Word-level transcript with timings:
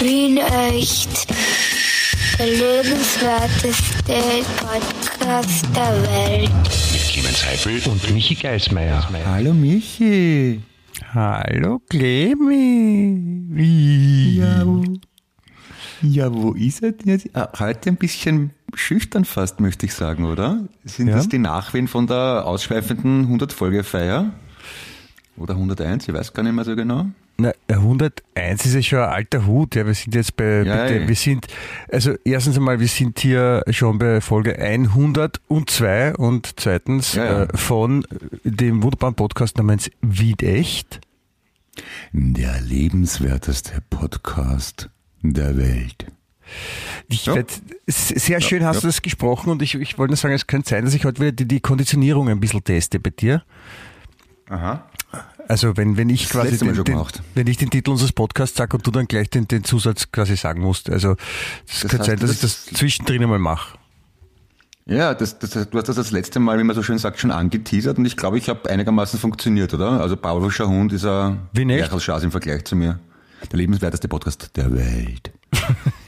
Wien 0.00 0.38
echt. 0.38 1.26
Der 2.38 2.46
lebenswerteste 2.46 4.14
Podcast 4.56 5.66
der 5.76 6.02
Welt. 6.02 6.50
Mit 6.92 7.02
Clemens 7.02 7.44
Heifel 7.46 7.80
und 7.90 8.10
Michi 8.14 8.34
Geismeier. 8.34 9.06
Hallo 9.26 9.52
Michi. 9.52 10.62
Hallo 11.12 11.80
Clemi. 11.88 13.58
Ja, 14.38 14.64
wo, 14.66 14.84
ja, 16.02 16.32
wo 16.32 16.52
ist 16.52 16.82
er 16.82 16.92
denn 16.92 17.08
jetzt? 17.10 17.28
Ah, 17.34 17.50
heute 17.58 17.90
ein 17.90 17.96
bisschen 17.96 18.52
schüchtern 18.74 19.24
fast, 19.26 19.60
möchte 19.60 19.84
ich 19.86 19.92
sagen, 19.94 20.24
oder? 20.24 20.66
Sind 20.84 21.08
Ja. 21.08 21.16
das 21.16 21.28
die 21.28 21.38
Nachwehen 21.38 21.88
von 21.88 22.06
der 22.06 22.46
ausschweifenden 22.46 23.26
100-Folge-Feier? 23.38 24.32
Oder 25.36 25.54
101, 25.54 26.08
ich 26.08 26.14
weiß 26.14 26.32
gar 26.32 26.42
nicht 26.42 26.52
mehr 26.54 26.64
so 26.64 26.74
genau. 26.76 27.06
Na, 27.40 27.52
101 27.68 28.66
ist 28.66 28.74
ja 28.74 28.82
schon 28.82 28.98
ein 28.98 29.08
alter 29.08 29.46
Hut. 29.46 29.74
Ja, 29.74 29.86
wir 29.86 29.94
sind 29.94 30.14
jetzt 30.14 30.36
bei, 30.36 30.62
Ja, 30.62 30.86
bitte, 30.86 31.08
wir 31.08 31.14
sind, 31.14 31.46
also 31.90 32.14
erstens 32.24 32.56
einmal, 32.56 32.80
wir 32.80 32.88
sind 32.88 33.18
hier 33.18 33.62
schon 33.70 33.98
bei 33.98 34.20
Folge 34.20 34.58
102 34.58 36.16
und 36.16 36.52
zweitens 36.56 37.14
Ja, 37.14 37.24
ja. 37.24 37.42
Äh, 37.44 37.56
von 37.56 38.04
dem 38.44 38.82
wunderbaren 38.82 39.14
Podcast 39.14 39.56
namens 39.56 39.90
Wiedecht. 40.02 41.00
Der 42.12 42.60
lebenswerteste 42.60 43.80
Podcast 43.88 44.90
der 45.22 45.56
Welt. 45.56 46.06
Ich 47.08 47.26
Ja. 47.26 47.36
werd, 47.36 47.50
sehr 47.86 48.40
schön 48.40 48.64
hast 48.64 48.76
ja. 48.76 48.80
du 48.82 48.86
das 48.88 49.02
gesprochen 49.02 49.50
und 49.50 49.62
ich, 49.62 49.76
ich 49.76 49.98
wollte 49.98 50.10
nur 50.10 50.16
sagen, 50.16 50.34
es 50.34 50.46
könnte 50.46 50.70
sein, 50.70 50.84
dass 50.84 50.94
ich 50.94 51.04
heute 51.04 51.20
wieder 51.20 51.32
die, 51.32 51.46
die 51.46 51.60
Konditionierung 51.60 52.28
ein 52.28 52.40
bisschen 52.40 52.64
teste 52.64 52.98
bei 53.00 53.10
dir. 53.10 53.44
Aha. 54.48 54.89
Also 55.48 55.76
wenn, 55.76 55.96
wenn 55.96 56.08
ich 56.10 56.22
Das 56.28 56.30
quasi 56.32 56.58
den, 56.58 56.84
den, 56.84 57.02
wenn 57.34 57.46
ich 57.48 57.56
den 57.56 57.70
Titel 57.70 57.90
unseres 57.90 58.12
Podcasts 58.12 58.56
sage 58.56 58.76
und 58.76 58.86
du 58.86 58.90
dann 58.92 59.06
gleich 59.06 59.30
den, 59.30 59.48
den 59.48 59.64
Zusatz 59.64 60.12
quasi 60.12 60.36
sagen 60.36 60.60
musst. 60.62 60.88
Also 60.88 61.16
es 61.66 61.80
Das 61.80 61.90
könnte 61.90 61.98
heißt, 61.98 62.06
sein, 62.06 62.18
dass 62.20 62.30
ich 62.32 62.40
das- 62.40 62.64
das 62.66 62.78
zwischendrin 62.78 63.22
einmal 63.22 63.38
mache. 63.40 63.76
Ja, 64.86 65.14
das, 65.14 65.38
das, 65.38 65.50
du 65.52 65.78
hast 65.78 65.88
das 65.88 65.96
das 65.96 66.10
letzte 66.10 66.40
Mal, 66.40 66.58
wie 66.58 66.64
man 66.64 66.74
so 66.74 66.82
schön 66.82 66.98
sagt, 66.98 67.20
schon 67.20 67.30
angeteasert 67.30 67.98
und 67.98 68.04
ich 68.06 68.16
glaube, 68.16 68.38
ich 68.38 68.48
habe 68.48 68.68
einigermaßen 68.68 69.18
funktioniert, 69.20 69.72
oder? 69.74 70.00
Also 70.00 70.16
Pavlovscher 70.16 70.66
Hund 70.68 70.92
ist 70.92 71.04
ein? 71.04 71.48
Lerchelschas 71.54 72.22
im 72.24 72.30
Vergleich 72.30 72.64
zu 72.64 72.74
mir. 72.76 72.98
Der 73.50 73.56
lebenswerteste 73.58 74.08
Podcast 74.08 74.50
der 74.56 74.72
Welt. 74.72 75.30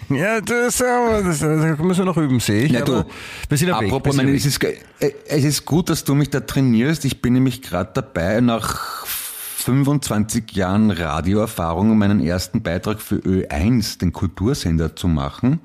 Ja, 0.09 0.41
das, 0.41 0.77
das, 0.79 1.39
das 1.39 1.41
müssen 1.41 1.99
wir 1.99 2.05
noch 2.05 2.17
üben, 2.17 2.41
sehe 2.41 2.65
ich. 2.65 2.73
Ja, 2.73 2.83
du, 2.83 3.05
wir 3.49 3.59
sind 3.59 3.69
ja 3.69 3.81
weg. 3.81 3.89
Apropos, 3.89 4.17
wir 4.17 4.25
meine, 4.25 4.39
sind 4.39 4.51
es, 4.51 4.61
weg. 4.61 4.85
ist, 4.99 5.05
äh, 5.05 5.15
es 5.29 5.45
ist 5.45 5.65
gut, 5.65 5.91
dass 5.91 6.05
du 6.05 6.15
mich 6.15 6.31
da 6.31 6.41
trainierst. 6.41 7.05
Ich 7.05 7.23
bin 7.23 7.35
nämlich 7.35 7.63
gerade 7.63 7.91
dabei, 7.95 8.41
nach 8.41 9.07
25 9.07 10.53
Jahren 10.53 10.91
Radioerfahrung 10.91 11.97
meinen 11.97 12.21
ersten 12.21 12.63
Beitrag 12.63 13.01
für 13.01 13.17
Ö1, 13.17 13.99
den 13.99 14.13
Kultursender, 14.13 14.97
zu 14.97 15.09
machen. 15.09 15.61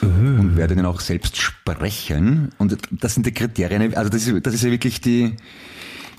Und 0.00 0.56
werde 0.56 0.74
den 0.74 0.84
auch 0.84 1.00
selbst 1.00 1.36
sprechen. 1.36 2.50
Und 2.58 2.76
das 2.90 3.14
sind 3.14 3.24
die 3.24 3.32
Kriterien, 3.32 3.94
also 3.94 4.10
das 4.10 4.26
ist, 4.26 4.46
das 4.46 4.54
ist 4.54 4.64
ja 4.64 4.70
wirklich 4.70 5.00
die, 5.00 5.36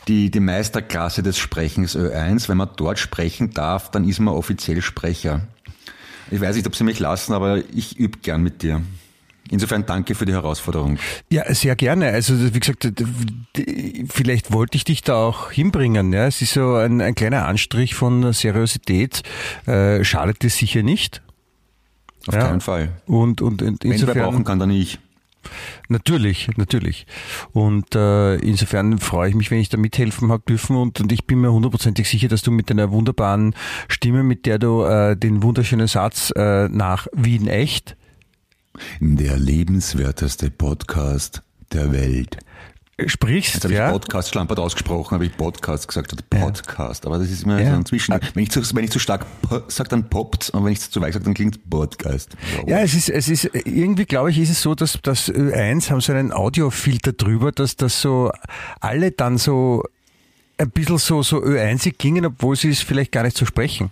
die, 0.07 0.31
die 0.31 0.39
Meisterklasse 0.39 1.21
des 1.21 1.37
Sprechens 1.37 1.97
Ö1. 1.97 2.47
Wenn 2.47 2.57
man 2.57 2.69
dort 2.77 2.97
sprechen 2.97 3.51
darf, 3.51 3.91
dann 3.91 4.07
ist 4.07 4.19
man 4.19 4.33
offiziell 4.33 4.81
Sprecher. 4.81 5.41
Ich 6.33 6.41
weiß 6.41 6.55
nicht, 6.55 6.65
ob 6.65 6.75
sie 6.75 6.83
mich 6.83 6.99
lassen, 6.99 7.31
aber 7.33 7.61
ich 7.75 7.99
übe 7.99 8.17
gern 8.19 8.41
mit 8.41 8.63
dir. 8.63 8.81
Insofern 9.51 9.85
danke 9.85 10.15
für 10.15 10.25
die 10.25 10.31
Herausforderung. 10.31 10.97
Ja, 11.29 11.53
sehr 11.53 11.75
gerne. 11.75 12.07
Also 12.09 12.53
wie 12.55 12.59
gesagt, 12.59 12.87
vielleicht 14.09 14.51
wollte 14.51 14.77
ich 14.77 14.83
dich 14.83 15.03
da 15.03 15.15
auch 15.15 15.51
hinbringen. 15.51 16.11
Ja, 16.11 16.25
es 16.25 16.41
ist 16.41 16.53
so 16.53 16.73
ein, 16.75 17.01
ein 17.01 17.13
kleiner 17.13 17.45
Anstrich 17.45 17.93
von 17.93 18.33
Seriosität. 18.33 19.21
Äh, 19.67 20.03
schadet 20.03 20.41
dir 20.41 20.49
sicher 20.49 20.81
nicht. 20.81 21.21
Auf 22.25 22.33
Ja. 22.33 22.47
keinen 22.47 22.61
Fall. 22.61 22.93
Und, 23.05 23.41
und, 23.41 23.61
und 23.61 23.83
Wenn 23.83 23.91
wer 23.91 23.97
brauchen 24.07 24.15
insofern 24.37 24.43
kann, 24.43 24.59
dann 24.59 24.71
ich. 24.71 24.97
Natürlich, 25.89 26.49
natürlich. 26.57 27.05
Und 27.51 27.95
äh, 27.95 28.35
insofern 28.35 28.97
freue 28.99 29.29
ich 29.29 29.35
mich, 29.35 29.51
wenn 29.51 29.59
ich 29.59 29.69
da 29.69 29.77
mithelfen 29.77 30.31
habe 30.31 30.43
dürfen. 30.47 30.75
Und, 30.75 31.01
und 31.01 31.11
ich 31.11 31.25
bin 31.25 31.41
mir 31.41 31.51
hundertprozentig 31.51 32.09
sicher, 32.09 32.27
dass 32.27 32.41
du 32.41 32.51
mit 32.51 32.69
deiner 32.69 32.91
wunderbaren 32.91 33.55
Stimme, 33.87 34.23
mit 34.23 34.45
der 34.45 34.59
du 34.59 34.83
äh, 34.83 35.15
den 35.15 35.43
wunderschönen 35.43 35.87
Satz 35.87 36.31
äh, 36.35 36.67
nach 36.69 37.07
Wien 37.13 37.47
echt 37.47 37.95
Der 38.99 39.37
lebenswerteste 39.37 40.49
Podcast 40.49 41.43
der 41.71 41.91
Welt. 41.91 42.37
Sprichst, 43.07 43.55
Jetzt 43.55 43.63
habe 43.63 43.73
ja. 43.73 43.87
ich 43.87 43.93
Podcast 43.93 44.29
schlampert 44.29 44.59
ausgesprochen, 44.59 45.15
habe 45.15 45.25
ich 45.25 45.35
Podcast 45.35 45.87
gesagt 45.87 46.11
statt 46.11 46.29
Podcast. 46.29 47.05
Aber 47.05 47.17
das 47.17 47.29
ist 47.31 47.43
immer 47.43 47.59
Ja. 47.59 47.71
so 47.71 47.75
ein 47.77 47.85
Zwischen. 47.85 48.13
Wenn 48.33 48.43
ich 48.43 48.51
zu, 48.51 48.61
wenn 48.75 48.83
ich 48.83 48.91
zu 48.91 48.99
stark 48.99 49.25
sage, 49.67 49.89
dann 49.89 50.09
poppt 50.09 50.51
und 50.51 50.63
wenn 50.63 50.71
ich 50.73 50.79
zu 50.79 51.01
weich 51.01 51.13
sage, 51.13 51.25
dann 51.25 51.33
klingt 51.33 51.67
Podcast. 51.69 52.35
Ja, 52.67 52.79
es 52.81 52.93
ist, 52.93 53.09
es 53.09 53.29
ist, 53.29 53.45
irgendwie 53.65 54.05
glaube 54.05 54.29
ich, 54.31 54.37
ist 54.37 54.49
es 54.51 54.61
so, 54.61 54.75
dass 54.75 54.99
das 55.01 55.29
Ö1 55.29 55.89
haben 55.89 56.01
so 56.01 56.13
einen 56.13 56.31
Audiofilter 56.31 57.13
drüber, 57.13 57.51
dass 57.51 57.75
das 57.75 57.99
so 57.99 58.31
alle 58.79 59.11
dann 59.11 59.37
so 59.37 59.83
ein 60.57 60.69
bisschen 60.69 60.99
so, 60.99 61.23
so 61.23 61.37
Ö1 61.43 61.93
gingen, 61.97 62.25
obwohl 62.27 62.55
sie 62.55 62.69
es 62.69 62.81
vielleicht 62.81 63.11
gar 63.11 63.23
nicht 63.23 63.35
so 63.37 63.45
sprechen. 63.45 63.89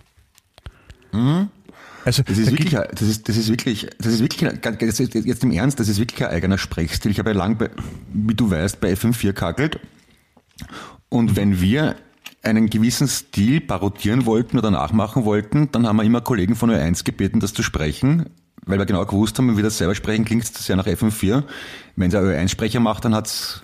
Also. 2.04 2.22
Das 2.22 2.38
ist 2.38 2.50
wirklich, 2.50 2.72
das 2.72 3.02
ist, 3.02 3.28
das 3.28 3.36
ist 3.36 3.48
wirklich, 3.48 3.88
das 3.98 4.14
ist 4.14 4.20
wirklich, 4.20 4.60
das 4.60 5.00
ist 5.00 5.14
jetzt 5.14 5.44
im 5.44 5.52
Ernst, 5.52 5.78
das 5.78 5.88
ist 5.88 5.98
wirklich 5.98 6.24
ein 6.24 6.34
eigener 6.34 6.58
Sprechstil. 6.58 7.10
Ich 7.10 7.18
habe 7.18 7.30
ja 7.30 7.36
lang 7.36 7.58
bei, 7.58 7.70
wie 8.12 8.34
du 8.34 8.50
weißt, 8.50 8.80
bei 8.80 8.92
FM4 8.92 9.32
kackelt. 9.32 9.78
Und 11.08 11.36
wenn 11.36 11.60
wir 11.60 11.96
einen 12.42 12.68
gewissen 12.70 13.06
Stil 13.06 13.60
parodieren 13.60 14.26
wollten 14.26 14.58
oder 14.58 14.70
nachmachen 14.70 15.24
wollten, 15.24 15.70
dann 15.70 15.86
haben 15.86 15.96
wir 15.96 16.04
immer 16.04 16.20
Kollegen 16.20 16.56
von 16.56 16.70
Ö1 16.70 17.04
gebeten, 17.04 17.38
das 17.38 17.54
zu 17.54 17.62
sprechen, 17.62 18.26
weil 18.66 18.78
wir 18.78 18.86
genau 18.86 19.04
gewusst 19.06 19.38
haben, 19.38 19.48
wenn 19.48 19.56
wir 19.56 19.64
das 19.64 19.78
selber 19.78 19.94
sprechen, 19.94 20.24
klingt 20.24 20.44
es 20.44 20.52
sehr 20.52 20.76
nach 20.76 20.86
FM4. 20.86 21.44
Wenn 21.96 22.08
es 22.08 22.14
ein 22.14 22.24
Ö1-Sprecher 22.24 22.80
macht, 22.80 23.04
dann 23.04 23.14
hat's, 23.14 23.62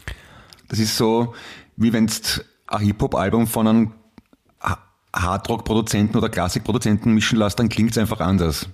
das 0.69 0.78
ist 0.78 0.97
so, 0.97 1.34
wie 1.76 1.93
wenn 1.93 2.05
es 2.05 2.44
ein 2.66 2.81
Hip-Hop-Album 2.81 3.47
von 3.47 3.66
einem 3.66 3.93
Hardrock-Produzenten 5.19 6.17
oder 6.17 6.29
Klassikproduzenten 6.29 7.15
mischen 7.15 7.39
lässt, 7.39 7.59
dann 7.59 7.69
klingt 7.69 7.93
es 7.93 7.99
einfach 7.99 8.21
anders. 8.21 8.69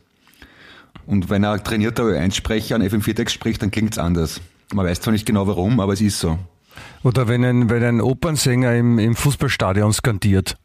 Und 1.07 1.29
wenn 1.31 1.45
ein 1.45 1.63
trainierter 1.63 2.05
Ö1-Sprecher 2.05 2.77
einen 2.77 2.89
FM4-Text 2.89 3.35
spricht, 3.35 3.63
dann 3.63 3.71
klingt 3.71 3.93
es 3.93 3.99
anders. 3.99 4.41
Man 4.73 4.87
weiß 4.87 5.01
zwar 5.01 5.13
nicht 5.13 5.27
genau 5.27 5.47
warum, 5.47 5.81
aber 5.81 5.93
es 5.93 6.01
ist 6.01 6.19
so. 6.19 6.39
oder 7.03 7.29
wenn 7.29 7.45
ein, 7.45 7.69
wenn 7.71 7.83
ein 7.85 8.01
Opernsänger 8.01 8.75
im, 8.75 8.99
im 8.99 9.15
Fußballstadion 9.17 9.93
skandiert. 9.93 10.57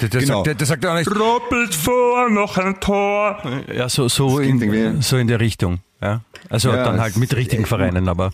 Der, 0.00 0.08
der, 0.08 0.20
Genau. 0.22 0.36
sagt, 0.36 0.46
der, 0.46 0.54
der 0.54 0.66
sagt 0.66 0.86
auch 0.86 0.94
nicht, 0.94 1.06
Doppelt 1.14 1.74
vor, 1.74 2.30
noch 2.30 2.56
ein 2.56 2.80
Tor. 2.80 3.38
ja, 3.72 3.88
so, 3.88 4.08
so, 4.08 4.38
in, 4.38 5.02
so 5.02 5.18
in 5.18 5.28
der 5.28 5.38
Richtung. 5.40 5.80
Ja. 6.00 6.22
Also 6.48 6.70
Ja, 6.70 6.82
dann 6.84 7.00
halt 7.00 7.16
mit 7.16 7.34
richtigen 7.36 7.66
Vereinen, 7.66 8.08
aber. 8.08 8.32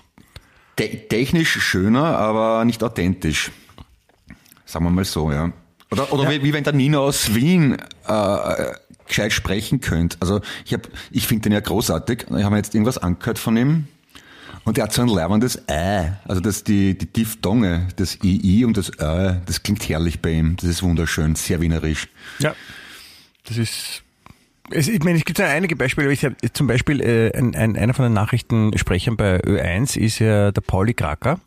Te 0.76 1.08
technisch 1.08 1.60
schöner, 1.60 2.16
aber 2.16 2.64
nicht 2.64 2.82
authentisch. 2.84 3.50
Sagen 4.64 4.84
wir 4.84 4.90
mal 4.90 5.04
so, 5.04 5.32
ja. 5.32 5.50
Oder, 5.90 6.12
oder 6.12 6.30
Wie, 6.30 6.42
wie 6.42 6.52
wenn 6.52 6.64
der 6.64 6.72
Nino 6.72 7.04
aus 7.04 7.34
Wien 7.34 7.76
äh, 8.06 8.74
gescheit 9.06 9.32
sprechen 9.32 9.80
könnte. 9.80 10.18
Also 10.20 10.40
ich 10.64 10.74
hab, 10.74 10.88
ich 11.10 11.26
finde 11.26 11.44
den 11.44 11.52
ja 11.52 11.60
großartig. 11.60 12.26
Ich 12.28 12.44
habe 12.44 12.50
mir 12.50 12.58
jetzt 12.58 12.74
irgendwas 12.74 12.98
angehört 12.98 13.38
von 13.38 13.56
ihm. 13.56 13.88
Und 14.64 14.76
der 14.76 14.84
hat 14.84 14.92
so 14.92 15.00
ein 15.00 15.08
leibendes 15.08 15.62
Ä. 15.70 16.12
Also 16.26 16.42
das 16.42 16.62
die, 16.62 16.96
die 16.96 17.06
Diphthonge, 17.06 17.88
das 17.96 18.18
II 18.22 18.66
und 18.66 18.76
das 18.76 18.90
Ä, 18.98 19.40
das 19.46 19.62
klingt 19.62 19.88
herrlich 19.88 20.20
bei 20.20 20.32
ihm. 20.32 20.56
Das 20.56 20.68
ist 20.68 20.82
wunderschön, 20.82 21.34
sehr 21.36 21.60
wienerisch. 21.62 22.08
Ja. 22.38 22.54
Das 23.44 23.56
ist. 23.56 24.02
Es, 24.70 24.86
ich 24.88 25.02
meine, 25.02 25.16
es 25.16 25.24
gibt 25.24 25.38
ja 25.38 25.46
einige 25.46 25.74
Beispiele. 25.74 26.08
aber 26.08 26.12
Ich 26.12 26.22
hab, 26.22 26.34
zum 26.52 26.66
Beispiel 26.66 27.00
äh, 27.00 27.34
ein, 27.34 27.54
ein, 27.54 27.76
einer 27.76 27.94
von 27.94 28.04
den 28.04 28.12
Nachrichtensprechern 28.12 29.16
bei 29.16 29.40
Ö1 29.40 29.98
ist 29.98 30.18
ja 30.18 30.52
der 30.52 30.60
Pauli 30.60 30.92
Kraker. 30.92 31.40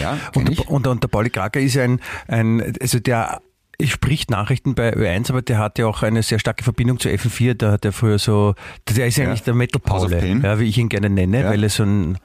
Ja, 0.00 0.18
Und, 0.34 0.50
ich. 0.50 0.58
der- 0.60 0.70
und, 0.70 0.86
und 0.86 1.02
der 1.02 1.08
Pauli 1.08 1.30
Kraker 1.30 1.60
ist 1.60 1.76
ein, 1.76 2.00
ein 2.28 2.74
also 2.80 2.98
der 3.00 3.40
spricht 3.82 4.30
Nachrichten 4.30 4.74
bei 4.74 4.92
Ö1, 4.94 5.30
aber 5.30 5.40
der 5.40 5.56
hat 5.56 5.78
ja 5.78 5.86
auch 5.86 6.02
eine 6.02 6.22
sehr 6.22 6.38
starke 6.38 6.62
Verbindung 6.64 6.98
zu 7.00 7.08
FM4. 7.08 7.54
Da 7.54 7.72
hat 7.72 7.84
er 7.86 7.92
früher 7.92 8.18
so, 8.18 8.54
der 8.94 9.06
ist 9.06 9.16
ja 9.16 9.24
eigentlich 9.24 9.42
der 9.42 9.54
Metal 9.54 9.80
Paule, 9.80 10.22
ja, 10.42 10.58
wie 10.60 10.64
ich 10.64 10.76
ihn 10.76 10.90
gerne 10.90 11.08
nenne, 11.08 11.40
Ja. 11.44 11.48
weil 11.48 11.62
er 11.62 11.70
so 11.70 11.84
ein, 11.84 12.18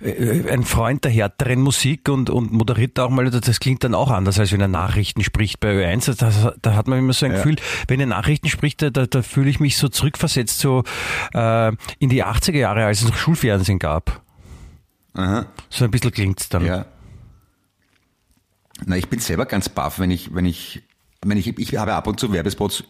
äh, 0.00 0.48
ein 0.48 0.62
Freund 0.62 1.02
der 1.04 1.10
härteren 1.10 1.60
Musik 1.60 2.08
und, 2.08 2.30
und 2.30 2.52
moderiert 2.52 3.00
auch 3.00 3.10
mal, 3.10 3.28
das 3.30 3.58
klingt 3.58 3.82
dann 3.82 3.96
auch 3.96 4.12
anders, 4.12 4.38
als 4.38 4.52
wenn 4.52 4.60
er 4.60 4.68
Nachrichten 4.68 5.24
spricht 5.24 5.58
bei 5.58 5.72
Ö1. 5.74 6.14
Das, 6.18 6.52
da 6.62 6.74
hat 6.76 6.86
man 6.86 7.00
immer 7.00 7.12
so 7.14 7.26
ein 7.26 7.32
Ja. 7.32 7.38
Gefühl, 7.38 7.56
wenn 7.88 7.98
er 7.98 8.06
Nachrichten 8.06 8.48
spricht, 8.48 8.80
da, 8.82 8.90
da, 8.90 9.06
da 9.06 9.22
fühle 9.22 9.50
ich 9.50 9.58
mich 9.58 9.76
so 9.78 9.88
zurückversetzt, 9.88 10.60
so 10.60 10.84
äh, 11.34 11.72
in 11.98 12.10
die 12.10 12.24
80er 12.24 12.58
Jahre, 12.58 12.84
als 12.84 13.02
es 13.02 13.08
noch 13.08 13.16
Schulfernsehen 13.16 13.80
gab. 13.80 14.22
Aha. 15.14 15.46
So 15.68 15.84
ein 15.84 15.90
bisschen 15.90 16.12
klingt's 16.12 16.48
dann. 16.48 16.64
Ja. 16.64 16.86
Na, 18.84 18.96
ich 18.96 19.08
bin 19.08 19.20
selber 19.20 19.46
ganz 19.46 19.68
baff, 19.68 19.98
wenn 19.98 20.10
ich, 20.10 20.34
wenn 20.34 20.46
ich, 20.46 20.82
wenn 21.24 21.36
ich, 21.36 21.58
ich 21.58 21.76
habe 21.76 21.94
ab 21.94 22.06
und 22.06 22.18
zu 22.18 22.32
Werbespots 22.32 22.84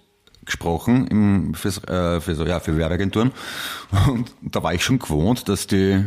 gesprochen 0.45 1.07
im, 1.09 1.55
fürs, 1.55 1.79
äh, 1.85 2.21
für, 2.21 2.35
so, 2.35 2.47
ja, 2.47 2.61
für 2.61 2.77
Werbeagenturen 2.77 3.33
und 4.09 4.33
da 4.43 4.63
war 4.63 4.75
ich 4.75 4.85
schon 4.85 4.99
gewohnt, 4.99 5.49
dass 5.49 5.67
die, 5.67 6.05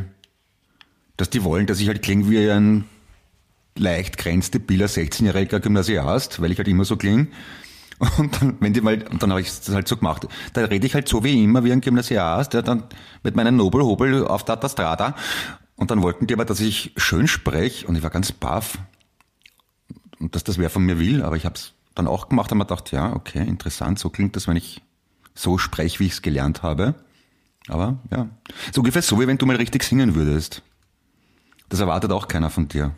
dass 1.17 1.29
die 1.29 1.43
wollen, 1.43 1.67
dass 1.67 1.79
ich 1.79 1.87
halt 1.87 2.01
klinge 2.01 2.29
wie 2.29 2.49
ein 2.49 2.85
leicht 3.77 4.17
grenzdebiler 4.17 4.87
16-jähriger 4.87 5.59
Gymnasiast, 5.59 6.41
weil 6.41 6.51
ich 6.51 6.57
halt 6.57 6.67
immer 6.67 6.85
so 6.85 6.97
klinge. 6.97 7.27
Und 8.17 8.41
dann, 8.41 8.57
wenn 8.59 8.73
die 8.73 8.81
mal, 8.81 8.97
dann 8.97 9.29
habe 9.29 9.39
ich 9.39 9.47
das 9.47 9.73
halt 9.73 9.87
so 9.87 9.95
gemacht. 9.95 10.27
Da 10.53 10.65
rede 10.65 10.85
ich 10.85 10.95
halt 10.95 11.07
so 11.07 11.23
wie 11.23 11.43
immer, 11.43 11.63
wie 11.63 11.71
ein 11.71 11.79
Gymnasiast, 11.79 12.53
der 12.53 12.61
dann 12.61 12.83
mit 13.23 13.35
meinem 13.37 13.55
Nobelhobel 13.55 14.27
auf 14.27 14.43
der 14.43 14.59
Strada. 14.67 15.15
Und 15.75 15.91
dann 15.91 16.01
wollten 16.01 16.27
die 16.27 16.33
aber, 16.33 16.45
dass 16.45 16.59
ich 16.59 16.93
schön 16.97 17.27
spreche 17.27 17.85
und 17.87 17.95
ich 17.95 18.03
war 18.03 18.09
ganz 18.09 18.31
baff. 18.31 18.77
Und 20.19 20.35
dass 20.35 20.43
das 20.43 20.57
wer 20.57 20.69
von 20.69 20.83
mir 20.83 20.99
will, 20.99 21.21
aber 21.21 21.35
ich 21.35 21.45
habe 21.45 21.55
es 21.55 21.73
dann 21.93 22.07
auch 22.07 22.29
gemacht 22.29 22.51
und 22.51 22.57
mir 22.57 22.65
gedacht, 22.65 22.91
ja, 22.91 23.13
okay, 23.13 23.45
interessant, 23.45 23.99
so 23.99 24.09
klingt 24.09 24.35
das, 24.35 24.47
wenn 24.47 24.55
ich 24.55 24.81
so 25.33 25.57
spreche, 25.57 25.99
wie 25.99 26.05
ich 26.05 26.13
es 26.13 26.21
gelernt 26.21 26.63
habe. 26.63 26.95
Aber 27.67 27.99
ja, 28.11 28.29
so 28.71 28.81
ungefähr 28.81 29.01
so, 29.01 29.19
wie 29.19 29.27
wenn 29.27 29.37
du 29.37 29.45
mal 29.45 29.55
richtig 29.55 29.83
singen 29.83 30.15
würdest. 30.15 30.61
Das 31.67 31.79
erwartet 31.79 32.11
auch 32.11 32.27
keiner 32.27 32.49
von 32.49 32.67
dir. 32.67 32.95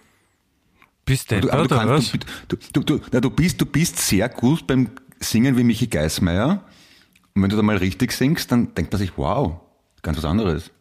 Bist 1.05 1.31
du, 1.31 1.39
Du, 1.39 1.51
aber 1.51 1.67
du, 1.67 1.75
kannst, 1.75 2.13
du, 2.49 2.57
du, 2.73 2.83
du, 2.83 2.99
na, 3.11 3.21
du, 3.21 3.29
bist, 3.29 3.61
du 3.61 3.65
bist 3.65 3.97
sehr 3.97 4.27
gut 4.27 4.67
beim 4.67 4.89
Singen 5.19 5.55
wie 5.57 5.63
Michi 5.63 5.87
Geismeier. 5.87 6.65
Und 7.33 7.43
wenn 7.43 7.49
du 7.49 7.55
da 7.55 7.61
mal 7.61 7.77
richtig 7.77 8.11
singst, 8.11 8.51
dann 8.51 8.75
denkt 8.75 8.91
man 8.91 8.99
sich, 8.99 9.17
wow, 9.17 9.61
ganz 10.01 10.17
was 10.17 10.25
anderes. 10.25 10.71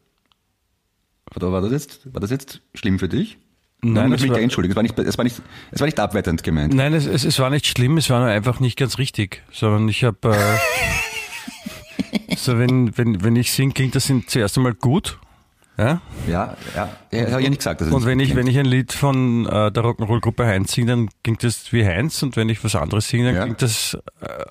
War 1.34 1.60
das 1.60 1.72
jetzt, 1.72 2.12
war 2.14 2.20
das 2.20 2.30
jetzt 2.30 2.62
schlimm 2.74 2.98
für 2.98 3.08
dich? 3.08 3.38
Nein, 3.82 4.10
das 4.10 4.22
ich 4.22 4.28
war- 4.28 4.34
gleich 4.36 4.44
entschuldigen. 4.44 4.72
Es 4.72 4.76
war 4.76 4.82
nicht, 4.82 4.98
es 4.98 5.18
war 5.18 5.24
nicht, 5.24 5.42
es 5.70 5.80
war 5.80 5.86
nicht 5.86 6.00
abwertend 6.00 6.42
gemeint. 6.42 6.72
Nein, 6.74 6.94
es, 6.94 7.06
es, 7.06 7.24
es 7.24 7.38
war 7.38 7.50
nicht 7.50 7.66
schlimm, 7.66 7.98
es 7.98 8.08
war 8.10 8.20
nur 8.20 8.28
einfach 8.28 8.58
nicht 8.60 8.78
ganz 8.78 8.98
richtig, 8.98 9.42
sondern 9.52 9.88
ich 9.88 10.02
habe, 10.04 10.34
äh, 10.34 10.56
so 12.36 12.58
wenn, 12.58 12.96
wenn, 12.96 13.22
wenn 13.22 13.36
ich 13.36 13.52
singe, 13.52 13.72
klingt 13.74 13.94
das 13.94 14.10
zuerst 14.28 14.56
einmal 14.56 14.74
gut. 14.74 15.18
Ja? 15.78 16.00
Ja, 16.26 16.56
ja, 16.74 16.88
ja, 17.12 17.20
habe 17.30 17.40
ich 17.40 17.44
ja 17.44 17.50
nicht 17.50 17.58
gesagt. 17.58 17.82
Dass 17.82 17.90
Und 17.90 18.06
wenn 18.06 18.18
ich, 18.18 18.28
klingt. 18.30 18.40
wenn 18.40 18.46
ich 18.46 18.58
ein 18.58 18.64
Lied 18.64 18.92
von 18.94 19.44
äh, 19.44 19.70
der 19.70 19.82
Rock'n'Roll-Gruppe 19.84 20.46
Heinz 20.46 20.72
singe, 20.72 20.86
dann 20.86 21.08
klingt 21.22 21.44
das 21.44 21.70
wie 21.72 21.84
Heinz 21.84 22.22
und 22.22 22.34
wenn 22.36 22.48
ich 22.48 22.64
was 22.64 22.74
anderes 22.74 23.08
singe, 23.08 23.26
dann 23.26 23.34
Ja. 23.34 23.42
klingt 23.42 23.60
das 23.60 23.98
äh, 24.22 24.44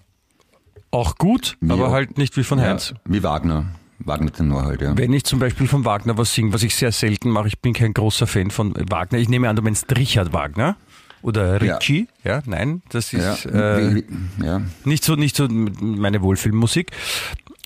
auch 0.92 1.18
gut, 1.18 1.57
Wie 1.62 1.71
aber 1.71 1.89
halt 1.92 2.19
nicht 2.19 2.38
wie 2.38 2.44
von 2.44 2.60
ja, 2.60 2.66
Heinz. 2.66 2.94
wie 3.06 3.24
Wagner. 3.24 3.66
Wagner 4.00 4.31
Tenor 4.31 4.63
halt, 4.63 4.81
ja. 4.81 4.97
Wenn 4.97 5.13
ich 5.13 5.24
zum 5.24 5.39
Beispiel 5.39 5.68
von 5.68 5.86
Wagner 5.86 6.18
was 6.18 6.33
singe, 6.33 6.53
was 6.53 6.63
ich 6.63 6.75
sehr 6.75 6.92
selten 6.92 7.30
mache, 7.30 7.47
ich 7.47 7.59
bin 7.59 7.74
kein 7.74 7.94
großer 7.94 8.27
Fan 8.27 8.51
von 8.51 8.74
Wagner. 8.89 9.19
Ich 9.19 9.30
nehme 9.30 9.50
an, 9.50 9.56
du 9.56 9.62
meinst 9.62 9.95
Richard 9.95 10.33
Wagner 10.33 10.75
oder 11.21 11.63
Ja. 11.63 11.75
Ritchie. 11.75 12.07
Ja, 12.24 12.42
nein, 12.45 12.81
das 12.89 13.12
ja, 13.12 13.33
ist 13.33 13.45
äh, 13.45 13.95
wie, 13.95 14.06
wie, 14.38 14.45
ja. 14.45 14.62
nicht 14.83 15.03
so 15.03 15.15
nicht 15.15 15.36
so 15.36 15.47
meine 15.50 16.21
Wohlfühlmusik. 16.21 16.92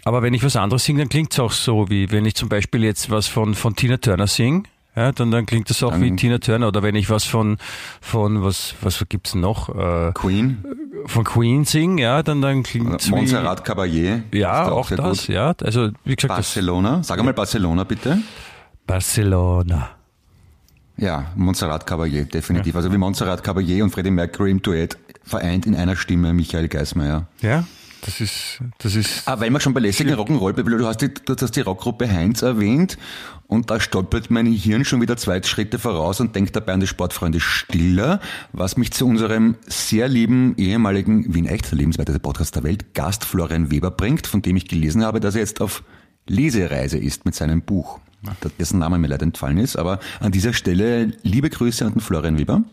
Aber 0.05 0.21
wenn 0.21 0.33
ich 0.33 0.43
was 0.43 0.55
anderes 0.55 0.85
singe, 0.85 0.99
dann 0.99 1.09
klingt 1.09 1.33
es 1.33 1.39
auch 1.39 1.51
so, 1.51 1.89
wie 1.89 2.09
wenn 2.11 2.25
ich 2.25 2.35
zum 2.35 2.47
Beispiel 2.47 2.83
jetzt 2.83 3.09
was 3.09 3.27
von, 3.27 3.53
von 3.53 3.75
Tina 3.75 3.97
Turner 3.97 4.27
singe, 4.27 4.63
ja, 4.99 5.11
dann, 5.11 5.31
dann 5.31 5.45
klingt 5.45 5.69
das 5.69 5.81
auch 5.83 5.91
Dann- 5.91 6.01
wie 6.01 6.15
Tina 6.15 6.37
Turner. 6.39 6.67
Oder 6.67 6.83
wenn 6.83 6.95
ich 6.95 7.09
was 7.09 7.23
von, 7.23 7.57
von 8.01 8.43
was, 8.43 8.75
was 8.81 9.03
gibt's 9.07 9.33
noch? 9.35 9.69
Äh, 9.69 10.11
Queen, 10.13 10.63
von 11.05 11.23
Queen 11.23 11.63
singe, 11.65 12.01
ja, 12.01 12.21
dann, 12.23 12.41
dann 12.41 12.63
klingt 12.63 12.99
es 13.01 13.07
wie. 13.07 13.11
Montserrat 13.15 13.65
Caballé. 13.65 14.21
Ja, 14.33 14.69
auch 14.71 14.87
sehr 14.89 14.97
das, 14.97 15.25
gut. 15.27 15.35
ja. 15.35 15.53
Also, 15.63 15.89
wie 16.03 16.15
gesagt, 16.15 16.35
Barcelona. 16.35 17.01
Sag 17.03 17.17
einmal 17.19 17.33
Barcelona 17.33 17.83
bitte. 17.85 18.19
Barcelona. 18.85 19.89
Ja, 20.97 21.27
Montserrat 21.35 21.87
Caballé, 21.87 22.25
definitiv. 22.25 22.75
Also 22.75 22.91
wie 22.91 22.97
Montserrat 22.97 23.41
Caballé 23.45 23.81
und 23.83 23.91
Freddie 23.91 24.11
Mercury 24.11 24.51
im 24.51 24.61
Duett 24.61 24.97
vereint 25.23 25.65
in 25.65 25.75
einer 25.75 25.95
Stimme 25.95 26.33
Michael 26.33 26.67
Geismeier. 26.67 27.27
Ja, 27.41 27.63
das 28.05 28.21
ist, 28.21 28.59
das 28.77 28.95
ist, 28.95 29.27
Ah, 29.27 29.39
weil 29.39 29.49
wir 29.49 29.59
schon 29.59 29.73
bei 29.73 29.79
lässigen 29.79 30.13
Rock'n'Roll, 30.13 30.53
du 30.53 30.87
hast 30.87 31.01
die, 31.01 31.13
du 31.13 31.35
hast 31.39 31.55
die 31.55 31.61
Rockgruppe 31.61 32.09
Heinz 32.11 32.41
erwähnt 32.41 32.97
und 33.47 33.69
da 33.69 33.79
stolpert 33.79 34.29
mein 34.29 34.45
Hirn 34.45 34.85
schon 34.85 35.01
wieder 35.01 35.17
zwei 35.17 35.41
Schritte 35.43 35.79
voraus 35.79 36.19
und 36.19 36.35
denkt 36.35 36.55
dabei 36.55 36.73
an 36.73 36.79
die 36.79 36.87
Sportfreunde 36.87 37.39
Stiller, 37.39 38.19
was 38.53 38.77
mich 38.77 38.91
zu 38.91 39.07
unserem 39.07 39.55
sehr 39.67 40.07
lieben 40.07 40.55
ehemaligen 40.57 41.33
Wien 41.33 41.45
Echt, 41.45 41.71
der 41.71 41.77
lebenswerteste 41.77 42.19
Podcast 42.19 42.55
der 42.55 42.63
Welt, 42.63 42.93
Gast 42.93 43.25
Florian 43.25 43.71
Weber 43.71 43.91
bringt, 43.91 44.27
von 44.27 44.41
dem 44.41 44.55
ich 44.55 44.67
gelesen 44.67 45.03
habe, 45.03 45.19
dass 45.19 45.35
er 45.35 45.41
jetzt 45.41 45.61
auf 45.61 45.83
Lesereise 46.27 46.97
ist 46.97 47.25
mit 47.25 47.33
seinem 47.35 47.61
Buch, 47.61 47.99
dessen 48.59 48.79
Name 48.79 48.99
mir 48.99 49.07
leider 49.07 49.23
entfallen 49.23 49.57
ist. 49.57 49.77
Aber 49.77 49.99
an 50.19 50.31
dieser 50.31 50.53
Stelle 50.53 51.13
liebe 51.23 51.49
Grüße 51.49 51.85
an 51.85 51.93
den 51.93 52.01
Florian 52.01 52.37
Weber. 52.37 52.63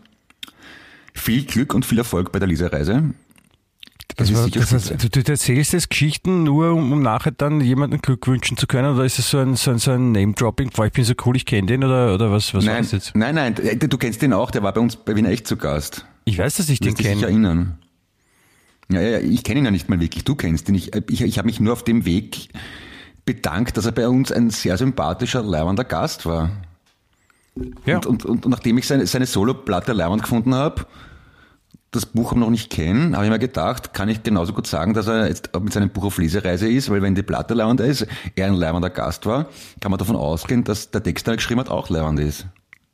Viel 1.13 1.45
Glück 1.45 1.73
und 1.73 1.83
viel 1.85 1.97
Erfolg 1.97 2.31
bei 2.31 2.37
der 2.37 2.47
Lesereise. 2.47 3.15
Das 4.17 4.33
war, 4.33 4.49
das 4.49 4.73
heißt, 4.73 5.03
du, 5.03 5.09
du 5.09 5.31
erzählst 5.31 5.73
jetzt 5.73 5.89
Geschichten 5.89 6.43
nur, 6.43 6.73
um, 6.73 6.91
um 6.91 7.01
nachher 7.01 7.31
dann 7.31 7.61
jemanden 7.61 8.01
Glück 8.01 8.27
wünschen 8.27 8.57
zu 8.57 8.67
können, 8.67 8.95
oder 8.95 9.05
ist 9.05 9.19
es 9.19 9.29
so 9.29 9.37
ein, 9.37 9.55
so 9.55 9.71
ein, 9.71 9.77
so 9.77 9.91
ein 9.91 10.11
Name-Dropping, 10.11 10.71
ich 10.85 10.91
bin 10.91 11.03
so 11.03 11.13
cool, 11.25 11.35
ich 11.37 11.45
kenne 11.45 11.67
den, 11.67 11.83
oder, 11.83 12.13
oder 12.13 12.31
was, 12.31 12.53
was 12.53 12.65
war 12.65 12.73
Nein, 12.73 12.83
das 12.83 12.91
jetzt? 12.91 13.15
nein, 13.15 13.35
nein, 13.35 13.55
du 13.55 13.97
kennst 13.97 14.21
den 14.21 14.33
auch, 14.33 14.51
der 14.51 14.63
war 14.63 14.73
bei 14.73 14.81
uns 14.81 14.95
bei 14.95 15.15
Wien 15.15 15.25
echt 15.25 15.47
zu 15.47 15.55
Gast. 15.55 16.05
Ich 16.25 16.37
weiß, 16.37 16.57
dass 16.57 16.67
ich 16.67 16.79
den 16.79 16.95
kenne. 16.95 17.21
erinnern. 17.21 17.77
Ja, 18.89 19.01
ja, 19.01 19.19
ich 19.19 19.43
kenne 19.43 19.59
ihn 19.59 19.65
ja 19.65 19.71
nicht 19.71 19.89
mal 19.89 19.99
wirklich, 19.99 20.23
du 20.23 20.35
kennst 20.35 20.69
ihn. 20.69 20.75
Ich, 20.75 20.95
ich, 21.09 21.21
ich 21.21 21.37
habe 21.37 21.45
mich 21.45 21.59
nur 21.59 21.73
auf 21.73 21.83
dem 21.83 22.05
Weg 22.05 22.49
bedankt, 23.25 23.77
dass 23.77 23.85
er 23.85 23.91
bei 23.91 24.07
uns 24.07 24.31
ein 24.31 24.49
sehr 24.49 24.77
sympathischer, 24.77 25.43
leibender 25.43 25.83
Gast 25.83 26.25
war. 26.25 26.51
Ja. 27.85 27.97
Und, 27.97 28.05
und, 28.05 28.25
und, 28.25 28.47
nachdem 28.47 28.77
ich 28.77 28.87
seine, 28.87 29.05
seine 29.07 29.25
Solo-Platte 29.25 29.93
leibend 29.93 30.23
gefunden 30.23 30.55
habe, 30.55 30.85
das 31.91 32.05
Buch 32.05 32.33
noch 32.35 32.49
nicht 32.49 32.69
kennen, 32.69 33.15
habe 33.15 33.25
ich 33.25 33.31
mir 33.31 33.39
gedacht, 33.39 33.93
kann 33.93 34.09
ich 34.09 34.21
genauso 34.21 34.53
gut 34.53 34.67
sagen, 34.67 34.93
dass 34.93 35.07
er 35.07 35.27
jetzt 35.27 35.49
mit 35.59 35.71
seinem 35.73 35.89
Buch 35.89 36.03
auf 36.05 36.17
Lesereise 36.17 36.69
ist, 36.69 36.89
weil 36.89 37.01
wenn 37.01 37.15
die 37.15 37.23
Platte 37.23 37.53
leibend 37.53 37.79
ist, 37.79 38.05
er 38.35 38.47
ein 38.47 38.53
leibender 38.55 38.89
Gast 38.89 39.25
war, 39.25 39.45
kann 39.79 39.91
man 39.91 39.97
davon 39.97 40.15
ausgehen, 40.17 40.63
dass 40.63 40.91
der 40.91 41.01
Text, 41.01 41.25
den 41.27 41.33
er 41.33 41.37
geschrieben 41.37 41.61
hat, 41.61 41.69
auch 41.69 41.89
leibend 41.89 42.19
ist. 42.19 42.45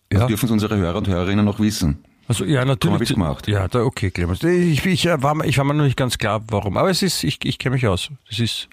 Das 0.09 0.21
Ja. 0.21 0.27
dürfen 0.27 0.45
es 0.45 0.51
unsere 0.51 0.77
Hörer 0.77 0.97
und 0.97 1.07
Hörerinnen 1.07 1.43
noch 1.43 1.59
wissen. 1.59 2.03
Also 2.27 2.45
ja, 2.45 2.63
natürlich. 2.63 2.93
hab 2.95 3.01
ich's 3.01 3.13
gemacht. 3.13 3.47
Ja, 3.47 3.67
da, 3.67 3.83
okay, 3.83 4.09
Clemens. 4.11 4.43
Ich, 4.43 4.85
ich, 4.85 5.05
äh, 5.07 5.21
war, 5.21 5.35
mir- 5.35 5.45
ich 5.45 5.57
war 5.57 5.65
mir 5.65 5.73
noch 5.73 5.83
nicht 5.83 5.97
ganz 5.97 6.17
klar, 6.17 6.41
warum. 6.47 6.77
Aber 6.77 6.89
es 6.89 7.01
ist, 7.01 7.23
ich, 7.23 7.43
ich 7.43 7.57
kenne 7.59 7.73
mich 7.75 7.85
aus. 7.87 8.09
Das 8.29 8.39
ist, 8.39 8.69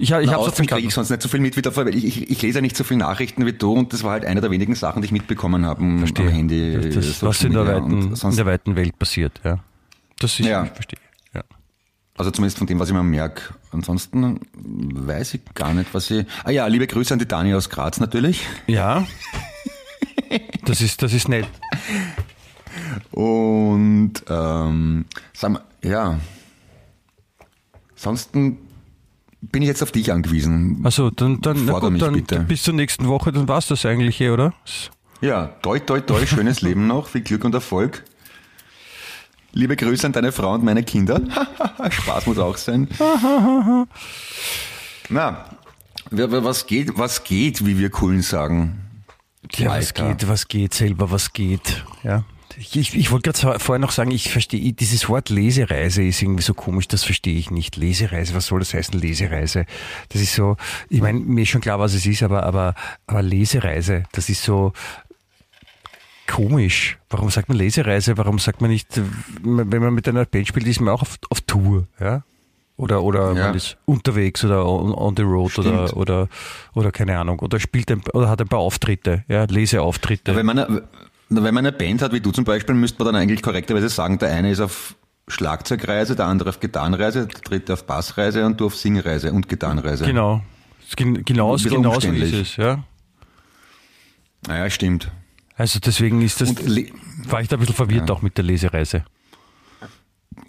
ich, 0.00 0.10
ich 0.10 0.28
habe 0.28 0.38
außerdem 0.38 0.66
kriege 0.66 0.86
ich 0.88 0.94
sonst 0.94 1.10
nicht 1.10 1.22
so 1.22 1.28
viel 1.28 1.40
mit 1.40 1.56
wie 1.56 1.62
davor, 1.62 1.86
weil 1.86 1.94
ich, 1.94 2.04
ich, 2.04 2.30
ich 2.30 2.42
lese 2.42 2.58
ja 2.58 2.62
nicht 2.62 2.76
so 2.76 2.84
viele 2.84 3.00
Nachrichten 3.00 3.44
wie 3.46 3.52
du 3.52 3.72
und 3.72 3.92
das 3.92 4.02
war 4.02 4.12
halt 4.12 4.24
eine 4.24 4.40
der 4.40 4.50
wenigen 4.50 4.74
Sachen, 4.74 5.02
die 5.02 5.06
ich 5.06 5.12
mitbekommen 5.12 5.66
habe 5.66 5.80
am 5.82 6.04
Handy. 6.04 6.74
Das, 6.74 6.94
das, 6.94 7.22
was 7.22 7.42
in 7.44 7.52
der, 7.52 7.66
weiten, 7.66 8.14
in 8.14 8.36
der 8.36 8.46
weiten 8.46 8.76
Welt 8.76 8.98
passiert, 8.98 9.40
ja. 9.44 9.58
Das 10.18 10.38
ist, 10.38 10.46
Ja. 10.46 10.64
ich 10.64 10.70
verstehe. 10.72 10.98
Ja. 11.34 11.42
Also 12.16 12.30
zumindest 12.30 12.58
von 12.58 12.66
dem, 12.66 12.78
was 12.78 12.88
ich 12.88 12.94
mir 12.94 13.02
merke. 13.02 13.54
Ansonsten 13.72 14.40
weiß 14.54 15.34
ich 15.34 15.40
gar 15.54 15.72
nicht, 15.74 15.92
was 15.94 16.10
ich... 16.10 16.26
Ah 16.44 16.50
ja, 16.50 16.66
liebe 16.66 16.86
Grüße 16.86 17.12
an 17.14 17.18
die 17.20 17.28
Dani 17.28 17.54
aus 17.54 17.70
Graz 17.70 18.00
natürlich. 18.00 18.44
ja. 18.66 19.06
Das 20.64 20.80
ist, 20.80 21.02
das 21.02 21.12
ist 21.12 21.28
nett. 21.28 21.48
Und 23.10 24.12
ähm, 24.28 25.04
sag 25.32 25.50
mal, 25.50 25.62
ja. 25.82 26.18
Ansonsten 27.96 28.58
bin 29.42 29.62
ich 29.62 29.68
jetzt 29.68 29.82
auf 29.82 29.92
dich 29.92 30.12
angewiesen. 30.12 30.80
Also 30.84 31.10
dann, 31.10 31.40
dann, 31.40 31.64
na 31.64 31.78
gut, 31.78 31.92
mich 31.92 32.02
dann 32.02 32.14
bitte. 32.14 32.40
bis 32.40 32.62
zur 32.62 32.74
nächsten 32.74 33.08
Woche, 33.08 33.32
dann 33.32 33.48
war's 33.48 33.66
das 33.68 33.84
eigentlich, 33.86 34.20
eh, 34.20 34.30
oder? 34.30 34.52
Ja, 35.20 35.46
toi, 35.62 35.78
toi, 35.78 36.00
toi, 36.00 36.26
schönes 36.26 36.60
Leben 36.62 36.86
noch, 36.86 37.08
viel 37.08 37.22
Glück 37.22 37.44
und 37.44 37.54
Erfolg. 37.54 38.04
Liebe 39.52 39.76
Grüße 39.76 40.06
an 40.06 40.12
deine 40.12 40.32
Frau 40.32 40.54
und 40.54 40.62
meine 40.62 40.82
Kinder. 40.84 41.20
Spaß 41.90 42.26
muss 42.26 42.38
auch 42.38 42.56
sein. 42.56 42.88
Na, 45.08 45.44
was 46.10 46.66
geht, 46.66 46.96
was 46.96 47.24
geht, 47.24 47.66
wie 47.66 47.78
wir 47.78 47.90
coolen 47.90 48.22
sagen? 48.22 48.80
Ja, 49.54 49.70
was 49.70 49.92
geht, 49.92 50.28
was 50.28 50.46
geht, 50.46 50.74
selber 50.74 51.10
was 51.10 51.32
geht. 51.32 51.84
Ja. 52.04 52.24
Ich, 52.60 52.94
ich, 52.94 53.10
wollte 53.10 53.32
gerade 53.32 53.58
vorher 53.58 53.78
noch 53.78 53.90
sagen, 53.90 54.10
ich 54.10 54.30
verstehe, 54.30 54.74
dieses 54.74 55.08
Wort 55.08 55.30
Lesereise 55.30 56.02
ist 56.02 56.20
irgendwie 56.20 56.42
so 56.42 56.52
komisch, 56.52 56.88
das 56.88 57.04
verstehe 57.04 57.38
ich 57.38 57.50
nicht. 57.50 57.76
Lesereise, 57.76 58.34
was 58.34 58.46
soll 58.46 58.58
das 58.58 58.74
heißen, 58.74 59.00
Lesereise? 59.00 59.64
Das 60.10 60.20
ist 60.20 60.34
so, 60.34 60.58
ich 60.90 61.00
meine, 61.00 61.20
mir 61.20 61.42
ist 61.42 61.48
schon 61.48 61.62
klar, 61.62 61.78
was 61.78 61.94
es 61.94 62.04
ist, 62.04 62.22
aber, 62.22 62.42
aber, 62.42 62.74
aber 63.06 63.22
Lesereise, 63.22 64.02
das 64.12 64.28
ist 64.28 64.42
so 64.42 64.74
komisch. 66.26 66.98
Warum 67.08 67.30
sagt 67.30 67.48
man 67.48 67.56
Lesereise? 67.56 68.18
Warum 68.18 68.38
sagt 68.38 68.60
man 68.60 68.70
nicht, 68.70 68.88
wenn 69.42 69.82
man 69.82 69.94
mit 69.94 70.06
einer 70.06 70.26
Band 70.26 70.46
spielt, 70.46 70.66
ist 70.66 70.80
man 70.80 70.92
auch 70.92 71.00
auf, 71.00 71.16
auf 71.30 71.40
Tour, 71.40 71.86
ja? 71.98 72.24
Oder, 72.76 73.02
oder 73.02 73.32
Ja. 73.34 73.46
man 73.46 73.54
ist 73.54 73.78
unterwegs 73.86 74.44
oder 74.44 74.66
on, 74.66 74.94
on 74.94 75.14
the 75.16 75.22
road 75.22 75.50
Stimmt. 75.50 75.66
oder, 75.66 75.96
oder, 75.96 76.28
oder 76.74 76.92
keine 76.92 77.18
Ahnung. 77.18 77.38
Oder 77.40 77.58
spielt 77.58 77.90
ein, 77.90 78.02
oder 78.12 78.28
hat 78.28 78.40
ein 78.40 78.48
paar 78.48 78.60
Auftritte, 78.60 79.24
ja, 79.28 79.44
Leseauftritte. 79.44 80.34
Wenn 80.34 80.46
man, 80.46 80.82
wenn 81.30 81.54
man 81.54 81.58
eine 81.64 81.72
Band 81.72 82.02
hat 82.02 82.12
wie 82.12 82.20
du 82.20 82.32
zum 82.32 82.44
Beispiel, 82.44 82.74
müsste 82.74 83.02
man 83.02 83.12
dann 83.14 83.22
eigentlich 83.22 83.42
korrekterweise 83.42 83.88
sagen, 83.88 84.18
der 84.18 84.30
eine 84.32 84.50
ist 84.50 84.60
auf 84.60 84.96
Schlagzeugreise, 85.28 86.16
der 86.16 86.26
andere 86.26 86.48
auf 86.50 86.58
Gitarrenreise, 86.60 87.26
der 87.26 87.40
dritte 87.40 87.72
auf 87.74 87.84
Bassreise 87.86 88.44
und 88.46 88.60
du 88.60 88.66
auf 88.66 88.76
Singreise 88.76 89.32
und 89.32 89.48
Gitarrenreise. 89.48 90.04
Genau. 90.04 90.42
Gen- 90.96 91.24
Genau, 91.24 91.56
genau 91.56 92.00
so 92.00 92.08
ist 92.10 92.32
es, 92.34 92.56
ja. 92.56 92.82
Naja, 94.48 94.68
stimmt. 94.70 95.10
Also 95.56 95.78
deswegen 95.78 96.22
ist 96.22 96.40
das, 96.40 96.48
war 97.28 97.42
ich 97.42 97.48
da 97.48 97.56
ein 97.56 97.60
bisschen 97.60 97.74
verwirrt 97.76 98.10
auch 98.10 98.22
mit 98.22 98.36
der 98.38 98.44
Lesereise. 98.44 99.04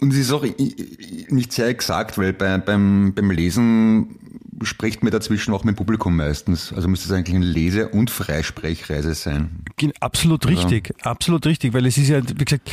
Und 0.02 0.12
es 0.12 0.18
ist 0.18 0.32
auch 0.32 0.44
nicht 0.44 1.52
sehr 1.52 1.68
exakt, 1.68 2.18
weil 2.18 2.32
bei, 2.32 2.58
beim, 2.58 3.14
beim 3.14 3.30
Lesen 3.30 4.16
spricht 4.64 5.02
man 5.04 5.12
dazwischen 5.12 5.54
auch 5.54 5.62
mit 5.62 5.74
dem 5.74 5.76
Publikum 5.76 6.16
meistens. 6.16 6.72
Also 6.72 6.88
müsste 6.88 7.06
es 7.06 7.12
eigentlich 7.12 7.36
eine 7.36 7.44
Lese- 7.46 7.88
und 7.88 8.10
Freisprechreise 8.10 9.14
sein. 9.14 9.64
Absolut 10.00 10.46
richtig, 10.48 10.92
absolut 11.02 11.46
richtig, 11.46 11.72
weil 11.72 11.86
es 11.86 11.96
ist 11.98 12.08
ja, 12.08 12.20
wie 12.28 12.44
gesagt, 12.44 12.72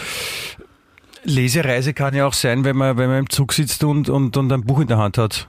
Lesereise 1.23 1.93
kann 1.93 2.15
ja 2.15 2.25
auch 2.25 2.33
sein, 2.33 2.63
wenn 2.63 2.75
man, 2.75 2.97
wenn 2.97 3.09
man 3.09 3.19
im 3.19 3.29
Zug 3.29 3.53
sitzt 3.53 3.83
und, 3.83 4.09
und, 4.09 4.35
und 4.35 4.51
ein 4.51 4.61
Buch 4.63 4.79
in 4.79 4.87
der 4.87 4.97
Hand 4.97 5.17
hat. 5.19 5.47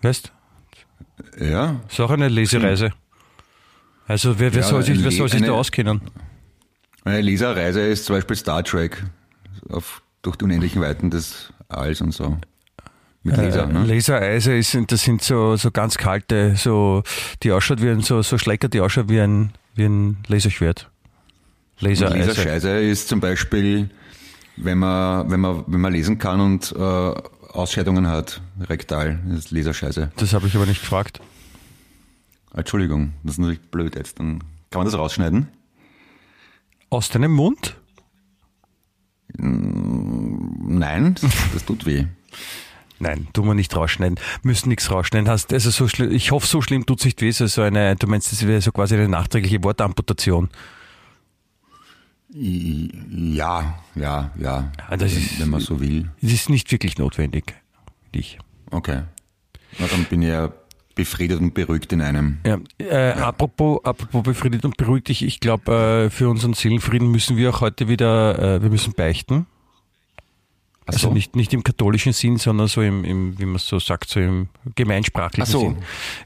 Weißt? 0.00 0.32
Ja. 1.38 1.80
Ist 1.90 2.00
auch 2.00 2.10
eine 2.10 2.28
Lesereise. 2.28 2.90
Also 4.06 4.38
wer, 4.38 4.54
wer 4.54 4.62
Ja, 4.62 4.66
soll 4.66 4.82
sich, 4.82 5.02
wer 5.04 5.10
soll 5.10 5.28
sich 5.28 5.40
da 5.40 5.46
eine- 5.46 5.54
auskennen? 5.54 6.00
Eine 7.04 7.20
Leserreise 7.20 7.80
ist 7.80 8.04
zum 8.06 8.16
Beispiel 8.16 8.36
Star 8.36 8.62
Trek 8.64 9.04
auf, 9.68 10.02
durch 10.22 10.36
die 10.36 10.44
unendlichen 10.44 10.80
Weiten 10.80 11.10
des 11.10 11.52
Alls 11.68 12.00
und 12.00 12.12
so. 12.12 12.38
Mit 13.24 13.36
Laser, 13.36 13.68
Äh, 13.68 13.72
ne? 13.72 13.84
Lasereise 13.84 14.54
ist, 14.56 14.76
das 14.88 15.02
sind 15.02 15.22
so, 15.22 15.56
so 15.56 15.70
ganz 15.70 15.96
kalte, 15.96 16.56
so, 16.56 17.02
die 17.42 17.52
ausschaut 17.52 17.80
wie 17.82 17.88
ein, 17.90 18.00
so, 18.00 18.22
so 18.22 18.36
Schlecker, 18.38 18.68
die 18.68 18.80
ausschaut 18.80 19.08
wie 19.08 19.20
ein, 19.20 19.52
wie 19.74 19.84
ein 19.84 20.18
Laserschwert. 20.26 20.90
Und 21.80 21.88
Lasereise. 21.88 22.16
Leserscheiße 22.18 22.80
ist 22.80 23.08
zum 23.08 23.20
Beispiel, 23.20 23.90
wenn 24.56 24.78
man, 24.78 25.30
wenn 25.30 25.40
man, 25.40 25.64
wenn 25.66 25.80
man 25.80 25.92
lesen 25.92 26.18
kann 26.18 26.40
und 26.40 26.72
äh, 26.76 26.78
Ausscheidungen 27.52 28.06
hat, 28.08 28.40
rektal, 28.60 29.20
ist 29.36 29.50
Leserscheiße. 29.50 30.10
Das 30.16 30.32
habe 30.32 30.46
ich 30.46 30.56
aber 30.56 30.66
nicht 30.66 30.80
gefragt. 30.80 31.20
Entschuldigung, 32.54 33.12
das 33.22 33.34
ist 33.34 33.38
natürlich 33.38 33.60
blöd 33.60 33.94
jetzt. 33.94 34.18
Dann 34.18 34.40
kann 34.70 34.80
man 34.80 34.84
das 34.86 34.94
rausschneiden? 34.94 35.48
Aus 36.90 37.08
deinem 37.08 37.32
Mund? 37.32 37.76
Nein, 40.78 41.14
das, 41.52 41.64
tut 41.64 41.84
weh. 41.86 42.06
Nein, 42.98 43.26
tun 43.32 43.46
wir 43.46 43.54
nicht 43.54 43.74
rausschneiden. 43.74 44.18
Müssen 44.42 44.68
nichts 44.68 44.90
rausschneiden. 44.90 45.28
Hast, 45.28 45.52
also 45.52 45.70
so 45.70 45.88
schlimm, 45.88 46.12
ich 46.12 46.30
hoffe, 46.30 46.46
so 46.46 46.62
schlimm 46.62 46.86
tut 46.86 47.00
sich 47.00 47.14
weh. 47.20 47.28
Es 47.28 47.40
ist 47.40 47.54
so 47.54 47.62
eine, 47.62 47.96
du 47.96 48.06
meinst, 48.06 48.30
das 48.32 48.46
wäre 48.46 48.60
so 48.60 48.70
quasi 48.72 48.94
eine 48.94 49.08
nachträgliche 49.08 49.62
Wortamputation. 49.64 50.48
Ja, 52.34 53.78
ja, 53.94 54.30
ja. 54.38 54.72
Das 54.90 55.00
wenn, 55.00 55.06
ist- 55.22 55.40
wenn 55.40 55.50
man 55.50 55.60
so 55.60 55.80
will. 55.80 56.10
Es 56.22 56.32
ist 56.32 56.48
nicht 56.48 56.70
wirklich 56.72 56.96
notwendig. 56.98 57.54
Ich. 58.12 58.38
Okay. 58.70 59.02
Na, 59.78 59.86
dann 59.86 60.04
bin 60.04 60.22
ich 60.22 60.28
ja 60.28 60.50
befriedet 60.94 61.40
und 61.40 61.54
beruhigt 61.54 61.92
in 61.92 62.00
einem. 62.02 62.38
Ja, 62.46 62.58
äh, 62.78 63.12
Apropos, 63.12 63.80
apropos 63.84 64.22
befriedigt 64.22 64.64
und 64.64 64.76
beruhigt 64.76 65.08
dich, 65.08 65.22
ich 65.22 65.40
glaube, 65.40 66.06
äh, 66.06 66.10
für 66.10 66.28
unseren 66.28 66.54
Seelenfrieden 66.54 67.10
müssen 67.10 67.36
wir 67.36 67.50
auch 67.50 67.60
heute 67.60 67.88
wieder, 67.88 68.38
äh, 68.56 68.62
wir 68.62 68.70
müssen 68.70 68.92
beichten. 68.94 69.46
Also 70.84 71.08
so. 71.08 71.14
nicht, 71.14 71.36
nicht 71.36 71.52
im 71.54 71.62
katholischen 71.62 72.12
Sinn, 72.12 72.38
sondern 72.38 72.66
so 72.66 72.82
im, 72.82 73.04
im 73.04 73.38
wie 73.38 73.44
man 73.46 73.58
so 73.58 73.78
sagt, 73.78 74.08
so 74.10 74.18
im 74.18 74.48
gemeinsprachlichen 74.74 75.44
Ach 75.44 75.46
so. 75.46 75.60
Sinn. 75.60 75.76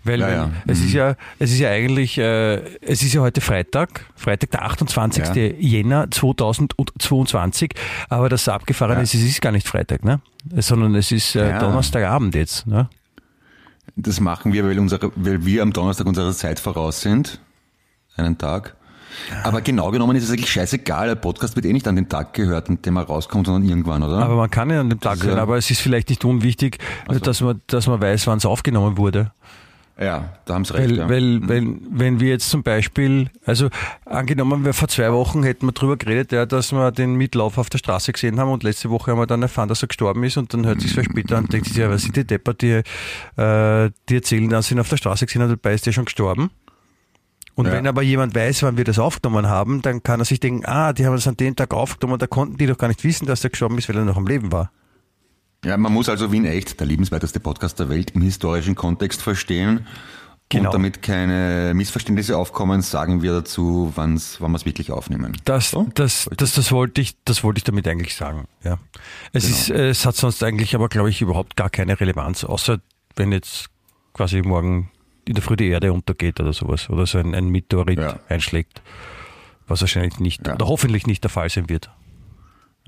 Weil 0.03 0.21
Ja, 0.21 0.31
ja. 0.31 0.51
es 0.67 0.81
Mhm. 0.81 0.87
ist 0.87 0.93
ja, 0.95 1.17
es 1.39 1.53
ist 1.53 1.59
ja 1.59 1.69
eigentlich, 1.71 2.17
äh, 2.17 2.57
es 2.81 3.03
ist 3.03 3.13
ja 3.13 3.21
heute 3.21 3.41
Freitag, 3.43 4.07
Freitag 4.17 4.51
der 4.53 4.63
28. 4.65 5.25
Ja. 5.27 5.35
Jänner 5.59 6.11
2022, 6.11 7.75
aber 8.09 8.29
das 8.29 8.49
Abgefahrene 8.49 9.03
ist, 9.03 9.15
es 9.15 9.23
ist 9.23 9.41
gar 9.43 9.53
nicht 9.53 9.69
Freitag, 9.69 10.05
ne? 10.05 10.21
Sondern 10.57 10.95
es 10.95 11.13
ist 11.13 11.35
äh. 11.37 11.59
Donnerstagabend 11.59 12.35
jetzt, 12.35 12.67
ne? 12.67 12.89
Das 13.95 14.21
machen 14.21 14.53
wir, 14.53 14.65
weil, 14.65 14.79
unsere, 14.79 15.11
weil 15.17 15.45
wir 15.45 15.63
am 15.63 15.73
Donnerstag 15.73 16.07
unserer 16.07 16.33
Zeit 16.33 16.61
voraus 16.61 17.01
sind. 17.01 17.41
Einen 18.17 18.37
Tag. 18.39 18.75
Aber 19.43 19.61
genau 19.61 19.91
genommen 19.91 20.17
ist 20.17 20.25
es 20.25 20.31
eigentlich 20.31 20.51
scheißegal. 20.51 21.09
Der 21.09 21.15
Podcast 21.15 21.57
wird 21.57 21.67
eh 21.67 21.73
nicht 21.73 21.87
an 21.89 21.97
den 21.97 22.09
Tag 22.09 22.35
gehört, 22.35 22.69
an 22.69 22.81
dem 22.83 22.97
er 22.97 23.03
rauskommt, 23.05 23.47
sondern 23.47 23.69
irgendwann, 23.69 24.03
oder? 24.03 24.19
Aber 24.19 24.37
man 24.37 24.51
kann 24.51 24.71
ja 24.71 24.81
an 24.81 24.91
dem 24.91 25.01
Tag 25.01 25.23
hören, 25.23 25.39
aber 25.39 25.57
es 25.57 25.71
ist 25.71 25.81
vielleicht 25.81 26.09
nicht 26.11 26.25
unwichtig, 26.25 26.79
dass, 27.23 27.41
man, 27.41 27.61
dass 27.67 27.87
man 27.87 28.01
weiß, 28.01 28.27
wann 28.27 28.39
es 28.39 28.47
aufgenommen 28.47 28.97
wurde. 28.97 29.33
ja, 29.99 30.37
da 30.45 30.55
haben 30.55 30.65
sie 30.65 30.75
recht. 30.75 30.91
Weil, 30.91 30.99
ja. 30.99 31.09
weil 31.09 31.49
wenn, 31.49 31.81
wenn 31.91 32.21
wir 32.21 32.29
jetzt 32.29 32.51
zum 32.51 32.63
Beispiel, 32.63 33.31
also 33.45 33.69
angenommen, 34.05 34.65
wir 34.65 34.75
vor 34.75 34.89
zwei 34.89 35.13
Wochen 35.13 35.43
hätten 35.43 35.67
wir 35.67 35.73
drüber 35.73 35.97
geredet, 35.97 36.33
ja, 36.33 36.45
dass 36.45 36.73
wir 36.73 36.93
den 36.93 37.15
Mitlauf 37.15 37.57
auf 37.59 37.71
der 37.71 37.79
Straße 37.79 38.13
gesehen 38.13 38.39
haben 38.39 38.51
und 38.51 38.63
letzte 38.63 38.91
Woche 38.91 39.11
haben 39.11 39.19
wir 39.19 39.27
dann 39.27 39.43
erfahren, 39.43 39.69
dass 39.69 39.83
er 39.83 39.89
gestorben 39.89 40.23
ist 40.25 40.37
und 40.37 40.53
dann 40.53 40.67
hört 40.67 40.81
sich 40.81 40.93
so 40.93 41.03
später 41.03 41.39
an 41.39 41.45
und 41.45 41.53
denkt 41.53 41.69
sich, 41.69 41.77
ja, 41.77 41.89
was 41.89 42.03
sind 42.03 42.17
die 42.17 42.27
Depper, 42.27 42.55
die, 42.55 42.83
äh, 43.37 43.91
die 44.09 44.15
erzählen, 44.15 44.49
dass 44.51 44.69
sie 44.69 44.75
ihn 44.75 44.81
auf 44.81 44.89
der 44.89 44.99
Straße 44.99 45.27
gesehen 45.27 45.43
haben, 45.43 45.51
dabei 45.51 45.75
ist 45.75 45.87
der 45.87 45.93
schon 45.93 46.05
gestorben. 46.05 46.51
Und 47.57 47.67
Ja. 47.67 47.73
wenn 47.73 47.87
aber 47.87 48.03
jemand 48.03 48.35
weiß, 48.35 48.63
wann 48.63 48.77
wir 48.77 48.85
das 48.85 48.99
aufgenommen 48.99 49.49
haben, 49.49 49.81
dann 49.83 50.03
kann 50.03 50.21
er 50.21 50.25
sich 50.27 50.39
denken, 50.41 50.65
ah, 50.67 50.93
die 50.93 51.05
haben 51.07 51.15
das 51.15 51.27
an 51.27 51.37
dem 51.37 51.57
Tag 51.57 51.73
aufgenommen, 51.75 52.19
da 52.19 52.27
konnten 52.29 52.59
die 52.59 52.67
doch 52.67 52.77
gar 52.79 52.89
nicht 52.89 53.03
wissen, 53.03 53.27
dass 53.27 53.41
der 53.41 53.51
gestorben 53.51 53.79
ist, 53.79 53.89
weil 53.89 53.97
er 53.97 54.05
noch 54.05 54.17
am 54.19 54.27
Leben 54.27 54.53
war. 54.53 54.71
ja, 55.65 55.77
man 55.77 55.93
muss 55.93 56.09
also 56.09 56.31
Wien 56.31 56.45
echt, 56.45 56.79
der 56.79 56.87
liebenswerteste 56.87 57.41
Podcast 57.41 57.81
der 57.81 57.89
Welt, 57.89 58.13
im 58.13 58.21
historischen 58.23 58.75
Kontext 58.77 59.21
verstehen. 59.23 59.87
Genau. 60.49 60.69
Und 60.69 60.75
damit 60.75 61.03
keine 61.03 61.73
Missverständnisse 61.75 62.37
aufkommen, 62.39 62.81
sagen 62.83 63.21
wir 63.23 63.33
dazu, 63.33 63.91
wann's, 63.97 64.37
wann 64.41 64.53
wir 64.53 64.57
es 64.59 64.65
wirklich 64.67 64.93
aufnehmen. 64.93 65.37
Das, 65.45 65.71
So? 65.73 65.89
das, 65.95 66.31
das, 66.37 66.53
das 66.53 66.71
wollte 66.71 67.01
ich, 67.01 67.17
das 67.25 67.43
wollte 67.43 67.59
ich 67.59 67.65
damit 67.65 67.89
eigentlich 67.89 68.15
sagen. 68.15 68.45
Ja. 68.63 68.79
Es 69.33 69.45
Genau. 69.45 69.57
ist, 69.57 69.71
es 69.71 70.07
hat 70.07 70.15
sonst 70.15 70.45
eigentlich 70.45 70.77
aber, 70.77 70.89
glaube 70.89 71.11
ich, 71.11 71.21
überhaupt 71.21 71.57
gar 71.57 71.69
keine 71.71 71.99
Relevanz, 71.99 72.45
außer 72.45 72.79
wenn 73.17 73.33
jetzt 73.33 73.71
quasi 74.13 74.41
morgen 74.43 74.91
in 75.27 75.35
der 75.35 75.43
Früh 75.43 75.57
die 75.57 75.69
Erde 75.69 75.93
untergeht 75.93 76.41
oder 76.41 76.53
sowas, 76.53 76.89
oder 76.91 77.07
so 77.07 77.19
ein, 77.19 77.35
ein 77.35 77.49
Meteorit 77.49 77.99
Ja. 77.99 78.19
einschlägt, 78.29 78.83
was 79.67 79.81
wahrscheinlich 79.81 80.19
nicht, 80.21 80.47
Ja. 80.47 80.55
oder 80.55 80.67
hoffentlich 80.69 81.07
nicht 81.07 81.23
der 81.25 81.31
Fall 81.31 81.49
sein 81.51 81.69
wird. 81.69 81.91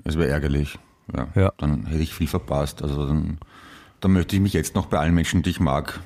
Es 0.04 0.16
wäre 0.16 0.28
ärgerlich. 0.30 0.78
Ja. 1.14 1.28
Ja. 1.34 1.52
Dann 1.58 1.86
hätte 1.86 2.02
ich 2.02 2.14
viel 2.14 2.28
verpasst. 2.28 2.82
Also 2.82 3.06
dann, 3.06 3.38
dann 4.00 4.12
möchte 4.12 4.36
ich 4.36 4.42
mich 4.42 4.52
jetzt 4.52 4.74
noch 4.74 4.86
bei 4.86 4.98
allen 4.98 5.14
Menschen, 5.14 5.42
die 5.42 5.50
ich 5.50 5.58
mag, 5.60 6.00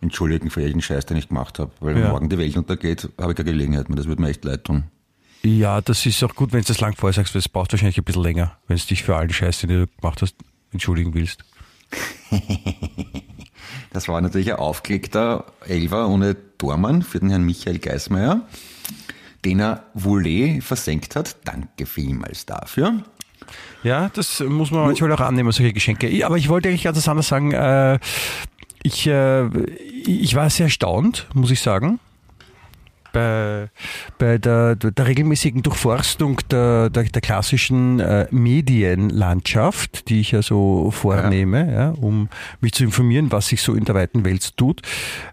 entschuldigen 0.00 0.50
für 0.50 0.60
jeden 0.62 0.80
Scheiß, 0.80 1.06
den 1.06 1.16
ich 1.16 1.28
gemacht 1.28 1.58
habe. 1.58 1.72
Weil 1.80 1.94
wenn 1.96 2.02
Ja. 2.02 2.10
morgen 2.10 2.28
die 2.28 2.38
Welt 2.38 2.56
untergeht, 2.56 3.08
habe 3.20 3.32
ich 3.32 3.36
keine 3.36 3.50
Gelegenheit 3.50 3.88
mehr. 3.88 3.96
Das 3.96 4.06
würde 4.06 4.22
mir 4.22 4.28
echt 4.28 4.44
leid 4.44 4.64
tun. 4.64 4.84
Ja, 5.42 5.80
das 5.80 6.04
ist 6.06 6.22
auch 6.22 6.34
gut, 6.34 6.52
wenn 6.52 6.60
du 6.60 6.66
das 6.68 6.80
lang 6.80 6.94
vorher 6.96 7.14
sagst, 7.14 7.34
weil 7.34 7.40
es 7.40 7.48
braucht 7.48 7.72
wahrscheinlich 7.72 7.96
ein 7.98 8.04
bisschen 8.04 8.22
länger, 8.22 8.58
wenn 8.68 8.76
du 8.76 8.82
dich 8.84 9.02
für 9.02 9.16
allen 9.16 9.30
Scheiß, 9.30 9.60
den 9.60 9.70
du 9.70 9.86
gemacht 10.00 10.20
hast, 10.22 10.36
entschuldigen 10.72 11.14
willst. 11.14 11.44
Das 13.92 14.08
war 14.08 14.20
natürlich 14.20 14.52
ein 14.52 14.58
aufgelegter 14.58 15.46
Elfer 15.66 16.08
ohne 16.08 16.36
Tormann 16.58 17.02
für 17.02 17.20
den 17.20 17.30
Herrn 17.30 17.44
Michael 17.44 17.78
Geismeier, 17.78 18.42
den 19.44 19.60
er 19.60 19.84
Voulet 19.94 20.62
versenkt 20.62 21.16
hat. 21.16 21.36
Danke 21.44 21.86
vielmals 21.86 22.46
dafür. 22.46 23.02
Ja, 23.82 24.10
das 24.12 24.40
muss 24.40 24.70
man 24.70 24.86
manchmal 24.86 25.12
auch 25.12 25.20
annehmen, 25.20 25.52
solche 25.52 25.72
Geschenke. 25.72 26.26
Aber 26.26 26.36
ich 26.36 26.48
wollte 26.48 26.68
eigentlich 26.68 26.84
ganz 26.84 26.98
was 26.98 27.08
anderes 27.08 27.28
sagen. 27.28 27.52
Äh, 27.52 27.98
ich, 28.82 29.06
äh, 29.06 29.46
ich 30.04 30.34
war 30.34 30.50
sehr 30.50 30.66
erstaunt, 30.66 31.26
muss 31.34 31.50
ich 31.50 31.60
sagen, 31.60 31.98
bei, 33.18 33.70
bei 34.18 34.38
der, 34.38 34.76
der 34.76 35.06
regelmäßigen 35.06 35.62
Durchforstung 35.62 36.40
der, 36.50 36.90
der, 36.90 37.04
der 37.04 37.20
klassischen 37.20 37.98
äh, 38.00 38.28
Medienlandschaft, 38.30 40.08
die 40.08 40.20
ich 40.20 40.32
ja 40.32 40.42
so 40.42 40.90
vornehme, 40.90 41.72
ja. 41.72 41.90
um 41.90 42.28
mich 42.60 42.72
zu 42.72 42.84
informieren, 42.84 43.32
was 43.32 43.48
sich 43.48 43.62
so 43.62 43.74
in 43.74 43.84
der 43.84 43.94
weiten 43.94 44.24
Welt 44.24 44.56
tut, 44.56 44.82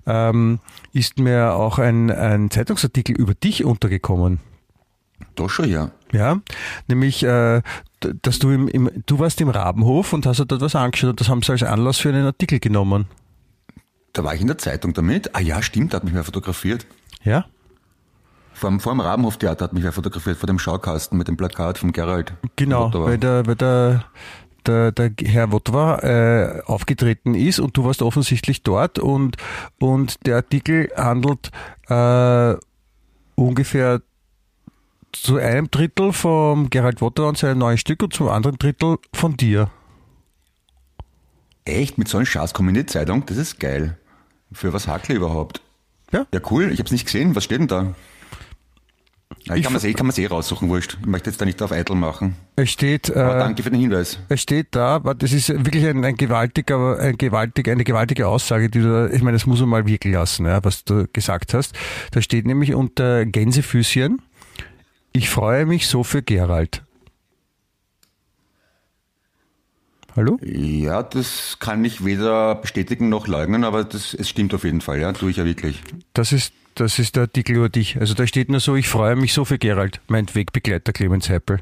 ähm, 0.07 0.59
ist 0.93 1.19
mir 1.19 1.53
auch 1.53 1.77
ein, 1.77 2.09
ein 2.09 2.49
Zeitungsartikel 2.49 3.15
über 3.15 3.35
dich 3.35 3.63
untergekommen. 3.63 4.39
Doch 5.35 5.49
schon, 5.49 5.69
ja. 5.69 5.91
Ja, 6.11 6.39
nämlich, 6.87 7.23
äh, 7.23 7.61
dass 7.99 8.39
du 8.39 8.49
im, 8.49 8.67
im, 8.67 8.89
du 9.05 9.19
warst 9.19 9.41
im 9.41 9.49
Rabenhof 9.49 10.13
und 10.13 10.25
hast 10.25 10.39
dort 10.39 10.61
was 10.61 10.75
angeschaut 10.75 11.11
und 11.11 11.21
das 11.21 11.29
haben 11.29 11.41
sie 11.41 11.51
als 11.51 11.63
Anlass 11.63 11.99
für 11.99 12.09
einen 12.09 12.25
Artikel 12.25 12.59
genommen. 12.59 13.05
Da 14.13 14.23
war 14.23 14.33
ich 14.33 14.41
in 14.41 14.47
der 14.47 14.57
Zeitung 14.57 14.93
damit. 14.93 15.35
Ah 15.35 15.41
ja, 15.41 15.61
stimmt, 15.61 15.93
da 15.93 15.97
hat 15.97 16.03
mich 16.03 16.13
wer 16.13 16.23
fotografiert. 16.23 16.85
Ja? 17.23 17.45
Vor 18.55 18.69
dem, 18.69 18.79
vor 18.79 18.93
dem 18.93 19.01
Rabenhoftheater 19.01 19.65
hat 19.65 19.73
mich 19.73 19.83
wer 19.83 19.91
fotografiert, 19.91 20.37
vor 20.37 20.47
dem 20.47 20.59
Schaukasten 20.59 21.17
mit 21.17 21.27
dem 21.27 21.35
Plakat 21.35 21.77
von 21.77 21.91
Gerald. 21.91 22.33
Genau, 22.55 22.89
weil 22.93 23.17
der, 23.17 23.45
weil 23.45 23.55
der, 23.55 24.05
der, 24.65 24.93
der 24.93 25.11
Herr 25.25 25.51
Wotwa 25.51 25.99
äh, 25.99 26.61
aufgetreten 26.65 27.35
ist 27.35 27.59
und 27.59 27.75
du 27.75 27.83
warst 27.83 28.01
offensichtlich 28.01 28.63
dort 28.63 28.97
und, 28.97 29.35
und 29.79 30.25
der 30.25 30.37
Artikel 30.37 30.89
handelt 30.95 31.51
äh, 31.89 32.55
ungefähr 33.35 34.01
zu 35.11 35.35
einem 35.35 35.69
Drittel 35.69 36.13
vom 36.13 36.69
Gerald 36.69 37.01
Wotwa 37.01 37.27
und 37.27 37.37
seinem 37.37 37.59
neuen 37.59 37.77
Stück 37.77 38.01
und 38.03 38.13
zum 38.13 38.29
anderen 38.29 38.57
Drittel 38.57 38.97
von 39.13 39.35
dir. 39.35 39.69
Echt? 41.65 41.97
Mit 41.97 42.07
so 42.07 42.17
einem 42.17 42.25
Schatz 42.25 42.53
kommen 42.53 42.69
in 42.69 42.75
die 42.75 42.85
Zeitung? 42.85 43.25
Das 43.25 43.35
ist 43.35 43.59
geil. 43.59 43.97
Für 44.53 44.71
was 44.71 44.87
hackle 44.87 45.15
überhaupt? 45.15 45.61
Ja. 46.13 46.25
Ja, 46.33 46.39
cool. 46.51 46.71
Ich 46.71 46.79
habe 46.79 46.85
es 46.85 46.91
nicht 46.91 47.05
gesehen. 47.05 47.35
Was 47.35 47.43
steht 47.43 47.59
denn 47.59 47.67
da? 47.67 47.95
Ja, 49.45 49.55
ich 49.55 49.63
kann 49.63 49.73
man 49.73 50.09
es 50.09 50.17
eh 50.17 50.25
raussuchen, 50.25 50.69
wurscht. 50.69 50.97
Ich 50.99 51.05
möchte 51.05 51.29
jetzt 51.29 51.39
da 51.39 51.45
nicht 51.45 51.61
auf 51.61 51.71
eitel 51.71 51.95
machen. 51.95 52.35
Es 52.55 52.71
steht, 52.71 53.15
Aber 53.15 53.35
äh, 53.35 53.39
danke 53.39 53.61
für 53.61 53.69
den 53.69 53.79
Hinweis. 53.79 54.17
Es 54.27 54.41
steht 54.41 54.69
da, 54.71 54.95
aber 54.95 55.13
das 55.13 55.33
ist 55.33 55.49
wirklich 55.49 55.85
ein, 55.85 56.03
ein 56.03 56.15
gewaltiger, 56.15 56.97
ein 56.99 57.15
gewaltig, 57.17 57.69
eine 57.69 57.83
gewaltige 57.83 58.27
Aussage, 58.27 58.71
die 58.71 58.79
du 58.79 58.89
da, 58.89 59.13
ich 59.13 59.21
meine, 59.21 59.35
das 59.35 59.45
muss 59.45 59.59
man 59.59 59.69
mal 59.69 59.85
wirken 59.85 60.13
lassen, 60.13 60.47
ja, 60.47 60.63
was 60.63 60.83
du 60.83 61.05
gesagt 61.13 61.53
hast. 61.53 61.75
Da 62.09 62.23
steht 62.23 62.47
nämlich 62.47 62.73
unter 62.73 63.23
Gänsefüßchen, 63.25 64.19
ich 65.13 65.29
freue 65.29 65.67
mich 65.67 65.87
so 65.87 66.03
für 66.03 66.23
Gerald. 66.23 66.81
Hallo? 70.15 70.39
Ja, 70.41 71.03
das 71.03 71.57
kann 71.59 71.85
ich 71.85 72.03
weder 72.03 72.55
bestätigen 72.55 73.09
noch 73.09 73.27
leugnen, 73.27 73.63
aber 73.63 73.83
das, 73.83 74.13
es 74.13 74.27
stimmt 74.27 74.53
auf 74.53 74.63
jeden 74.63 74.81
Fall, 74.81 74.99
ja. 74.99 75.13
Tue 75.13 75.29
ich 75.29 75.37
ja 75.37 75.45
wirklich. 75.45 75.81
Das 76.13 76.31
ist, 76.31 76.53
das 76.75 76.99
ist 76.99 77.15
der 77.15 77.23
Artikel 77.23 77.55
über 77.55 77.69
dich. 77.69 77.97
Also 77.99 78.13
da 78.13 78.27
steht 78.27 78.49
nur 78.49 78.59
so, 78.59 78.75
ich 78.75 78.87
freue 78.87 79.15
mich 79.15 79.33
so 79.33 79.45
für 79.45 79.57
Gerald, 79.57 80.01
mein 80.07 80.27
Wegbegleiter 80.33 80.93
Clemens 80.93 81.29
Heppel. 81.29 81.59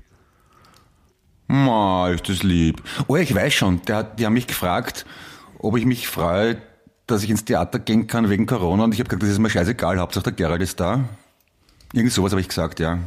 Ma, 1.48 2.10
ist 2.10 2.28
das 2.30 2.44
lieb. 2.44 2.82
Oh, 3.08 3.16
ich 3.16 3.34
weiß 3.34 3.54
schon, 3.54 3.82
hat- 3.90 4.20
die 4.20 4.26
haben 4.26 4.34
mich 4.34 4.48
gefragt, 4.48 5.06
ob 5.60 5.78
ich 5.78 5.86
mich 5.86 6.08
freue, 6.08 6.58
dass 7.06 7.24
ich 7.24 7.30
ins 7.30 7.46
Theater 7.46 7.80
gehen 7.80 8.08
kann 8.08 8.30
wegen 8.30 8.46
Corona 8.46 8.86
und 8.86 8.94
ich 8.94 9.00
habe 9.00 9.10
gesagt, 9.10 9.24
das 9.24 9.30
ist 9.30 9.40
mir 9.40 9.50
scheißegal, 9.50 10.00
Hauptsache 10.00 10.24
der 10.26 10.34
Gerald 10.34 10.62
ist 10.62 10.80
da. 10.80 11.04
Irgend 11.92 12.12
sowas 12.14 12.32
habe 12.32 12.42
ich 12.42 12.48
gesagt, 12.48 12.80
ja. 12.80 12.98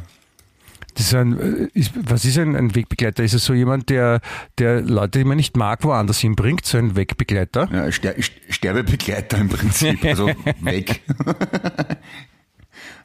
Das 0.97 1.05
ist 1.05 1.13
ein, 1.13 1.39
äh, 1.39 1.69
ist, 1.75 1.91
was 2.09 2.25
ist 2.25 2.39
ein, 2.39 2.55
ein 2.55 2.73
Wegbegleiter? 2.73 3.23
Ist 3.23 3.35
es 3.35 3.45
so 3.45 3.53
jemand, 3.53 3.89
der, 3.89 4.19
der 4.57 4.81
Leute, 4.81 5.19
die 5.19 5.25
man 5.25 5.37
nicht 5.37 5.55
mag, 5.55 5.83
woanders 5.83 6.19
hinbringt? 6.19 6.65
So 6.65 6.79
ein 6.79 6.95
Wegbegleiter? 6.95 7.69
ja 7.71 7.91
Ster 7.91 8.15
Sterbebegleiter 8.49 9.37
im 9.37 9.47
Prinzip, 9.47 10.03
also 10.03 10.27
weg. 10.61 11.03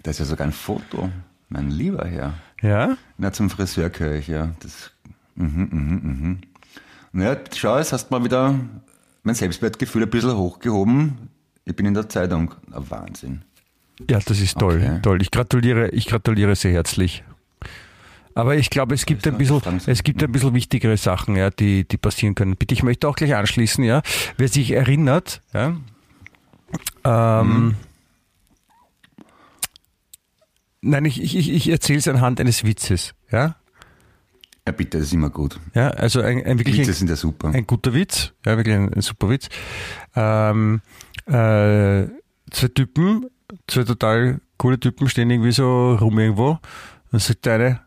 das 0.03 0.15
ist 0.15 0.21
ja 0.21 0.25
sogar 0.25 0.47
ein 0.47 0.55
Foto, 0.55 1.11
mein 1.51 1.71
lieber 1.71 2.07
Herr. 2.07 2.33
Ja? 2.63 2.97
Na, 3.19 3.31
zum 3.31 3.51
Friseur 3.51 3.91
gehöre 3.91 4.17
ich, 4.17 4.29
ja. 4.29 4.53
Das, 4.61 4.93
mhm, 5.35 5.69
mhm, 5.71 6.01
mhm. 6.03 6.39
Naja, 7.13 7.37
schau, 7.55 7.77
jetzt 7.77 7.93
hast 7.93 8.09
du 8.09 8.15
mal 8.15 8.25
wieder 8.25 8.59
mein 9.23 9.35
Selbstwertgefühl 9.35 10.05
ein 10.05 10.11
bisschen 10.11 10.35
hochgehoben. 10.35 11.29
Ich 11.67 11.77
bin 11.77 11.85
in 11.85 11.93
der 11.93 12.09
Zeitung. 12.09 12.55
Na, 12.69 12.83
Wahnsinn. 12.89 13.43
Ja, 14.09 14.19
das 14.19 14.41
ist 14.41 14.59
toll. 14.59 14.77
Okay. 14.83 14.99
Toll. 15.03 15.21
Ich 15.21 15.31
gratuliere, 15.31 15.91
ich 15.91 16.07
gratuliere 16.07 16.57
sehr 16.57 16.73
herzlich. 16.73 17.23
Aber 18.35 18.57
ich 18.57 18.71
glaube, 18.71 18.95
es 18.95 19.07
gibt 19.07 19.27
ein 19.27 19.39
bisschen, 19.39 19.61
es 19.87 20.03
gibt 20.03 20.23
ein 20.23 20.33
bisschen 20.33 20.55
wichtigere 20.55 20.97
Sachen, 20.97 21.37
ja, 21.37 21.51
die, 21.51 21.87
die 21.87 21.97
passieren 21.97 22.35
können. 22.35 22.57
Bitte, 22.57 22.75
ich 22.75 22.83
möchte 22.83 23.09
auch 23.09 23.17
gleich 23.17 23.35
anschließen, 23.35 23.85
ja. 23.85 24.03
Wer 24.37 24.49
sich 24.49 24.71
erinnert, 24.73 25.43
ja, 25.53 25.77
ähm, 27.05 27.75
Nein, 30.85 31.05
ich, 31.05 31.23
ich, 31.23 31.51
ich 31.51 31.69
erzähle 31.69 32.01
es 32.01 32.09
anhand 32.09 32.41
eines 32.41 32.65
Witzes, 32.65 33.15
ja. 33.31 33.55
Ja, 34.67 34.73
bitte, 34.73 34.99
das 34.99 35.09
ist 35.09 35.13
immer 35.13 35.31
gut. 35.31 35.61
Ja, 35.75 35.89
also 35.89 36.21
ein, 36.21 36.45
ein 36.45 36.59
wirklich 36.59 36.79
Witze 36.79 36.91
ein, 36.91 36.95
sind 36.95 37.11
ja 37.11 37.17
super. 37.17 37.49
ein 37.49 37.67
guter 37.67 37.95
Witz, 37.95 38.33
ja, 38.45 38.57
wirklich 38.57 38.75
ein, 38.75 38.93
ein 38.93 39.01
super 39.01 39.29
Witz. 39.29 39.49
Ähm, 40.17 40.83
äh, 41.27 42.07
zwei 42.51 42.69
Typen, 42.75 43.27
zwei 43.69 43.85
total 43.85 44.41
coole 44.57 44.79
Typen 44.79 45.09
stehen 45.09 45.31
irgendwie 45.31 45.53
so 45.53 45.95
rum 45.95 46.19
irgendwo. 46.19 46.59
Dann 47.11 47.21
sagt 47.21 47.47
der 47.47 47.55
eine, 47.55 47.81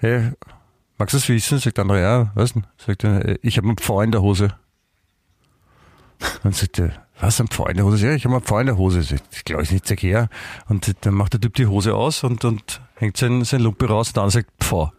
hey, 0.00 0.32
magst 0.98 1.14
du 1.14 1.18
das 1.18 1.28
wissen? 1.28 1.58
Sagt 1.58 1.76
der 1.76 1.82
andere, 1.82 2.00
ja, 2.00 2.32
was 2.34 2.52
denn? 2.54 2.66
Sagt 2.76 3.04
er, 3.04 3.24
"Äh, 3.24 3.38
ich 3.42 3.56
habe 3.56 3.68
einen 3.68 3.76
Pfau 3.78 4.00
in 4.00 4.12
der 4.12 4.22
Hose. 4.22 4.54
Dann 6.42 6.52
sagt 6.52 6.78
er, 6.78 6.92
was, 7.20 7.40
ein 7.40 7.48
Pfau 7.48 7.66
in 7.66 7.76
der 7.76 7.84
Hose? 7.84 8.06
Ja, 8.06 8.14
ich 8.14 8.24
habe 8.24 8.34
einen 8.34 8.44
Pfau 8.44 8.58
in 8.58 8.66
der 8.66 8.76
Hose. 8.76 9.00
Ich 9.30 9.44
glaube, 9.44 9.62
ich 9.62 9.72
nicht, 9.72 9.86
sag 9.86 10.02
her. 10.02 10.28
Und 10.68 10.94
dann 11.02 11.14
macht 11.14 11.34
der 11.34 11.40
Typ 11.40 11.54
die 11.54 11.66
Hose 11.66 11.94
aus 11.94 12.24
und, 12.24 12.44
und 12.44 12.80
hängt 12.96 13.16
sein, 13.16 13.44
sein 13.44 13.60
Lumpe 13.60 13.88
raus 13.88 14.08
und 14.08 14.16
dann 14.16 14.30
sagt, 14.30 14.50
Pfau. 14.60 14.92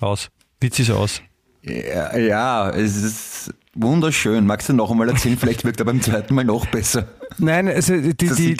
Aus. 0.00 0.30
Witz 0.60 0.78
ist 0.78 0.90
aus. 0.90 1.22
Ja, 1.62 2.16
ja, 2.16 2.70
es 2.70 2.96
ist 2.96 3.54
wunderschön. 3.74 4.46
Magst 4.46 4.68
du 4.68 4.74
noch 4.74 4.90
einmal 4.90 5.08
erzählen? 5.08 5.38
Vielleicht 5.38 5.64
wirkt 5.64 5.80
er 5.80 5.86
beim 5.86 6.02
zweiten 6.02 6.34
Mal 6.34 6.44
noch 6.44 6.66
besser. 6.66 7.08
Nein, 7.38 7.68
also 7.68 7.94
die, 7.96 8.14
die, 8.14 8.54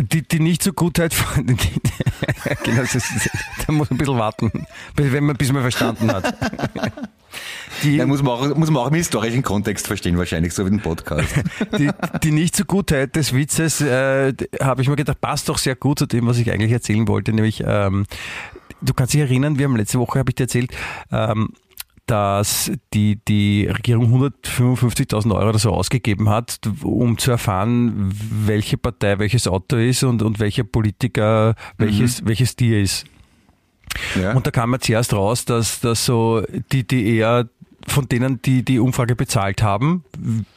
die, 0.00 0.22
die 0.28 0.40
nicht 0.40 0.62
so 0.62 0.72
Gutheit 0.72 1.14
von, 1.14 1.46
die, 1.46 1.54
die, 1.54 1.80
genau, 2.64 2.82
das 2.82 2.94
ist, 2.94 3.30
da 3.66 3.72
muss 3.72 3.88
man 3.90 3.96
ein 3.96 3.98
bisschen 3.98 4.18
warten, 4.18 4.50
bis- 4.94 5.12
wenn 5.12 5.24
man, 5.24 5.36
bis 5.36 5.52
man 5.52 5.62
verstanden 5.62 6.10
hat. 6.12 6.34
Die, 7.82 7.98
Da 7.98 8.06
muss 8.06 8.22
man, 8.22 8.32
auch, 8.32 8.56
muss 8.56 8.70
man 8.70 8.82
auch 8.82 8.88
im 8.88 8.94
historischen 8.94 9.42
Kontext 9.42 9.86
verstehen, 9.86 10.16
wahrscheinlich, 10.16 10.54
so 10.54 10.64
wie 10.64 10.70
den 10.70 10.80
Podcast. 10.80 11.28
die, 11.78 11.90
die 12.22 12.30
nicht 12.30 12.56
so 12.56 12.64
Gutheit 12.64 13.14
des 13.14 13.34
Witzes, 13.34 13.82
äh, 13.82 14.32
habe 14.62 14.80
ich 14.80 14.88
mir 14.88 14.96
gedacht, 14.96 15.20
passt 15.20 15.50
doch 15.50 15.58
sehr 15.58 15.76
gut 15.76 15.98
zu 15.98 16.06
dem, 16.06 16.26
was 16.26 16.38
ich 16.38 16.50
eigentlich 16.50 16.72
erzählen 16.72 17.06
wollte, 17.06 17.34
nämlich, 17.34 17.62
ähm, 17.66 18.06
du 18.80 18.94
kannst 18.94 19.12
dich 19.12 19.20
erinnern, 19.20 19.58
wir 19.58 19.66
haben 19.66 19.76
letzte 19.76 19.98
Woche, 19.98 20.18
habe 20.18 20.30
ich 20.30 20.36
dir 20.36 20.44
erzählt, 20.44 20.72
ähm, 21.12 21.50
dass 22.06 22.70
die, 22.94 23.18
die 23.26 23.66
Regierung 23.66 24.30
155.000 24.44 25.34
Euro 25.34 25.48
oder 25.50 25.58
so 25.58 25.72
ausgegeben 25.72 26.28
hat, 26.28 26.60
um 26.82 27.18
zu 27.18 27.32
erfahren, 27.32 28.12
welche 28.46 28.76
Partei 28.78 29.18
welches 29.18 29.48
Auto 29.48 29.76
ist 29.76 30.04
und, 30.04 30.22
und 30.22 30.38
welcher 30.38 30.64
Politiker 30.64 31.54
welches, 31.78 32.24
welches 32.24 32.56
Tier 32.56 32.80
ist. 32.80 33.04
Ja. 34.20 34.32
Und 34.32 34.46
da 34.46 34.50
kam 34.50 34.72
ja 34.72 34.78
zuerst 34.78 35.12
raus, 35.14 35.44
dass, 35.44 35.80
dass 35.80 36.04
so 36.04 36.42
die, 36.72 36.86
die 36.86 37.16
eher 37.16 37.48
von 37.86 38.08
denen, 38.08 38.42
die 38.42 38.64
die 38.64 38.78
Umfrage 38.78 39.14
bezahlt 39.14 39.62
haben, 39.62 40.04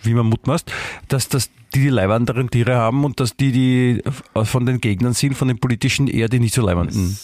wie 0.03 0.13
man 0.13 0.25
mutmaßt, 0.27 0.71
dass, 1.07 1.29
dass 1.29 1.49
die 1.49 1.59
die 1.73 1.89
leibenderen 1.89 2.49
Tiere 2.49 2.75
haben 2.75 3.05
und 3.05 3.19
dass 3.19 3.35
die, 3.35 3.51
die 3.51 4.03
von 4.43 4.65
den 4.65 4.81
Gegnern 4.81 5.13
sind, 5.13 5.35
von 5.35 5.47
den 5.47 5.59
politischen 5.59 6.07
eher 6.07 6.27
die 6.27 6.39
nicht 6.39 6.53
so 6.53 6.65
leibenden 6.65 7.17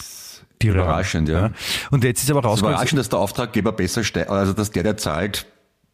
Tiere 0.60 0.80
überraschend, 0.80 1.30
haben. 1.30 1.54
ja. 1.54 1.88
Und 1.92 2.04
jetzt 2.04 2.24
ist 2.24 2.32
aber 2.32 2.42
rausgekommen, 2.42 2.76
überraschend, 2.76 3.00
dass 3.00 3.10
der 3.10 3.20
Auftraggeber 3.20 3.72
besser 3.72 4.04
steigt, 4.04 4.30
also 4.30 4.54
dass 4.54 4.72
der, 4.72 4.84
der 4.84 4.98
zahlt, 4.98 5.46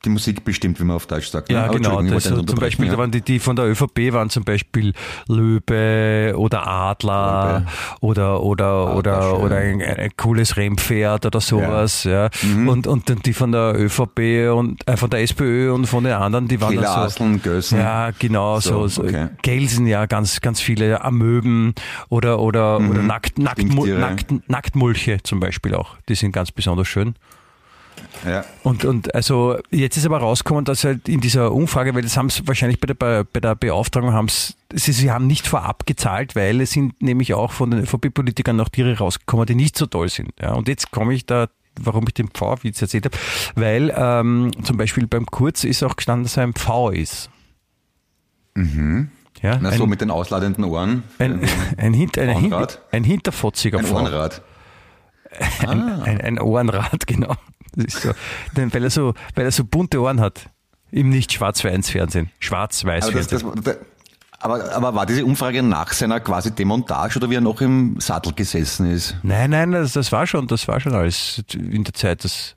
die 0.03 0.09
Musik 0.09 0.43
bestimmt, 0.43 0.79
wie 0.79 0.83
man 0.83 0.95
auf 0.95 1.05
Deutsch 1.05 1.27
sagt. 1.27 1.49
ne? 1.49 1.55
Ja, 1.55 1.65
Aber 1.65 1.75
genau. 1.75 2.01
Das, 2.01 2.25
nicht 2.25 2.49
zum 2.49 2.59
Beispiel, 2.59 2.87
da 2.87 2.93
unterbrechen, 2.93 2.97
waren 2.97 3.11
die, 3.11 3.21
die 3.21 3.39
von 3.39 3.55
der 3.55 3.65
ÖVP 3.65 4.13
waren 4.13 4.29
zum 4.29 4.43
Beispiel 4.43 4.93
Löwe 5.27 6.33
oder 6.35 6.67
Adler 6.67 7.65
Löwe. 7.65 7.71
oder 8.01 8.43
oder 8.43 8.95
oder 8.95 9.21
schön. 9.21 9.41
oder 9.41 9.55
ein, 9.57 9.81
ein, 9.81 10.09
cooles 10.17 10.57
Rennpferd 10.57 11.25
oder 11.25 11.39
sowas. 11.39 12.03
Ja. 12.03 12.29
Mhm. 12.41 12.67
Und 12.67 12.87
und 12.87 13.09
dann 13.09 13.19
die 13.19 13.33
von 13.33 13.51
der 13.51 13.75
ÖVP 13.77 14.51
und 14.53 14.87
äh, 14.87 14.97
von 14.97 15.09
der 15.09 15.21
SPÖ 15.21 15.71
und 15.71 15.85
von 15.85 16.03
den 16.03 16.13
anderen, 16.13 16.47
die 16.47 16.59
waren 16.61 16.75
dann 16.75 16.83
so. 16.85 16.89
Aseln, 16.89 17.41
Gössen. 17.41 17.79
Ja, 17.79 18.11
genau, 18.17 18.59
so, 18.59 18.87
So, 18.87 18.87
so 18.87 19.03
okay. 19.03 19.29
Gelsen, 19.41 19.85
ja, 19.87 20.05
ganz, 20.07 20.41
ganz 20.41 20.61
viele 20.61 21.03
Amöben 21.03 21.73
oder 22.09 22.39
oder 22.39 22.77
oder 22.77 23.01
Nackt, 23.01 23.33
Stinktiere. 23.51 23.99
Nackt, 23.99 24.49
Nacktmulche 24.49 25.19
zum 25.23 25.39
Beispiel 25.39 25.75
auch. 25.75 25.97
Die 26.09 26.15
sind 26.15 26.31
ganz 26.31 26.51
besonders 26.51 26.87
schön. 26.87 27.15
Ja. 28.26 28.45
Und, 28.63 28.86
und 28.86 29.15
also 29.15 29.58
jetzt 29.71 29.97
ist 29.97 30.06
aber 30.06 30.19
rausgekommen, 30.19 30.65
dass 30.65 30.84
halt 30.84 31.08
in 31.08 31.21
dieser 31.21 31.52
Umfrage, 31.52 31.95
weil 31.95 32.02
das 32.02 32.17
haben 32.17 32.30
sie 32.30 32.47
wahrscheinlich 32.47 32.80
bei 32.80 32.88
der, 32.93 33.24
bei, 33.24 33.39
der 33.39 33.56
Beauftragung 33.56 34.13
haben 34.13 34.28
sie, 34.30 34.54
sie 34.74 35.12
haben 35.12 35.28
nicht 35.28 35.47
vorab 35.47 35.86
gezahlt, 35.86 36.36
weil 36.36 36.62
es 36.62 36.71
sind 36.71 37.02
nämlich 37.02 37.34
auch 37.34 37.52
von 37.52 37.71
den 37.71 37.82
ÖVP-Politikern 37.82 38.56
noch 38.56 38.69
Tiere 38.69 38.97
rausgekommen, 38.97 39.45
die 39.45 39.56
nicht 39.56 39.78
so 39.78 39.86
toll 39.86 40.10
sind. 40.10 40.32
Ja, 40.39 40.54
und 40.54 40.67
jetzt 40.67 40.91
komme 40.91 41.13
ich 41.13 41.26
da, 41.26 41.47
warum 41.80 42.06
ich 42.08 42.13
den 42.13 42.30
Pfau-Witz 42.30 42.82
erzählt 42.82 43.06
habe, 43.06 43.17
weil 43.56 43.93
ähm, 43.95 44.52
zum 44.63 44.78
Beispiel 44.78 45.08
beim 45.08 45.26
Kurz 45.26 45.63
ist 45.63 45.84
auch 45.84 45.95
gestanden, 45.95 46.24
dass 46.24 46.38
er 46.38 46.43
ein 46.43 46.54
Pfau 46.54 46.89
ist. 46.89 47.30
Ja, 49.41 49.58
Na, 49.60 49.69
ein, 49.69 49.78
so 49.78 49.88
mit 49.88 50.02
den 50.02 50.12
ausladenden 50.12 50.65
Ohren. 50.65 51.04
ein, 51.17 51.41
ein, 51.78 51.93
Hinter, 51.93 52.21
ein, 52.21 52.38
Hin, 52.38 52.54
ein 52.91 53.04
hinterfotziger 53.04 53.80
Ein. 53.80 53.86
Ohrenrad. 53.86 54.43
Ein, 55.65 56.02
ein, 56.02 56.21
ein 56.21 56.39
Ohrenrad, 56.39 57.08
genau. 57.08 57.36
Das 57.73 57.86
ist 57.86 58.01
so, 58.01 58.12
denn 58.57 58.73
weil 58.73 58.84
er 58.84 58.89
so, 58.89 59.13
weil 59.36 59.45
er 59.45 59.51
so 59.51 59.63
bunte 59.63 60.01
Ohren 60.01 60.19
hat. 60.19 60.49
Im 60.91 61.10
nicht 61.10 61.31
Schwarz-Weiß-Fernsehen. 61.31 62.25
Aber, 62.25 62.36
Schwarz-Weiß-Fernsehen. 62.39 63.62
das, 63.63 63.77
aber, 64.41 64.73
aber 64.73 64.95
war 64.95 65.05
diese 65.05 65.23
Umfrage 65.23 65.62
nach 65.62 65.93
seiner 65.93 66.19
quasi 66.19 66.51
Demontage 66.51 67.17
oder 67.17 67.29
wie 67.29 67.36
er 67.36 67.41
noch 67.41 67.62
im 67.62 67.99
Sattel 67.99 68.34
gesessen 68.34 68.89
ist? 68.91 69.15
Nein, 69.23 69.51
nein, 69.51 69.71
das, 69.71 69.93
das 69.93 70.12
war 70.12 70.25
schon, 70.25 70.47
das 70.47 70.67
war 70.67 70.79
schon 70.79 70.93
alles 70.93 71.43
in 71.53 71.84
der 71.84 71.93
Zeit. 71.93 72.23
Das, 72.23 72.55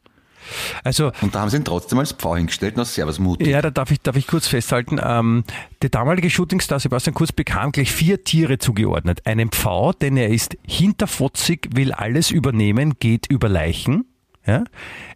also, 0.82 1.12
Und 1.20 1.34
da 1.34 1.40
haben 1.40 1.50
sie 1.50 1.58
ihn 1.58 1.64
trotzdem 1.64 1.98
als 1.98 2.12
Pfau 2.12 2.36
hingestellt, 2.36 2.74
na 2.76 2.84
servus 2.84 3.18
mutig. 3.18 3.46
ja, 3.46 3.60
da 3.60 3.70
darf 3.70 3.90
ich, 3.90 4.00
darf 4.00 4.16
ich 4.16 4.26
kurz 4.26 4.48
festhalten. 4.48 4.98
Ähm, 5.02 5.44
der 5.82 5.90
damalige 5.90 6.30
Shootingstar 6.30 6.80
Sebastian 6.80 7.14
Kurz 7.14 7.32
bekam 7.32 7.70
gleich 7.70 7.92
vier 7.92 8.24
Tiere 8.24 8.58
zugeordnet. 8.58 9.26
Einen 9.26 9.50
Pfau, 9.50 9.92
denn 9.92 10.16
er 10.16 10.30
ist 10.30 10.56
hinterfotzig, 10.66 11.68
will 11.74 11.92
alles 11.92 12.30
übernehmen, 12.30 12.94
geht 12.98 13.26
über 13.30 13.48
Leichen. 13.48 14.06
Ja? 14.46 14.64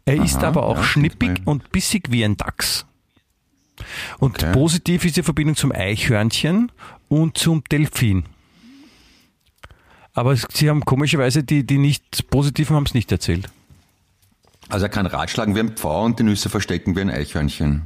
Er 0.04 0.22
ist 0.24 0.42
aber 0.42 0.64
auch 0.64 0.78
ja, 0.78 0.84
schnippig 0.84 1.42
und 1.44 1.70
bissig 1.70 2.10
wie 2.10 2.24
ein 2.24 2.36
Dachs. 2.36 2.86
Und 4.18 4.42
Okay. 4.42 4.52
positiv 4.52 5.04
ist 5.04 5.16
die 5.16 5.22
Verbindung 5.22 5.54
zum 5.54 5.70
Eichhörnchen 5.72 6.72
und 7.08 7.38
zum 7.38 7.62
Delfin. 7.70 8.24
Aber 10.14 10.34
sie 10.34 10.68
haben 10.68 10.84
komischerweise 10.84 11.44
die, 11.44 11.64
die 11.64 11.78
nicht 11.78 12.28
positiven 12.30 12.74
haben 12.74 12.86
es 12.86 12.94
nicht 12.94 13.12
erzählt. 13.12 13.48
Also 14.68 14.86
er 14.86 14.90
kann 14.90 15.06
ratschlagen 15.06 15.54
wie 15.54 15.60
ein 15.60 15.76
Pfau 15.76 16.04
und 16.04 16.18
die 16.18 16.24
Nüsse 16.24 16.48
verstecken 16.50 16.96
wie 16.96 17.00
ein 17.02 17.10
Eichhörnchen. 17.10 17.82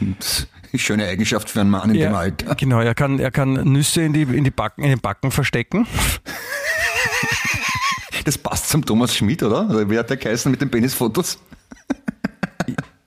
Schöne 0.74 1.06
Eigenschaft 1.06 1.50
für 1.50 1.60
einen 1.60 1.70
Mann 1.70 1.90
in 1.90 1.98
dem 2.00 2.14
Alter. 2.14 2.54
Genau, 2.54 2.80
er 2.80 2.94
kann, 2.94 3.18
er 3.18 3.30
kann 3.30 3.52
Nüsse 3.54 4.02
in 4.02 4.12
die, 4.12 4.22
in 4.22 4.44
die 4.44 4.50
Backen, 4.50 4.84
in 4.84 4.90
den 4.90 5.00
Backen 5.00 5.30
verstecken. 5.30 5.86
Das 8.24 8.38
passt 8.38 8.68
zum 8.68 8.84
Thomas 8.84 9.14
Schmidt, 9.14 9.42
oder? 9.42 9.68
Oder 9.68 9.90
wie 9.90 9.98
hat 9.98 10.10
der 10.10 10.16
geheißen 10.16 10.50
mit 10.50 10.60
den 10.60 10.70
Penisfotos? 10.70 11.38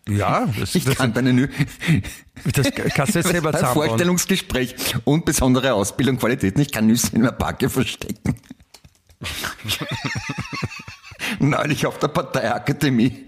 Ja, 0.07 0.47
das, 0.59 0.75
Ich 0.75 0.85
das, 0.85 0.95
kann 0.95 1.13
deine 1.13 1.33
Nü 1.33 1.47
das 2.53 2.69
kannst 2.93 3.15
du 3.15 3.19
jetzt 3.19 3.27
selber 3.29 3.49
Ein 3.49 3.55
zusammenbauen. 3.55 3.89
Vorstellungsgespräch 3.89 4.75
und 5.03 5.25
besondere 5.25 5.73
Ausbildung, 5.73 6.17
Qualitäten. 6.17 6.61
Ich 6.61 6.71
kann 6.71 6.87
Nüsse 6.87 7.15
in 7.15 7.23
der 7.23 7.31
Backe 7.31 7.69
verstecken. 7.69 8.35
Neulich 11.39 11.85
auf 11.85 11.97
der 11.97 12.09
Parteiakademie. 12.09 13.23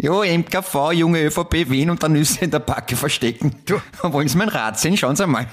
Jo, 0.00 0.24
MKV, 0.24 0.92
junge 0.92 1.22
ÖVP 1.24 1.70
Wien 1.70 1.90
und 1.90 2.02
dann 2.02 2.12
Nüsse 2.12 2.44
in 2.44 2.50
der 2.50 2.60
Backe 2.60 2.96
verstecken. 2.96 3.54
Wollen 4.02 4.28
Sie 4.28 4.38
mein 4.38 4.48
Rat 4.48 4.80
sehen? 4.80 4.96
Schauen 4.96 5.14
Sie 5.14 5.26
mal. 5.26 5.46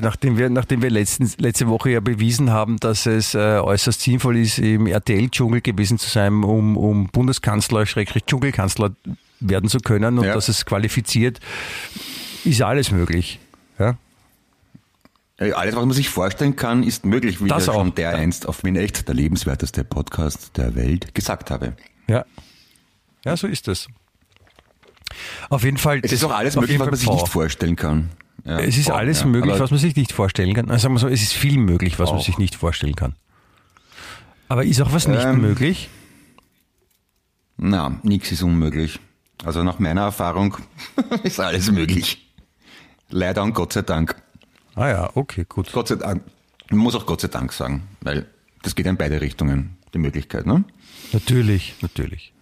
Nachdem 0.00 0.38
wir, 0.38 0.50
nachdem 0.50 0.82
wir 0.82 0.90
letzten, 0.90 1.30
letzte 1.38 1.68
Woche 1.68 1.90
ja 1.90 2.00
bewiesen 2.00 2.50
haben, 2.50 2.78
dass 2.78 3.06
es 3.06 3.34
äh, 3.34 3.58
äußerst 3.58 4.00
sinnvoll 4.00 4.36
ist, 4.38 4.58
im 4.58 4.86
RTL-Dschungel 4.86 5.60
gewesen 5.60 5.98
zu 5.98 6.08
sein, 6.08 6.44
um, 6.44 6.76
um 6.76 7.08
Bundeskanzler, 7.08 7.86
Schrägstrich 7.86 8.24
Dschungelkanzler 8.24 8.92
werden 9.40 9.68
zu 9.68 9.78
können 9.80 10.18
und 10.18 10.24
Ja. 10.24 10.34
dass 10.34 10.48
es 10.48 10.66
qualifiziert, 10.66 11.40
ist 12.44 12.62
alles 12.62 12.90
möglich. 12.90 13.38
Ja? 13.78 13.96
Äh, 15.38 15.52
Alles, 15.52 15.74
was 15.74 15.84
man 15.86 15.92
sich 15.94 16.08
vorstellen 16.10 16.56
kann, 16.56 16.82
ist 16.82 17.04
möglich, 17.06 17.42
wie 17.42 17.48
Das 17.48 17.64
schon 17.64 17.74
auch. 17.90 17.94
der 17.94 18.10
einst 18.16 18.46
auf 18.46 18.62
Wien 18.64 18.76
echt 18.76 19.08
der 19.08 19.14
lebenswerteste 19.14 19.84
Podcast 19.84 20.56
der 20.58 20.74
Welt 20.74 21.14
gesagt 21.14 21.50
habe. 21.50 21.74
Ja. 22.08 22.24
Ja, 23.24 23.36
so 23.36 23.46
ist 23.46 23.66
es. 23.68 23.88
Auf 25.48 25.64
jeden 25.64 25.76
Fall. 25.78 26.00
Es 26.02 26.12
ist 26.12 26.22
auch 26.24 26.30
alles 26.30 26.56
möglich, 26.56 26.78
was 26.78 26.86
man 26.86 26.94
sich 26.96 27.08
nicht 27.10 27.28
vorstellen 27.28 27.76
kann. 27.76 28.10
Ja, 28.44 28.58
Es 28.60 28.76
ist 28.76 28.86
Power, 28.88 28.96
alles 28.96 29.20
ja. 29.20 29.26
möglich, 29.26 29.52
Aber 29.54 29.60
was 29.64 29.70
man 29.70 29.80
sich 29.80 29.96
nicht 29.96 30.12
vorstellen 30.12 30.54
kann. 30.54 30.70
Also 30.70 30.82
sagen 30.84 30.94
wir 30.94 30.98
so, 31.00 31.08
es 31.08 31.22
ist 31.22 31.32
viel 31.32 31.58
möglich, 31.58 31.98
was 31.98 32.10
man 32.10 32.20
Auch. 32.20 32.24
sich 32.24 32.38
nicht 32.38 32.54
vorstellen 32.54 32.94
kann. 32.96 33.14
Aber 34.48 34.64
ist 34.64 34.80
auch 34.80 34.92
was 34.92 35.06
nicht 35.06 35.24
Ähm, 35.24 35.40
möglich? 35.40 35.88
Na, 37.56 37.98
nichts 38.02 38.32
ist 38.32 38.42
unmöglich. 38.42 38.98
Also 39.44 39.62
nach 39.62 39.78
meiner 39.78 40.02
Erfahrung 40.02 40.56
ist 41.22 41.40
alles 41.40 41.70
möglich. 41.70 42.26
Leider 43.10 43.42
und 43.42 43.54
Gott 43.54 43.72
sei 43.72 43.82
Dank. 43.82 44.14
Ah 44.74 44.88
ja, 44.88 45.10
okay, 45.14 45.44
gut. 45.48 45.70
Gott 45.72 45.88
sei 45.88 45.96
Dank. 45.96 46.22
Man 46.70 46.78
muss 46.80 46.94
auch 46.94 47.06
Gott 47.06 47.20
sei 47.20 47.28
Dank 47.28 47.52
sagen, 47.52 47.82
weil 48.00 48.26
das 48.62 48.74
geht 48.74 48.86
in 48.86 48.96
beide 48.96 49.20
Richtungen, 49.20 49.76
die 49.94 49.98
Möglichkeit, 49.98 50.46
ne? 50.46 50.64
Natürlich, 51.12 51.74
natürlich. 51.82 52.32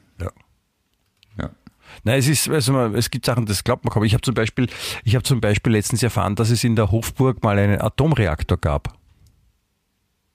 Nein, 2.08 2.20
es 2.20 2.26
ist, 2.26 2.48
also 2.48 2.74
es 2.94 3.10
gibt 3.10 3.26
Sachen, 3.26 3.44
das 3.44 3.62
glaubt 3.62 3.84
man 3.84 3.92
kaum. 3.92 4.02
Ich 4.02 4.14
habe 4.14 4.22
zum 4.22 4.32
Beispiel, 4.32 4.66
ich 5.04 5.14
habe 5.14 5.24
zum 5.24 5.42
Beispiel 5.42 5.74
letztens 5.74 6.02
erfahren, 6.02 6.36
dass 6.36 6.48
es 6.48 6.64
in 6.64 6.74
der 6.74 6.90
Hofburg 6.90 7.42
mal 7.42 7.58
einen 7.58 7.82
Atomreaktor 7.82 8.56
gab. 8.56 8.96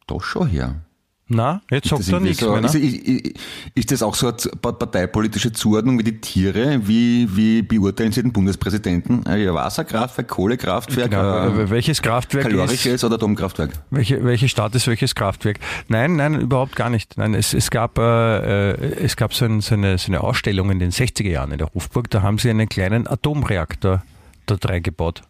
Doch 0.06 0.22
schon 0.22 0.50
her. 0.50 0.86
Na, 1.30 1.62
jetzt 1.72 1.88
sagt 1.88 2.08
er 2.10 2.20
nichts 2.20 2.40
so, 2.44 2.52
mehr. 2.52 2.66
ist, 2.66 2.76
ist, 2.76 3.38
ist 3.74 3.92
das 3.92 4.04
auch 4.04 4.14
so 4.14 4.28
eine 4.28 4.36
parteipolitische 4.62 5.54
Zuordnung 5.54 5.98
wie 5.98 6.04
die 6.04 6.20
Tiere? 6.20 6.86
Wie, 6.86 7.28
wie 7.36 7.62
beurteilen 7.62 8.12
Sie 8.12 8.22
den 8.22 8.34
Bundespräsidenten? 8.34 9.26
Äh, 9.26 9.46
ja, 9.46 9.54
Wasserkraftwerk, 9.54 10.28
Kohlekraftwerk, 10.28 11.12
Genau, 11.12 11.48
äh, 11.48 11.70
welches 11.70 12.02
Kraftwerk 12.02 12.48
ist, 12.48 12.52
kalorisches 12.52 13.04
oder 13.06 13.16
Atomkraftwerk? 13.16 13.72
welche, 13.90 14.24
welche 14.26 14.50
Stadt 14.50 14.76
ist 14.76 14.86
welches 14.86 15.16
Kraftwerk? 15.16 15.60
Nein, 15.88 16.18
nein, 16.18 16.40
überhaupt 16.42 16.76
gar 16.76 16.90
nicht. 16.90 17.18
Nein, 17.18 17.34
es, 17.36 17.54
es 17.54 17.72
gab, 17.72 17.98
äh, 17.98 18.72
äh, 18.72 19.04
es 19.04 19.16
gab 19.16 19.34
so, 19.34 19.46
ein, 19.46 19.62
so, 19.62 19.76
eine, 19.76 19.98
so 19.98 20.12
eine 20.12 20.22
Ausstellung 20.22 20.72
in 20.72 20.80
den 20.80 20.92
60er 20.92 21.30
Jahren 21.30 21.54
in 21.54 21.58
der 21.58 21.70
Hofburg, 21.74 22.10
da 22.10 22.22
haben 22.22 22.38
sie 22.38 22.50
einen 22.50 22.68
kleinen 22.68 23.08
Atomreaktor 23.08 24.04
dort 24.46 24.68
reingebaut. 24.70 25.22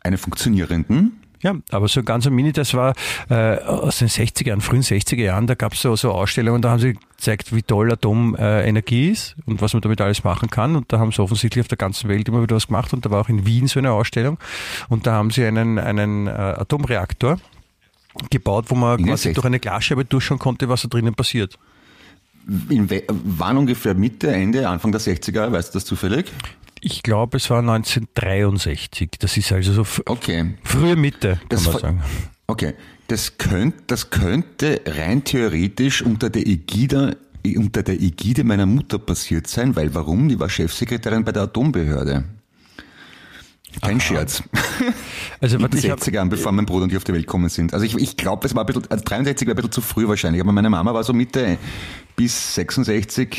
Einen 0.00 0.18
funktionierenden? 0.18 1.20
Ja, 1.44 1.54
aber 1.70 1.88
so 1.88 2.02
ganz 2.02 2.26
ein 2.26 2.32
Mini, 2.32 2.52
das 2.52 2.72
war 2.72 2.94
äh, 3.28 3.58
aus 3.58 3.98
den 3.98 4.08
60er 4.08 4.48
Jahren, 4.48 4.62
frühen 4.62 4.80
60er 4.80 5.22
Jahren, 5.22 5.46
da 5.46 5.54
gab 5.54 5.74
es 5.74 5.82
so, 5.82 5.94
so 5.94 6.10
Ausstellungen, 6.10 6.62
da 6.62 6.70
haben 6.70 6.80
sie 6.80 6.94
gezeigt, 6.94 7.54
wie 7.54 7.62
toll 7.62 7.92
Atomenergie 7.92 9.08
äh, 9.08 9.12
ist 9.12 9.36
und 9.44 9.60
was 9.60 9.74
man 9.74 9.82
damit 9.82 10.00
alles 10.00 10.24
machen 10.24 10.48
kann. 10.48 10.74
Und 10.74 10.90
da 10.90 10.98
haben 10.98 11.12
sie 11.12 11.20
offensichtlich 11.20 11.60
auf 11.60 11.68
der 11.68 11.76
ganzen 11.76 12.08
Welt 12.08 12.26
immer 12.28 12.40
wieder 12.40 12.56
was 12.56 12.68
gemacht. 12.68 12.94
Und 12.94 13.04
da 13.04 13.10
war 13.10 13.20
auch 13.20 13.28
in 13.28 13.44
Wien 13.44 13.66
so 13.66 13.78
eine 13.78 13.92
Ausstellung. 13.92 14.38
Und 14.88 15.06
da 15.06 15.12
haben 15.12 15.30
sie 15.30 15.44
einen, 15.44 15.78
einen 15.78 16.28
äh, 16.28 16.30
Atomreaktor 16.30 17.36
gebaut, 18.30 18.66
wo 18.68 18.74
man 18.74 18.96
quasi 18.96 19.24
60 19.24 19.34
durch 19.34 19.44
eine 19.44 19.60
Glasscheibe 19.60 20.06
durchschauen 20.06 20.38
konnte, 20.38 20.70
was 20.70 20.80
da 20.80 20.88
drinnen 20.88 21.14
passiert. 21.14 21.58
In 22.70 22.88
wann 23.08 23.58
ungefähr 23.58 23.94
Mitte, 23.94 24.32
Ende, 24.32 24.66
Anfang 24.66 24.92
der 24.92 25.00
60er, 25.02 25.52
weißt 25.52 25.74
du 25.74 25.76
das 25.76 25.84
zufällig? 25.84 26.32
Ich 26.80 27.02
glaube, 27.02 27.38
es 27.38 27.48
war 27.50 27.60
1963. 27.60 29.10
Das 29.18 29.36
ist 29.36 29.52
also 29.52 29.84
so 29.84 30.02
Okay. 30.06 30.54
frühe 30.62 30.96
Mitte, 30.96 31.38
kann 31.40 31.48
Das 31.48 31.64
man 31.66 31.78
sagen. 31.78 32.02
Okay. 32.46 32.74
Das 33.08 33.36
könnte, 33.36 33.82
das 33.86 34.08
könnte 34.10 34.80
rein 34.86 35.24
theoretisch 35.24 36.00
unter 36.02 36.30
der 36.30 36.46
Ägide, 36.46 37.18
unter 37.56 37.82
der 37.82 38.00
Ägide 38.00 38.44
meiner 38.44 38.64
Mutter 38.64 38.98
passiert 38.98 39.46
sein, 39.46 39.76
weil 39.76 39.94
warum? 39.94 40.28
Die 40.28 40.40
war 40.40 40.48
Chefsekretärin 40.48 41.22
bei 41.24 41.32
der 41.32 41.42
Atombehörde. 41.42 42.24
Kein 43.80 44.00
Scherz. 44.00 44.42
Also, 45.40 45.56
In 45.56 45.62
warte, 45.62 45.76
den 45.76 45.84
ich 45.84 45.90
hab, 45.90 45.98
60ern, 45.98 46.28
bevor 46.30 46.52
mein 46.52 46.64
Bruder 46.64 46.84
und 46.84 46.90
ich 46.90 46.96
auf 46.96 47.04
die 47.04 47.12
Welt 47.12 47.26
gekommen 47.26 47.50
sind. 47.50 47.74
Also 47.74 47.84
ich, 47.84 47.94
ich 47.96 48.16
glaube, 48.16 48.46
es 48.46 48.54
war 48.54 48.62
ein 48.62 48.66
bisschen, 48.66 48.90
also 48.90 49.04
63 49.04 49.46
war 49.46 49.52
ein 49.52 49.56
bisschen 49.56 49.72
zu 49.72 49.80
früh 49.82 50.08
wahrscheinlich, 50.08 50.40
aber 50.40 50.52
meine 50.52 50.70
Mama 50.70 50.94
war 50.94 51.04
so 51.04 51.12
Mitte 51.12 51.58
bis 52.16 52.54
66 52.54 53.36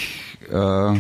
äh, 0.52 0.94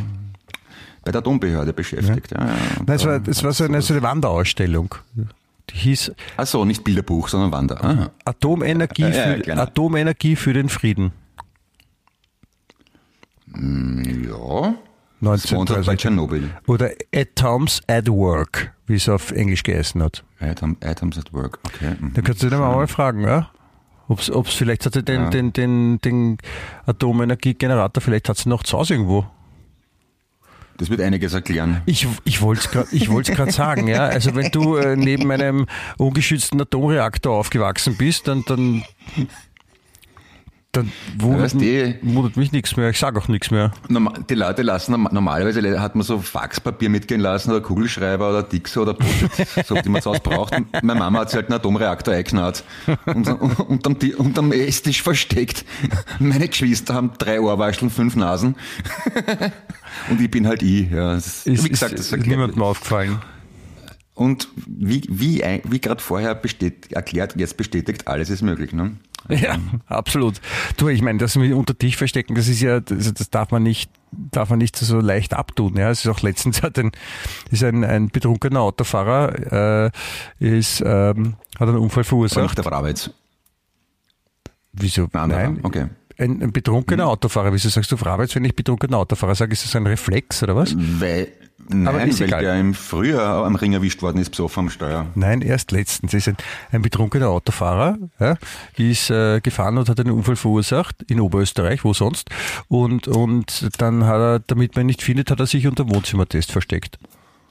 bei 1.05 1.11
der 1.11 1.19
Atombehörde 1.19 1.71
beschäftigt. 1.71 2.31
Ja. 2.31 2.45
Ja, 2.45 2.55
Nein, 2.85 2.95
es 2.95 3.05
war, 3.05 3.21
es 3.25 3.43
war 3.43 3.53
so 3.53 3.63
eine, 3.63 3.81
so 3.81 3.93
eine 3.93 4.03
Wanderausstellung. 4.03 4.95
Die 5.69 5.75
hieß 5.75 6.11
Achso, 6.35 6.65
nicht 6.65 6.83
Bilderbuch, 6.83 7.29
sondern 7.29 7.51
Wander. 7.51 7.83
Aha. 7.83 8.11
Atomenergie, 8.25 9.03
Ja, 9.03 9.09
ja, 9.09 9.23
für, 9.35 9.39
genau. 9.39 9.61
Atomenergie 9.61 10.35
für 10.35 10.53
den 10.53 10.67
Frieden. 10.67 11.13
Ja. 13.55 14.75
Sponsored 15.37 15.85
bei 15.85 15.93
1963. 15.93 15.97
Tschernobyl. 15.99 16.49
Oder 16.67 16.91
Atoms 17.13 17.81
at 17.87 18.07
Work, 18.09 18.73
wie 18.87 18.95
es 18.95 19.07
auf 19.07 19.31
Englisch 19.31 19.63
geheißen 19.63 20.03
hat. 20.03 20.23
Atom, 20.39 20.75
Atoms 20.83 21.17
at 21.17 21.31
Work, 21.33 21.59
okay. 21.65 21.95
mhm. 21.99 22.13
Da 22.13 22.21
kannst 22.21 22.43
du 22.43 22.49
dir 22.49 22.57
mal 22.57 22.75
mal 22.75 22.87
fragen, 22.87 23.23
ja? 23.23 23.49
Ob's, 24.07 24.29
ob's 24.29 24.53
vielleicht 24.53 24.85
hat 24.85 24.93
sie 24.93 25.03
den, 25.03 25.31
den, 25.31 25.53
den, 25.53 25.99
den 26.01 26.37
Atomenergiegenerator, 26.85 28.01
vielleicht 28.01 28.29
hat 28.29 28.37
sie 28.37 28.49
noch 28.49 28.61
zu 28.63 28.77
Hause 28.77 28.95
irgendwo. 28.95 29.25
Das 30.77 30.89
wird 30.89 30.99
einiges 30.99 31.33
erklären. 31.33 31.81
Ich, 31.85 32.07
ich 32.25 32.41
wollte 32.41 32.61
es 32.61 33.35
gerade 33.35 33.51
sagen, 33.51 33.87
ja. 33.87 34.05
Also 34.05 34.35
wenn 34.35 34.51
du 34.51 34.75
äh, 34.75 34.95
neben 34.95 35.31
einem 35.31 35.67
ungeschützten 35.97 36.59
Atomreaktor 36.59 37.33
aufgewachsen 37.33 37.95
bist, 37.97 38.27
dann, 38.27 38.43
dann, 38.45 38.83
dann 40.75 40.91
wundert, 41.17 41.41
weißt 41.41 41.55
du, 41.55 41.95
wundert 42.03 42.37
mich 42.37 42.51
nichts 42.51 42.75
mehr. 42.77 42.89
Ich 42.89 42.99
sage 42.99 43.19
auch 43.19 43.27
nichts 43.27 43.51
mehr. 43.51 43.71
Die 44.29 44.35
Leute 44.35 44.61
lassen, 44.61 44.91
norm- 44.91 45.09
normalerweise 45.11 45.79
hat 45.81 45.95
man 45.95 46.03
so 46.05 46.19
Faxpapier 46.19 46.89
mitgehen 46.89 47.21
lassen 47.21 47.51
oder 47.51 47.61
Kugelschreiber 47.61 48.29
oder 48.29 48.43
Dixo 48.43 48.81
oder 48.83 48.93
Post 48.93 49.65
so 49.67 49.75
die 49.75 49.89
man 49.89 50.01
zu 50.01 50.11
Hause 50.11 50.21
braucht. 50.23 50.55
Und 50.55 50.71
Meine 50.83 50.99
Mama 50.99 51.19
hat 51.19 51.29
sich 51.29 51.37
halt 51.37 51.47
einen 51.47 51.59
Atomreaktor 51.59 52.13
eingeknallt 52.13 52.63
und 53.05 53.27
unterm, 53.27 53.95
unterm 54.17 54.51
Esstisch 54.51 55.01
versteckt. 55.01 55.65
Meine 56.19 56.47
Geschwister 56.47 56.93
haben 56.93 57.11
drei 57.17 57.39
Ohrwascheln, 57.41 57.89
fünf 57.89 58.15
Nasen. 58.15 58.55
Und 60.09 60.19
ich 60.19 60.29
bin 60.29 60.47
halt 60.47 60.61
ich. 60.61 60.89
Ja. 60.91 61.13
Das, 61.15 61.45
Ist, 61.45 61.63
wie 61.63 61.69
gesagt, 61.69 61.93
ist 61.93 62.11
das 62.11 62.11
erklärt- 62.19 62.27
niemandem 62.37 62.61
aufgefallen. 62.61 63.21
Und 64.13 64.47
wie, 64.65 65.03
wie, 65.09 65.43
wie 65.63 65.79
gerade 65.79 66.01
vorher 66.01 66.39
erklärt, 66.91 67.35
jetzt 67.35 67.57
bestätigt, 67.57 68.07
alles 68.07 68.29
ist 68.29 68.41
möglich. 68.41 68.71
Ne? 68.71 68.91
Ja, 69.29 69.57
absolut. 69.87 70.39
Du, 70.77 70.87
ich 70.89 71.01
meine, 71.01 71.19
das 71.19 71.35
mit 71.35 71.53
unter 71.53 71.77
Tisch 71.77 71.97
verstecken, 71.97 72.35
das 72.35 72.47
ist 72.47 72.61
ja, 72.61 72.79
das, 72.79 73.13
das 73.13 73.29
darf 73.29 73.51
man 73.51 73.63
nicht, 73.63 73.89
darf 74.11 74.49
man 74.49 74.59
nicht 74.59 74.75
so 74.75 74.99
leicht 74.99 75.33
abtun. 75.33 75.75
Ja, 75.77 75.89
es 75.89 76.05
ist 76.05 76.11
auch 76.11 76.21
letztens 76.21 76.61
hat 76.61 76.77
ein, 76.77 76.91
ist 77.51 77.63
ein, 77.63 77.83
ein 77.83 78.09
betrunkener 78.09 78.61
Autofahrer, 78.61 79.91
äh, 80.39 80.57
ist, 80.57 80.81
ähm, 80.85 81.35
hat 81.59 81.67
einen 81.67 81.77
Unfall 81.77 82.03
verursacht. 82.03 82.43
nicht 82.43 82.57
der 82.57 82.63
Brabitz. 82.63 83.09
Wieso? 84.73 85.07
Nein, 85.13 85.29
nein, 85.29 85.59
okay. 85.63 85.87
Ein, 86.17 86.41
ein 86.41 86.51
betrunkener 86.51 87.07
Autofahrer, 87.07 87.51
wieso 87.51 87.69
sagst 87.69 87.91
du 87.91 87.97
Frau 87.97 88.19
jetzt, 88.21 88.35
wenn 88.35 88.45
ich 88.45 88.55
betrunkener 88.55 88.97
Autofahrer 88.97 89.35
sage, 89.35 89.53
ist 89.53 89.65
das 89.65 89.75
ein 89.75 89.85
Reflex 89.87 90.43
oder 90.43 90.55
was? 90.55 90.75
Weil, 90.77 91.27
nein, 91.69 92.09
ist 92.09 92.19
weil 92.19 92.27
egal. 92.27 92.41
der 92.41 92.59
im 92.59 92.73
Frühjahr 92.73 93.45
am 93.45 93.55
Ring 93.55 93.73
erwischt 93.73 94.01
worden 94.01 94.19
ist, 94.19 94.29
besoffen 94.29 94.61
am 94.61 94.69
Steuer. 94.69 95.07
Nein, 95.15 95.41
erst 95.41 95.71
letztens. 95.71 96.13
Ist 96.13 96.27
ein, 96.27 96.37
ein 96.71 96.81
betrunkener 96.81 97.29
Autofahrer, 97.29 97.97
ja, 98.19 98.37
ist 98.77 99.09
äh, 99.09 99.41
gefahren 99.41 99.77
und 99.77 99.89
hat 99.89 99.99
einen 99.99 100.11
Unfall 100.11 100.35
verursacht 100.35 101.03
in 101.03 101.19
Oberösterreich, 101.19 101.83
wo 101.83 101.93
sonst. 101.93 102.29
Und, 102.67 103.07
und 103.07 103.69
dann 103.79 104.05
hat 104.05 104.19
er, 104.19 104.39
damit 104.39 104.75
man 104.75 104.83
ihn 104.83 104.87
nicht 104.87 105.01
findet, 105.01 105.31
hat 105.31 105.39
er 105.39 105.47
sich 105.47 105.67
unter 105.67 105.89
Wohnzimmertest 105.89 106.51
versteckt. 106.51 106.99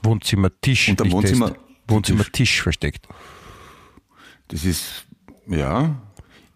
Wohnzimmertisch. 0.03 0.88
Unter 0.90 1.11
Wohnzimmer-. 1.11 1.55
Wohnzimmertisch 1.88 2.62
versteckt. 2.62 3.07
Das 4.49 4.64
ist, 4.64 5.07
ja, 5.47 5.97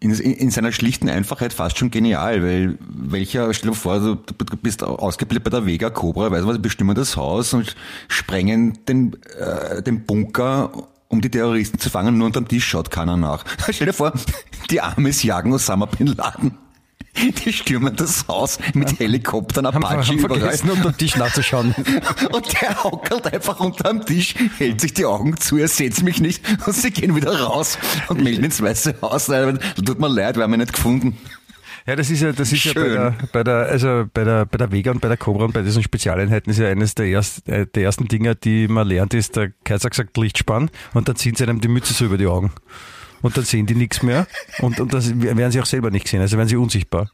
in, 0.00 0.12
in, 0.12 0.32
in 0.32 0.50
seiner 0.50 0.72
schlichten 0.72 1.08
Einfachheit 1.08 1.52
fast 1.52 1.78
schon 1.78 1.90
genial, 1.90 2.42
weil 2.42 2.78
welcher, 2.80 3.52
stell 3.52 3.70
dir 3.70 3.76
vor, 3.76 3.98
du, 3.98 4.16
bist 4.62 4.82
ausgebildet 4.82 5.44
bei 5.44 5.50
der 5.50 5.66
Vega 5.66 5.90
Cobra, 5.90 6.30
weißt 6.30 6.44
du 6.44 6.48
was, 6.48 6.62
bestimmen 6.62 6.94
das 6.94 7.16
Haus 7.16 7.52
und 7.52 7.74
sprengen 8.06 8.78
den, 8.86 9.16
äh, 9.38 9.82
den 9.82 10.04
Bunker, 10.04 10.70
um 11.08 11.20
die 11.20 11.30
Terroristen 11.30 11.78
zu 11.78 11.90
fangen, 11.90 12.16
nur 12.16 12.26
unterm 12.26 12.46
Tisch 12.46 12.66
schaut 12.66 12.90
keiner 12.90 13.16
nach. 13.16 13.44
Stell 13.70 13.88
dir 13.88 13.92
vor, 13.92 14.12
die 14.70 14.80
Amis 14.80 15.22
jagen 15.22 15.52
Osama 15.52 15.86
Bin 15.86 16.08
Laden. 16.08 16.56
Die 17.44 17.52
stürmen 17.52 17.94
das 17.96 18.26
Haus 18.28 18.58
mit 18.74 18.98
Helikoptern, 18.98 19.66
Haben, 19.66 19.84
Apache 19.84 20.08
haben 20.08 20.18
überall. 20.18 20.40
vergessen, 20.40 20.70
unter 20.70 20.90
den 20.90 20.98
Tisch 20.98 21.16
nachzuschauen. 21.16 21.74
Und 22.32 22.60
der 22.60 22.84
hockelt 22.84 23.32
einfach 23.32 23.60
unterm 23.60 24.04
Tisch, 24.04 24.34
hält 24.58 24.80
sich 24.80 24.94
die 24.94 25.04
Augen 25.04 25.36
zu, 25.38 25.56
er 25.56 25.68
sieht 25.68 26.02
mich 26.02 26.20
nicht 26.20 26.44
und 26.66 26.74
sie 26.74 26.90
gehen 26.90 27.14
wieder 27.16 27.40
raus 27.40 27.78
und 28.08 28.22
melden 28.22 28.44
ins 28.44 28.62
Weiße 28.62 28.96
Haus. 29.02 29.26
Tut 29.26 29.98
mir 29.98 30.08
leid, 30.08 30.36
wir 30.36 30.44
haben 30.44 30.52
ihn 30.54 30.60
nicht 30.60 30.72
gefunden. 30.72 31.18
Ja, 31.86 31.96
das 31.96 32.10
ist 32.10 32.20
ja, 32.20 32.32
das 32.32 32.52
ist 32.52 32.64
ja 32.64 32.74
bei 32.74 32.88
der, 32.88 33.14
bei 33.32 33.42
der, 33.44 33.54
also 33.66 34.04
bei 34.12 34.22
der, 34.22 34.44
bei 34.44 34.58
der 34.58 34.70
Vega 34.70 34.90
und 34.90 35.00
bei 35.00 35.08
der 35.08 35.16
Cobra 35.16 35.44
und 35.44 35.54
bei 35.54 35.62
diesen 35.62 35.82
Spezialeinheiten 35.82 36.50
ist 36.50 36.58
ja 36.58 36.68
eines 36.68 36.94
der, 36.94 37.06
erst, 37.06 37.48
äh, 37.48 37.66
der 37.66 37.82
ersten 37.84 38.08
Dinger, 38.08 38.34
die 38.34 38.68
man 38.68 38.86
lernt, 38.86 39.14
ist 39.14 39.36
der 39.36 39.52
Kaiser 39.64 39.88
gesagt 39.88 40.14
Lichtspann 40.18 40.70
und 40.92 41.08
dann 41.08 41.16
ziehen 41.16 41.34
sie 41.34 41.44
einem 41.44 41.62
die 41.62 41.68
Mütze 41.68 41.94
so 41.94 42.04
über 42.04 42.18
die 42.18 42.26
Augen. 42.26 42.52
Und 43.22 43.36
dann 43.36 43.44
sehen 43.44 43.66
die 43.66 43.74
nichts 43.74 44.02
mehr 44.02 44.26
und, 44.60 44.80
und 44.80 44.92
das 44.94 45.20
werden 45.20 45.50
sie 45.50 45.60
auch 45.60 45.66
selber 45.66 45.90
nicht 45.90 46.08
sehen, 46.08 46.20
also 46.20 46.36
werden 46.36 46.48
sie 46.48 46.56
unsichtbar. 46.56 47.10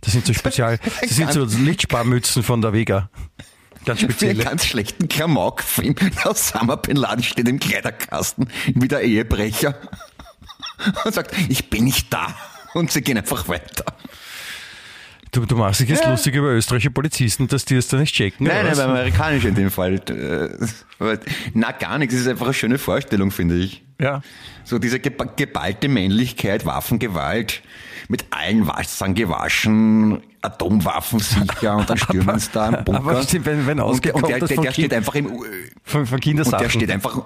Das 0.00 0.12
sind 0.12 0.26
so 0.26 0.32
Spezial, 0.32 0.78
das 1.00 1.10
sind 1.10 1.32
so 1.32 1.44
Lichtsparmützen 1.44 2.42
von 2.42 2.60
der 2.60 2.72
Vega. 2.72 3.10
Ganz 3.84 4.00
Für 4.00 4.28
einen 4.28 4.38
ganz 4.38 4.66
schlechten 4.66 5.08
Klamauk-Film. 5.08 5.94
Osama 6.24 6.76
Bin 6.76 6.96
Laden 6.96 7.22
steht 7.22 7.48
im 7.48 7.58
Kleiderkasten 7.58 8.50
wie 8.74 8.88
der 8.88 9.02
Ehebrecher 9.02 9.74
und 11.04 11.14
sagt, 11.14 11.34
ich 11.48 11.70
bin 11.70 11.84
nicht 11.84 12.12
da. 12.12 12.34
Und 12.74 12.92
sie 12.92 13.00
gehen 13.00 13.16
einfach 13.16 13.48
weiter. 13.48 13.84
Du, 15.32 15.46
du 15.46 15.56
machst 15.56 15.80
dich 15.80 15.88
jetzt 15.88 16.04
lustig 16.06 16.34
über 16.34 16.48
österreichische 16.48 16.90
Polizisten, 16.90 17.46
dass 17.46 17.64
die 17.64 17.76
es 17.76 17.88
da 17.88 17.96
nicht 17.96 18.14
checken. 18.14 18.46
Nein, 18.46 18.66
nein, 18.66 18.76
beim 18.76 18.90
Amerikanischen 18.90 19.50
in 19.50 19.54
dem 19.54 19.70
Fall. 19.70 19.94
Äh, 19.94 21.18
Na, 21.54 21.70
gar 21.72 21.98
nichts. 21.98 22.14
Es 22.14 22.22
ist 22.22 22.26
einfach 22.26 22.46
eine 22.46 22.54
schöne 22.54 22.78
Vorstellung, 22.78 23.30
finde 23.30 23.56
ich. 23.56 23.84
Ja. 24.00 24.22
So 24.64 24.78
diese 24.78 24.98
geba- 24.98 25.34
geballte 25.36 25.88
Männlichkeit, 25.88 26.64
Waffengewalt, 26.66 27.62
mit 28.08 28.24
allen 28.30 28.66
Wassern 28.66 29.14
gewaschen, 29.14 30.20
Atomwaffen 30.42 31.18
sicher 31.20 31.76
und 31.76 31.88
dann 31.90 31.98
stürmen 31.98 32.38
sie 32.38 32.48
da 32.52 32.68
im 32.70 32.84
Bunker. 32.84 33.00
aber 33.00 33.22
stimmt, 33.22 33.46
wenn- 33.46 33.66
wenn 33.66 33.78
und 33.80 34.04
der, 34.04 34.14
und 34.14 34.26
der, 34.26 34.38
der, 34.40 34.48
der 34.56 34.72
steht 34.72 34.94
einfach 34.94 35.14
im, 35.14 35.26
Von, 35.84 36.06
von 36.06 36.18
und 36.18 36.52
der 36.52 36.68
steht 36.70 36.90
einfach 36.90 37.22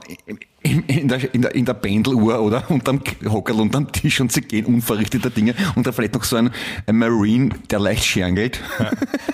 in, 0.62 0.82
in, 0.86 1.08
der, 1.08 1.32
in, 1.34 1.42
der, 1.42 1.54
in 1.54 1.64
der 1.64 1.74
Pendeluhr 1.74 2.40
oder 2.40 2.68
unterm 2.70 3.00
Hockerl 3.26 3.60
unterm 3.60 3.92
Tisch 3.92 4.20
und 4.20 4.32
sie 4.32 4.40
gehen 4.40 4.66
unverrichteter 4.66 5.30
Dinge 5.30 5.54
und 5.76 5.86
dann 5.86 5.92
vielleicht 5.94 6.14
noch 6.14 6.24
so 6.24 6.36
ein, 6.36 6.50
ein 6.86 6.96
Marine, 6.98 7.50
der 7.70 7.78
leicht 7.78 8.04
scherngelt. 8.04 8.60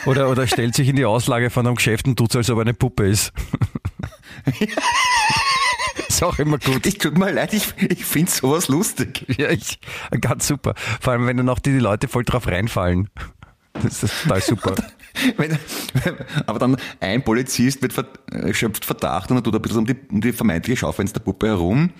Oder, 0.04 0.28
oder 0.30 0.46
stellt 0.46 0.74
sich 0.74 0.88
in 0.88 0.96
die 0.96 1.04
Auslage 1.06 1.48
von 1.50 1.66
einem 1.66 1.76
Geschäft 1.76 2.06
und 2.06 2.16
tut 2.16 2.34
als 2.36 2.50
ob 2.50 2.58
er 2.58 2.62
eine 2.62 2.74
Puppe 2.74 3.06
ist. 3.06 3.32
ist 6.20 6.24
auch 6.26 6.38
immer 6.38 6.58
gut. 6.58 6.86
Ich 6.86 6.98
tut 6.98 7.16
mir 7.16 7.30
leid, 7.30 7.54
ich, 7.54 7.72
ich 7.78 8.04
finde 8.04 8.30
sowas 8.30 8.68
lustig. 8.68 9.26
Ja, 9.40 9.48
ich, 9.48 9.78
ganz 10.20 10.46
super. 10.46 10.74
Vor 11.00 11.12
allem, 11.12 11.26
wenn 11.26 11.36
dann 11.36 11.46
noch 11.46 11.60
die, 11.60 11.70
die 11.70 11.78
Leute 11.78 12.08
voll 12.08 12.24
drauf 12.24 12.46
reinfallen. 12.46 13.08
Das 13.72 14.02
ist 14.02 14.22
total 14.24 14.42
super. 14.42 14.74
Wenn, 15.36 15.58
aber 16.46 16.58
dann 16.58 16.76
ein 16.98 17.22
Polizist 17.22 17.80
wird 17.82 17.92
ver, 17.92 18.06
äh, 18.32 18.52
schöpft 18.52 18.84
Verdacht 18.84 19.30
und 19.30 19.36
dann 19.36 19.44
tut 19.44 19.54
er 19.54 19.60
ein 19.60 19.62
bisschen 19.62 19.78
um 19.78 19.86
die, 19.86 19.96
um 20.10 20.20
die 20.20 20.32
vermeintliche 20.32 20.80
Schaufensterpuppe 20.80 21.46
herum. 21.46 21.90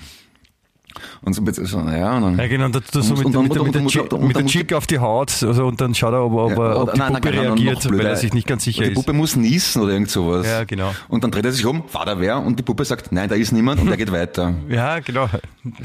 Und 1.23 1.35
so, 1.35 1.43
so 1.65 1.79
ja, 1.79 2.17
und 2.17 2.23
dann, 2.23 2.39
Ja, 2.39 2.47
genau, 2.49 2.67
und 2.67 2.77
er 2.77 3.03
so 3.03 3.15
mit, 3.15 4.37
der- 4.37 4.47
Chick- 4.47 4.73
auf 4.73 4.87
die 4.87 4.99
Haut 4.99 5.31
also, 5.43 5.67
und 5.67 5.81
dann 5.81 5.95
schaut 5.95 6.13
er, 6.13 6.25
ob, 6.25 6.33
ob, 6.33 6.51
Ja, 6.51 6.77
ob 6.77 6.93
die 6.93 6.99
nein, 6.99 7.13
Puppe 7.15 7.29
nein, 7.31 7.37
noch 7.37 7.43
reagiert, 7.57 7.85
weil 7.85 7.91
blöder. 7.93 8.11
er 8.11 8.17
sich 8.17 8.33
nicht 8.33 8.47
ganz 8.47 8.65
sicher 8.65 8.83
Die 8.85 8.91
ist. 8.91 8.95
Puppe 8.95 9.13
muss 9.13 9.37
niesen 9.37 9.83
oder 9.83 9.93
irgend 9.93 10.11
sowas. 10.11 10.47
Ja, 10.47 10.65
genau. 10.65 10.93
Und 11.09 11.23
dann 11.25 11.31
dreht 11.31 11.45
er 11.45 11.53
sich 11.53 11.65
um, 11.67 11.83
war 11.93 12.05
da 12.07 12.19
wer? 12.21 12.39
Und 12.41 12.59
die 12.59 12.63
Puppe 12.63 12.85
sagt, 12.85 13.13
nein, 13.13 13.29
da 13.29 13.35
ist 13.35 13.53
niemand 13.53 13.81
und 13.81 13.89
er 13.89 13.97
geht 13.97 14.13
weiter. 14.13 14.55
Ja, 14.69 15.01
genau. 15.01 15.29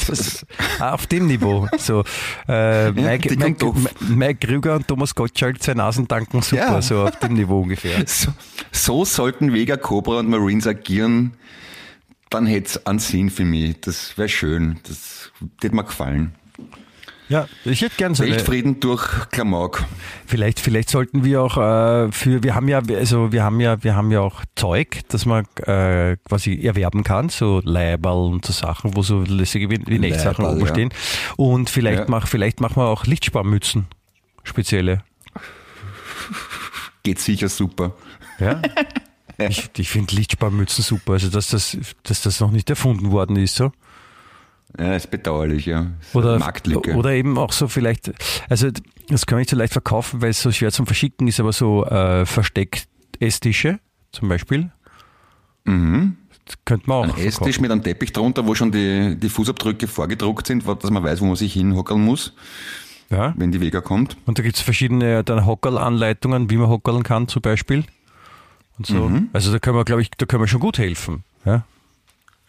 Das, 0.08 0.46
auf 0.80 1.08
dem 1.08 1.28
Niveau. 1.28 1.68
So, 1.78 2.04
äh, 2.48 2.92
Mike, 2.92 3.30
und 3.30 3.40
Mike, 3.40 3.54
doof. 3.60 3.76
Mike 4.08 4.48
Krüger 4.48 4.76
und 4.76 4.88
Thomas 4.88 5.14
Gottschalk, 5.16 5.62
zwei 5.62 5.74
Nasen 5.74 6.08
danken, 6.08 6.42
super, 6.42 6.62
Ja. 6.62 6.82
so 6.82 7.02
auf 7.04 7.18
dem 7.20 7.34
Niveau 7.34 7.62
ungefähr. 7.62 7.96
So, 8.08 8.32
so 8.72 9.06
sollten 9.06 9.54
Vega, 9.54 9.78
Cobra 9.78 10.20
und 10.20 10.30
Marines 10.30 10.68
agieren, 10.68 11.34
dann 12.36 12.46
hätte 12.46 12.68
es 12.68 12.86
einen 12.86 13.00
Sinn 13.00 13.30
für 13.30 13.46
mich. 13.46 13.80
Das 13.82 14.18
wäre 14.18 14.28
schön. 14.30 14.80
Das 14.88 15.32
hätte 15.62 15.76
mir 15.76 15.84
gefallen. 15.84 16.36
Ja, 17.28 17.48
ich 17.64 17.82
hätte 17.82 17.96
gern 17.96 18.14
so 18.14 18.24
Weltfrieden 18.24 18.80
durch 18.80 19.30
Klamauk. 19.32 19.84
Vielleicht, 20.28 20.60
vielleicht 20.60 20.90
sollten 20.92 21.24
wir 21.24 21.42
auch 21.42 21.58
äh, 21.58 22.12
für, 22.12 22.44
wir 22.44 22.54
haben 22.54 22.68
ja, 22.68 22.82
also 22.88 23.32
wir 23.32 23.44
haben 23.44 23.60
ja, 23.60 23.84
wir 23.84 23.96
haben 23.96 24.12
ja 24.12 24.20
auch 24.20 24.44
Zeug, 24.56 25.00
das 25.08 25.26
man 25.26 25.46
äh, 25.66 26.18
quasi 26.28 26.62
erwerben 26.62 27.04
kann, 27.04 27.30
so 27.30 27.62
Leiberl 27.64 28.32
und 28.32 28.46
so 28.46 28.54
Sachen, 28.54 28.96
wo 28.96 29.02
so 29.02 29.22
lässige 29.22 29.68
Leiberl, 29.68 30.58
oben 30.58 30.60
ja. 30.60 30.68
stehen. 30.68 30.90
Und 31.36 31.72
vielleicht 31.72 32.02
Ja. 32.02 32.06
mach, 32.10 32.28
vielleicht 32.28 32.60
machen 32.60 32.76
wir 32.76 32.86
auch 32.86 33.06
Lichtsparmützen, 33.06 33.88
spezielle. 34.44 35.04
Geht 37.02 37.20
sicher 37.20 37.50
super. 37.50 37.94
Ja. 38.40 38.62
Ich, 39.38 39.70
ich 39.78 39.90
finde 39.90 40.16
Lichtsparmützen 40.16 40.84
super, 40.84 41.14
also 41.14 41.30
dass 41.30 41.50
das, 41.50 41.78
dass 42.04 42.22
das 42.22 42.40
noch 42.40 42.52
nicht 42.52 42.70
erfunden 42.70 43.12
worden 43.12 43.36
ist, 43.36 43.56
so. 43.56 43.72
Ja, 44.78 44.96
ist 44.96 45.10
bedauerlich, 45.12 45.66
ja. 45.68 45.92
Ist 46.02 46.16
Oder, 46.16 46.38
Marktlücke. 46.40 46.96
oder 46.96 47.12
eben 47.12 47.38
auch 47.38 47.52
so 47.54 47.68
vielleicht, 47.68 48.12
also 48.50 48.70
das 49.08 49.26
kann 49.26 49.36
man 49.38 49.42
nicht 49.42 49.50
so 49.50 49.56
leicht 49.56 49.74
verkaufen, 49.74 50.22
weil 50.22 50.32
es 50.32 50.42
so 50.42 50.52
schwer 50.52 50.72
zum 50.72 50.86
Verschicken 50.86 51.28
ist, 51.28 51.40
aber 51.40 51.54
so 51.54 51.86
äh, 51.86 52.26
versteckt 52.26 52.88
Esstische 53.20 53.80
zum 54.12 54.28
Beispiel. 54.30 54.72
mhm. 55.66 56.18
Das 56.48 56.58
könnte 56.64 56.88
man 56.88 57.10
auch 57.10 57.18
Ein 57.18 57.26
Esstisch 57.26 57.60
mit 57.60 57.72
einem 57.72 57.82
Teppich 57.82 58.14
drunter, 58.14 58.46
wo 58.46 58.54
schon 58.54 58.72
die, 58.72 59.16
die 59.20 59.30
Fußabdrücke 59.30 59.88
vorgedruckt 59.88 60.46
sind, 60.46 60.64
dass 60.68 60.92
man 60.92 61.04
weiß, 61.04 61.20
wo 61.22 61.26
man 61.26 61.36
sich 61.36 61.54
hinhockeln 61.54 62.06
muss, 62.06 62.34
Ja. 63.10 63.34
wenn 63.36 63.52
die 63.52 63.60
Vega 63.62 63.82
kommt. 63.82 64.16
Und 64.28 64.38
da 64.38 64.44
gibt 64.44 64.56
es 64.56 64.62
verschiedene 64.62 65.24
dann 65.24 65.48
Hockerl-Anleitungen, 65.48 66.52
wie 66.52 66.58
man 66.58 66.68
hockerl 66.70 67.02
kann 67.02 67.28
zum 67.28 67.42
Beispiel. 67.42 67.84
Und 68.78 68.88
so. 68.88 69.10
Mhm. 69.10 69.30
Also 69.34 69.52
da 69.52 69.60
können 69.60 69.78
wir, 69.78 69.86
glaube 69.86 70.02
ich, 70.02 70.12
da 70.12 70.26
können 70.26 70.44
wir 70.44 70.48
schon 70.48 70.60
gut 70.60 70.78
helfen. 70.78 71.24
Ja. 71.46 71.66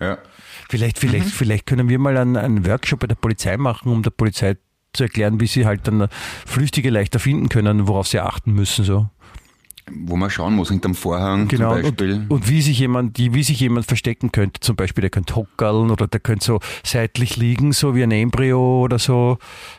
Ja. 0.01 0.19
Vielleicht, 0.69 0.99
vielleicht, 0.99 1.29
vielleicht 1.29 1.67
können 1.67 1.89
wir 1.89 1.99
mal 1.99 2.17
einen, 2.17 2.37
einen 2.37 2.67
Workshop 2.67 3.01
bei 3.01 3.07
der 3.07 3.15
Polizei 3.15 3.57
machen, 3.57 3.91
um 3.91 4.03
der 4.03 4.11
Polizei 4.11 4.57
zu 4.93 5.05
erklären, 5.05 5.41
wie 5.41 5.47
sie 5.47 5.67
halt 5.67 5.87
dann 5.87 6.09
Flüchtige 6.47 6.91
leichter 6.91 7.19
finden 7.19 7.49
können, 7.49 7.87
worauf 7.87 8.09
sie 8.09 8.21
achten 8.21 8.53
müssen. 8.53 8.85
So. 8.85 9.09
Wo 9.89 10.17
man 10.17 10.31
schauen 10.31 10.55
muss, 10.57 10.69
hinterm 10.71 10.97
Vorhang 10.97 11.47
Genau. 11.47 11.75
zum 11.75 11.83
Beispiel. 11.83 12.13
Und, 12.15 12.31
und 12.31 12.49
wie 12.49 12.61
sich 12.61 12.79
jemand, 12.81 13.17
die, 13.19 13.35
wie 13.35 13.45
sich 13.45 13.61
jemand 13.61 13.87
verstecken 13.87 14.33
könnte. 14.33 14.59
Zum 14.61 14.75
Beispiel, 14.75 15.03
der 15.03 15.11
könnte 15.11 15.37
hockerln 15.37 15.91
oder 15.93 16.09
der 16.09 16.19
könnte 16.19 16.45
so 16.45 16.61
seitlich 16.85 17.37
liegen, 17.37 17.73
so 17.73 17.95
wie 17.95 18.03
ein 18.03 18.11
Embryo 18.11 18.83
oder 18.83 18.99
so. 18.99 19.39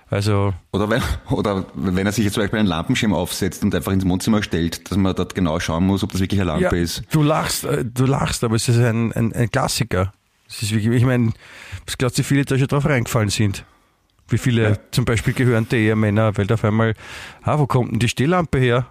Also, 0.10 0.54
Oder 0.72 0.90
wenn, 0.90 1.02
oder 1.30 1.66
wenn 1.76 2.06
er 2.06 2.14
sich 2.14 2.24
jetzt 2.24 2.36
zum 2.36 2.44
Beispiel 2.44 2.60
einen 2.60 2.70
Lampenschirm 2.70 3.14
aufsetzt 3.14 3.64
und 3.64 3.76
einfach 3.76 3.92
ins 3.92 4.08
Wohnzimmer 4.08 4.42
stellt, 4.44 4.90
dass 4.90 4.98
man 4.98 5.14
dort 5.14 5.36
genau 5.36 5.60
schauen 5.60 5.86
muss, 5.86 6.04
ob 6.04 6.14
das 6.14 6.22
wirklich 6.22 6.40
eine 6.40 6.52
Lampe 6.52 6.78
ja, 6.78 6.82
ist. 6.84 7.04
du 7.12 7.22
lachst, 7.22 7.66
äh, 7.66 7.84
du 7.84 8.06
lachst, 8.06 8.46
aber 8.46 8.56
es 8.56 8.70
ist 8.70 8.78
ein, 8.78 9.12
ein, 9.12 9.34
ein 9.34 9.52
Klassiker. 9.52 10.14
Es 10.48 10.62
ist 10.64 10.72
wirklich, 10.74 10.96
ich 11.02 11.06
meine, 11.06 11.34
was 11.86 11.98
glaubst 11.98 12.18
du, 12.18 12.22
wie 12.22 12.24
viele 12.28 12.46
da 12.46 12.58
schon 12.58 12.68
drauf 12.68 12.86
reingefallen 12.86 13.28
sind? 13.30 13.66
Wie 14.30 14.38
viele 14.38 14.70
Ja. 14.70 14.78
zum 14.92 15.04
Beispiel 15.04 15.34
gehörende 15.34 15.76
Ehemänner, 15.76 16.38
weil 16.38 16.48
da 16.48 16.54
auf 16.54 16.64
einmal, 16.64 16.94
ah, 17.44 17.60
wo 17.60 17.68
kommt 17.68 17.92
denn 17.92 18.00
die 18.00 18.08
Stehlampe 18.08 18.58
her? 18.60 18.88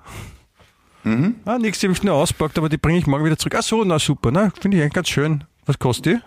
Mhm. 1.07 1.37
Ah, 1.45 1.57
die 1.59 1.71
habe 1.71 1.93
ich 1.93 2.03
nur 2.03 2.15
auspackt, 2.15 2.59
aber 2.59 2.69
die 2.69 2.79
bringe 2.79 2.99
ich 2.99 3.07
morgen 3.07 3.25
wieder 3.25 3.39
zurück. 3.39 3.55
Ach 3.57 3.63
so, 3.63 3.85
na 3.85 3.97
super, 3.99 4.33
na, 4.33 4.51
finde 4.61 4.77
ich 4.77 4.83
eigentlich 4.83 4.93
ganz 4.93 5.09
schön. 5.09 5.45
Was 5.65 5.79
kostet 5.79 6.21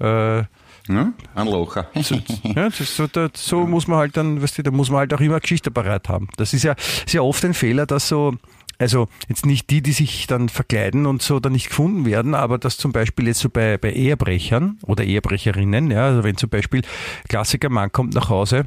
die? 0.00 0.04
Äh, 0.04 0.44
Ja? 0.88 1.12
Ein 1.34 1.46
Locher. 1.46 1.86
so, 2.02 2.16
ja, 2.54 2.70
so, 2.70 3.06
da, 3.06 3.28
so 3.32 3.66
muss 3.66 3.86
man 3.88 3.98
halt 3.98 4.16
dann, 4.18 4.42
weißt 4.42 4.58
du, 4.58 4.62
da 4.62 4.70
muss 4.70 4.90
man 4.90 4.98
halt 4.98 5.14
auch 5.14 5.20
immer 5.20 5.40
Geschichte 5.40 5.70
parat 5.70 6.10
haben. 6.10 6.28
Das 6.36 6.52
ist 6.52 6.64
ja, 6.64 6.74
ja 7.08 7.22
oft 7.22 7.42
ein 7.46 7.54
Fehler, 7.54 7.86
dass 7.86 8.08
so, 8.08 8.34
also 8.78 9.08
jetzt 9.28 9.46
nicht 9.46 9.70
die, 9.70 9.80
die 9.80 9.92
sich 9.92 10.26
dann 10.26 10.50
verkleiden 10.50 11.06
und 11.06 11.22
so 11.22 11.40
dann 11.40 11.52
nicht 11.52 11.68
gefunden 11.68 12.04
werden, 12.04 12.34
aber 12.34 12.58
dass 12.58 12.76
zum 12.76 12.92
Beispiel 12.92 13.26
jetzt 13.28 13.40
so 13.40 13.48
bei, 13.48 13.78
bei 13.78 13.92
Ehebrechern 13.92 14.78
oder 14.82 15.04
Ehebrecherinnen, 15.04 15.90
ja, 15.90 16.06
also 16.06 16.24
wenn 16.24 16.36
zum 16.36 16.50
Beispiel 16.50 16.82
Klassiker 17.28 17.70
Mann 17.70 17.90
kommt 17.90 18.14
nach 18.14 18.28
Hause, 18.28 18.66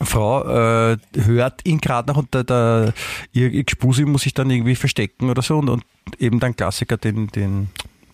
Frau 0.00 0.92
äh, 0.92 0.96
hört 1.16 1.66
ihn 1.66 1.80
gerade 1.80 2.10
noch 2.10 2.16
und 2.18 2.32
der, 2.34 2.44
der, 2.44 2.94
ihr, 3.32 3.50
ihr 3.50 3.64
Gespusi 3.64 4.04
muss 4.04 4.22
sich 4.22 4.34
dann 4.34 4.50
irgendwie 4.50 4.76
verstecken 4.76 5.30
oder 5.30 5.42
so 5.42 5.58
und, 5.58 5.68
und 5.68 5.84
eben 6.18 6.40
dann 6.40 6.56
Klassiker 6.56 6.96
den, 6.96 7.28
den 7.28 7.68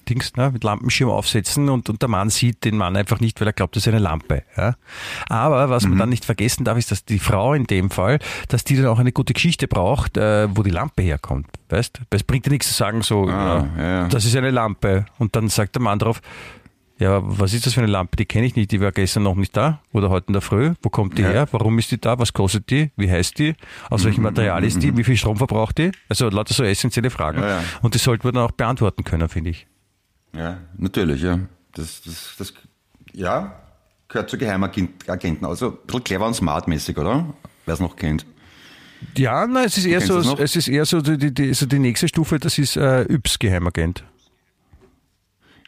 Dings 0.09 0.35
ne, 0.37 0.51
mit 0.51 0.65
Lampenschirm 0.65 1.09
aufsetzen 1.11 1.69
und, 1.69 1.89
und 1.89 2.03
der 2.03 2.09
Mann 2.09 2.29
sieht 2.31 2.65
den 2.65 2.77
Mann 2.77 2.95
einfach 2.97 3.21
nicht, 3.21 3.41
weil 3.41 3.49
er 3.49 3.53
glaubt, 3.53 3.75
das 3.75 3.85
ist 3.85 3.89
eine 3.89 3.99
Lampe. 4.01 4.43
Ja. 4.57 4.75
Aber 5.29 5.71
was 5.71 5.87
man 5.87 5.99
dann 5.99 6.11
nicht 6.11 6.25
vergessen 6.27 6.65
darf, 6.65 6.77
ist, 6.77 6.91
dass 6.91 7.05
die 7.05 7.19
Frau 7.19 7.55
in 7.55 7.65
dem 7.67 7.91
Fall, 7.91 8.19
dass 8.49 8.65
die 8.65 8.77
dann 8.77 8.87
auch 8.87 8.99
eine 8.99 9.13
gute 9.13 9.33
Geschichte 9.33 9.67
braucht, 9.67 10.17
äh, 10.19 10.55
wo 10.55 10.63
die 10.63 10.71
Lampe 10.71 11.03
herkommt. 11.03 11.47
Weißt? 11.71 12.01
Weil 12.11 12.17
Es 12.19 12.23
bringt 12.23 12.47
ja 12.47 12.53
nichts 12.53 12.69
zu 12.69 12.75
sagen, 12.75 13.01
so, 13.03 13.27
Ah, 13.29 13.67
ja, 13.79 13.83
ja. 13.83 14.09
das 14.09 14.25
ist 14.27 14.37
eine 14.37 14.51
Lampe. 14.51 15.07
Und 15.19 15.37
dann 15.37 15.49
sagt 15.49 15.75
der 15.75 15.83
Mann 15.83 15.99
drauf, 15.99 16.21
ja, 16.99 17.21
was 17.23 17.53
ist 17.55 17.67
das 17.67 17.75
für 17.75 17.81
eine 17.81 17.91
Lampe? 17.91 18.17
Die 18.17 18.25
kenne 18.25 18.47
ich 18.47 18.55
nicht, 18.55 18.71
die 18.71 18.81
war 18.81 18.93
gestern 18.93 19.25
noch 19.25 19.35
nicht 19.35 19.57
da 19.57 19.81
oder 19.93 20.11
heute 20.11 20.29
in 20.29 20.33
der 20.33 20.43
Früh. 20.43 20.75
Wo 20.83 20.91
kommt 20.91 21.19
die 21.19 21.23
Ja. 21.23 21.29
her? 21.31 21.49
Warum 21.51 21.79
ist 21.79 21.91
die 21.91 22.01
da? 22.01 22.19
Was 22.19 22.33
kostet 22.33 22.71
die? 22.71 22.93
Wie 22.97 23.11
heißt 23.11 23.39
die? 23.39 23.55
Aus 23.91 24.05
welchem 24.05 24.23
Material 24.23 24.63
ist 24.65 24.83
die? 24.83 24.97
Wie 24.97 25.03
viel 25.05 25.17
Strom 25.17 25.37
verbraucht 25.37 25.79
die? 25.79 25.91
Also 26.09 26.29
lauter 26.29 26.55
so 26.55 26.63
essentielle 26.63 27.11
Fragen. 27.11 27.41
Ja, 27.41 27.49
ja. 27.49 27.65
Und 27.83 27.95
die 27.95 27.99
sollte 27.99 28.27
man 28.27 28.35
dann 28.35 28.45
auch 28.45 28.53
beantworten 28.53 29.03
können, 29.03 29.29
finde 29.29 29.51
ich. 29.51 29.67
Ja, 30.37 30.59
natürlich, 30.77 31.23
ja. 31.23 31.41
Das, 31.75 32.03
das, 32.03 32.35
das, 32.39 32.55
ja, 33.13 33.57
gehört 34.09 34.31
zu 34.31 34.39
Geheimagenten. 34.39 35.45
Also 35.45 35.71
ein 35.73 35.77
bisschen 35.87 36.05
clever 36.05 36.27
und 36.27 36.35
smartmäßig, 36.35 36.97
oder? 36.99 37.35
Wer 37.67 37.75
es 37.75 37.81
noch 37.81 37.97
kennt. 37.97 38.25
Ja, 39.17 39.47
nein, 39.47 39.65
es 39.67 39.77
ist 39.77 39.87
eher 39.87 40.01
so, 40.01 40.19
es 40.39 40.57
ist 40.57 40.69
eher 40.69 40.85
so 40.87 41.01
die, 41.01 41.33
die, 41.35 41.53
so 41.55 41.67
die 41.67 41.79
nächste 41.79 42.09
Stufe, 42.09 42.39
das 42.39 42.57
ist 42.59 42.77
äh, 42.77 43.03
Yps 43.03 43.39
Geheimagent. 43.39 44.05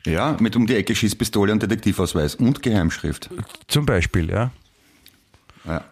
Ja, 0.06 0.36
mit 0.40 0.56
um 0.56 0.66
die 0.66 0.76
Ecke 0.76 0.94
Schießpistole 0.94 1.52
und 1.52 1.62
Detektivausweis 1.62 2.36
und 2.36 2.62
Geheimschrift. 2.62 3.28
Zum 3.66 3.84
Beispiel, 3.84 4.30
ja. 4.30 4.52
Ja. 5.64 5.84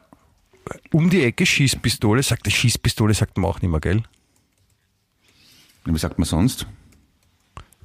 um 0.93 1.11
die 1.11 1.25
Ecke 1.25 1.45
Schießpistole, 1.45 2.23
sagt 2.23 2.51
Schießpistole 2.51 3.13
sagt 3.13 3.37
man 3.37 3.51
auch 3.51 3.61
nicht 3.61 3.71
mehr, 3.71 3.81
gell? 3.81 4.03
Wie 5.85 5.99
sagt 5.99 6.19
man 6.19 6.27
sonst? 6.27 6.67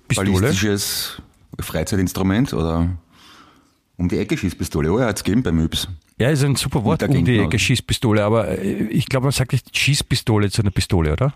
Pistole. 0.07 0.31
Ballistisches 0.31 1.21
Freizeitinstrument 1.59 2.53
oder 2.53 2.89
um 3.97 4.07
die 4.07 4.17
Ecke 4.17 4.37
Schießpistole. 4.37 4.91
Oh, 4.91 4.99
ja, 4.99 5.07
hat's 5.07 5.23
gegeben 5.23 5.43
beim 5.43 5.59
Yps. 5.59 5.87
Ja, 6.19 6.29
ist 6.29 6.43
ein 6.43 6.55
super 6.55 6.83
Wort, 6.83 7.03
um 7.03 7.25
die. 7.25 7.39
Ecke 7.39 7.59
Schießpistole, 7.59 8.23
aber 8.23 8.47
äh, 8.47 8.87
ich 8.87 9.07
glaube, 9.07 9.25
man 9.25 9.31
sagt 9.31 9.51
nicht 9.51 9.75
Schießpistole 9.75 10.51
zu 10.51 10.61
einer 10.61 10.71
Pistole, 10.71 11.13
oder? 11.13 11.33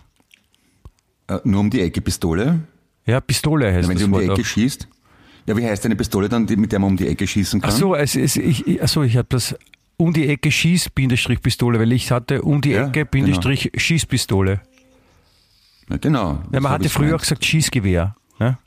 Äh, 1.28 1.40
nur 1.44 1.62
um 1.62 1.70
die 1.70 1.82
Ecke 1.82 2.02
Pistole. 2.02 2.62
Ja, 3.06 3.20
Pistole 3.22 3.74
heißt 3.74 3.88
Wenn 3.90 3.96
das 3.96 4.06
sie 4.06 4.12
um 4.12 4.20
die 4.20 4.26
Ecke 4.26 4.34
auch. 4.42 4.46
schießt. 4.46 4.88
Ja, 5.46 5.58
wie 5.58 5.66
heißt 5.66 5.86
eine 5.86 5.96
Pistole 5.96 6.30
dann, 6.30 6.46
mit 6.46 6.72
der 6.72 6.80
man 6.80 6.92
um 6.92 6.98
die 6.98 7.08
Ecke 7.08 7.28
schießen 7.28 7.60
kann? 7.60 7.70
Ach 7.70 7.76
so, 7.76 7.96
es 7.96 8.16
ist, 8.16 8.38
ich, 8.38 8.82
ach 8.82 8.88
so, 8.88 9.04
ich 9.04 9.18
habe 9.18 9.28
das 9.30 9.56
um 9.98 10.14
die 10.14 10.28
Ecke 10.30 10.52
Schieß-Pistole, 10.52 11.80
weil 11.80 11.92
ich 11.92 12.12
hatte 12.12 12.42
um 12.42 12.62
die 12.62 12.72
Ja, 12.72 12.88
Ecke 12.88 13.06
Bindestrich 13.06 13.72
Schießpistole. 13.76 14.62
Ja, 15.90 15.98
genau. 15.98 16.42
Ja, 16.52 16.62
man 16.62 16.72
hatte 16.72 16.88
früher 16.90 17.16
auch 17.16 17.20
gesagt 17.20 17.44
Schießgewehr. 17.44 18.16
Ne? 18.40 18.58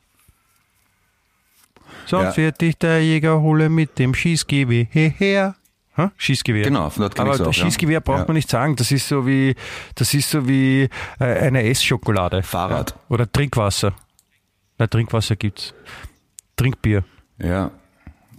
Sonst 2.07 2.37
Ja. 2.37 2.44
wird 2.44 2.61
dich 2.61 2.77
der 2.77 3.03
Jäger 3.03 3.40
holen 3.40 3.75
mit 3.75 3.99
dem 3.99 4.14
Schießgewehr 4.14 4.85
her. 4.90 5.55
Hm? 5.94 6.11
Schießgewehr. 6.18 6.64
Genau, 6.64 6.90
von 6.90 7.01
dort 7.01 7.14
kenn 7.14 7.27
Aber 7.27 7.35
auch, 7.35 7.38
das 7.38 7.57
ja. 7.57 7.64
Schießgewehr 7.64 8.01
braucht 8.03 8.29
man 8.29 8.35
nicht 8.35 8.51
sagen. 8.51 8.77
Das 8.77 8.92
ist 8.92 9.09
so 9.09 9.27
wie, 9.27 9.55
das 9.94 10.12
ist 10.12 10.29
so 10.31 10.46
wie 10.46 10.90
äh, 11.18 11.25
eine 11.25 11.62
Essschokolade. 11.64 12.42
Fahrrad. 12.42 12.94
Oder 13.09 13.31
Trinkwasser. 13.33 13.94
Na, 14.79 14.87
Trinkwasser 14.87 15.37
gibt's. 15.37 15.75
Trinkbier. 16.57 17.05
Ja. 17.39 17.71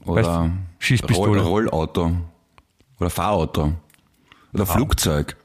Oder 0.06 0.52
Schießpistole. 0.80 1.42
Roll, 1.42 1.68
Rollauto. 1.68 2.16
Oder 3.00 3.10
Fahrauto. 3.10 3.74
Oder 4.54 4.66
Flugzeug. 4.66 5.36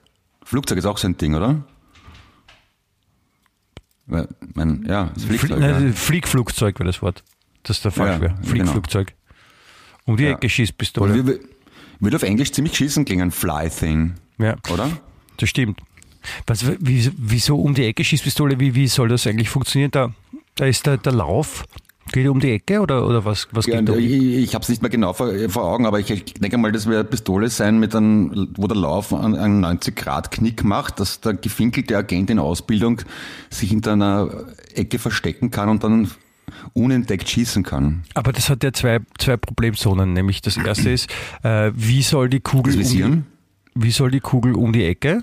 Flugzeug 0.45 0.79
ist 0.79 0.87
auch 0.87 0.99
so 0.99 1.09
ein 1.09 1.17
Ding, 1.17 1.35
oder? 1.35 1.65
Weil, 4.07 4.29
Mein, 4.55 4.85
ja, 4.89 5.11
das 5.15 5.25
Flugzeug. 5.25 5.59
nein, 5.61 5.87
ja. 5.89 5.93
Fliegflugzeug 5.93 6.79
wäre 6.79 6.87
das 6.89 7.03
Wort. 7.03 7.23
Das 7.63 7.77
ist 7.79 7.85
der 7.85 7.93
falsch 7.93 8.15
Ja, 8.17 8.21
wäre. 8.21 8.35
genau. 8.35 8.47
Fliegflugzeug. 8.49 9.15
Um 10.05 10.17
die 10.17 10.25
Ja. 10.25 10.31
Ecke 10.31 10.39
Oder 10.41 10.49
Schießpistole. 10.49 11.27
wie, 11.27 11.41
würde 12.01 12.17
auf 12.17 12.23
Englisch 12.25 12.53
ziemlich 12.53 12.77
schießen 12.77 13.05
klingen, 13.05 13.31
Fly 13.31 13.71
Thing. 13.71 14.15
Ja. 14.39 14.57
Oder? 14.73 14.91
Das 15.37 15.49
stimmt. 15.49 15.81
Was, 16.47 16.67
wie, 16.81 17.11
wieso 17.17 17.61
um 17.61 17.75
die 17.75 17.85
Ecke 17.85 18.05
Schießpistole? 18.05 18.59
Wie, 18.59 18.75
wie 18.75 18.89
soll 18.89 19.09
das 19.09 19.27
eigentlich 19.27 19.49
funktionieren? 19.49 19.91
Da, 19.93 20.13
da 20.57 20.67
ist 20.67 20.87
der, 20.87 20.97
der 20.99 21.13
Lauf. 21.13 21.65
Geht 22.11 22.29
um 22.29 22.41
die 22.41 22.51
Ecke 22.51 22.81
oder, 22.81 23.07
oder 23.07 23.25
was, 23.25 23.47
was 23.53 23.65
Ja, 23.67 23.79
geht 23.79 23.89
da? 23.89 23.93
um? 23.93 23.99
ich 23.99 24.11
ich 24.13 24.55
habe 24.55 24.63
es 24.63 24.69
nicht 24.69 24.83
mehr 24.83 24.91
genau 24.91 25.13
vor, 25.13 25.33
vor 25.49 25.65
Augen, 25.65 25.87
aber 25.87 26.01
ich, 26.01 26.11
ich 26.11 26.25
denke 26.35 26.59
mal, 26.59 26.73
das 26.73 26.87
wird 26.87 26.99
eine 26.99 27.05
Pistole 27.09 27.49
sein, 27.49 27.79
mit 27.79 27.95
einem, 27.95 28.49
wo 28.57 28.67
der 28.67 28.77
Lauf 28.77 29.15
einen, 29.15 29.37
einen 29.37 29.65
90-Grad-Knick 29.65 30.65
macht, 30.65 30.99
dass 30.99 31.21
der 31.21 31.35
gefinkelte 31.35 31.97
Agent 31.97 32.29
in 32.29 32.39
Ausbildung 32.41 33.01
sich 33.51 33.71
hinter 33.71 33.93
einer 33.93 34.29
Ecke 34.75 34.99
verstecken 34.99 35.51
kann 35.53 35.69
und 35.69 35.85
dann 35.85 36.11
unentdeckt 36.75 37.29
schießen 37.31 37.63
kann. 37.63 38.03
Aber 38.15 38.33
das 38.33 38.51
hat 38.51 38.65
ja 38.65 38.73
zwei, 38.73 38.99
zwei 39.19 39.37
Problemzonen. 39.37 40.13
Nämlich 40.13 40.43
das 40.43 40.57
erste 40.57 40.91
ist, 40.91 41.09
äh, 41.45 41.71
wie 41.75 42.03
soll 42.03 42.29
die 42.29 42.41
Kugel 42.41 42.75
um 42.75 42.83
die, 42.83 43.23
wie 43.75 43.91
soll 43.91 44.11
die 44.11 44.21
Kugel 44.21 44.55
um 44.55 44.73
die 44.73 44.85
Ecke? 44.85 45.23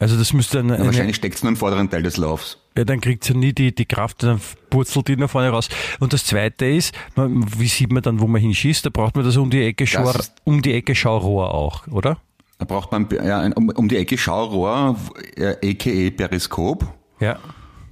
Also 0.00 0.16
das 0.16 0.32
müsste 0.32 0.60
eine, 0.60 0.78
Ja, 0.78 0.84
wahrscheinlich 0.86 1.16
steckt 1.16 1.36
es 1.36 1.42
nur 1.42 1.50
im 1.50 1.56
vorderen 1.56 1.90
Teil 1.90 2.02
des 2.04 2.16
Laufs. 2.18 2.58
Ja, 2.76 2.84
dann 2.84 3.00
kriegt 3.00 3.24
sie 3.24 3.34
nie 3.34 3.52
die, 3.52 3.74
die 3.74 3.84
Kraft, 3.84 4.22
dann 4.22 4.40
purzelt 4.70 5.08
die 5.08 5.16
nach 5.16 5.28
vorne 5.28 5.48
raus. 5.50 5.68
Und 5.98 6.12
das 6.12 6.24
zweite 6.24 6.66
ist, 6.66 6.94
man, 7.16 7.44
wie 7.58 7.66
sieht 7.66 7.90
man 7.90 8.02
dann, 8.02 8.20
wo 8.20 8.28
man 8.28 8.40
hinschießt? 8.40 8.86
Da 8.86 8.90
braucht 8.90 9.16
man 9.16 9.24
das 9.24 9.36
um 9.36 9.50
die 9.50 9.62
Ecke, 9.62 9.86
Schau, 9.88 10.12
um 10.44 10.62
die 10.62 10.72
Ecke 10.74 10.94
Schaurohr 10.94 11.52
auch, 11.52 11.88
oder? 11.88 12.18
Da 12.58 12.64
braucht 12.64 12.92
man 12.92 13.08
ja, 13.10 13.40
ein, 13.40 13.52
um, 13.52 13.70
um 13.70 13.88
die 13.88 13.96
Ecke 13.96 14.16
Schaurohr, 14.16 14.96
äh, 15.36 15.56
a.k.a. 15.70 16.10
Periskop 16.10 16.86
Ja. 17.18 17.38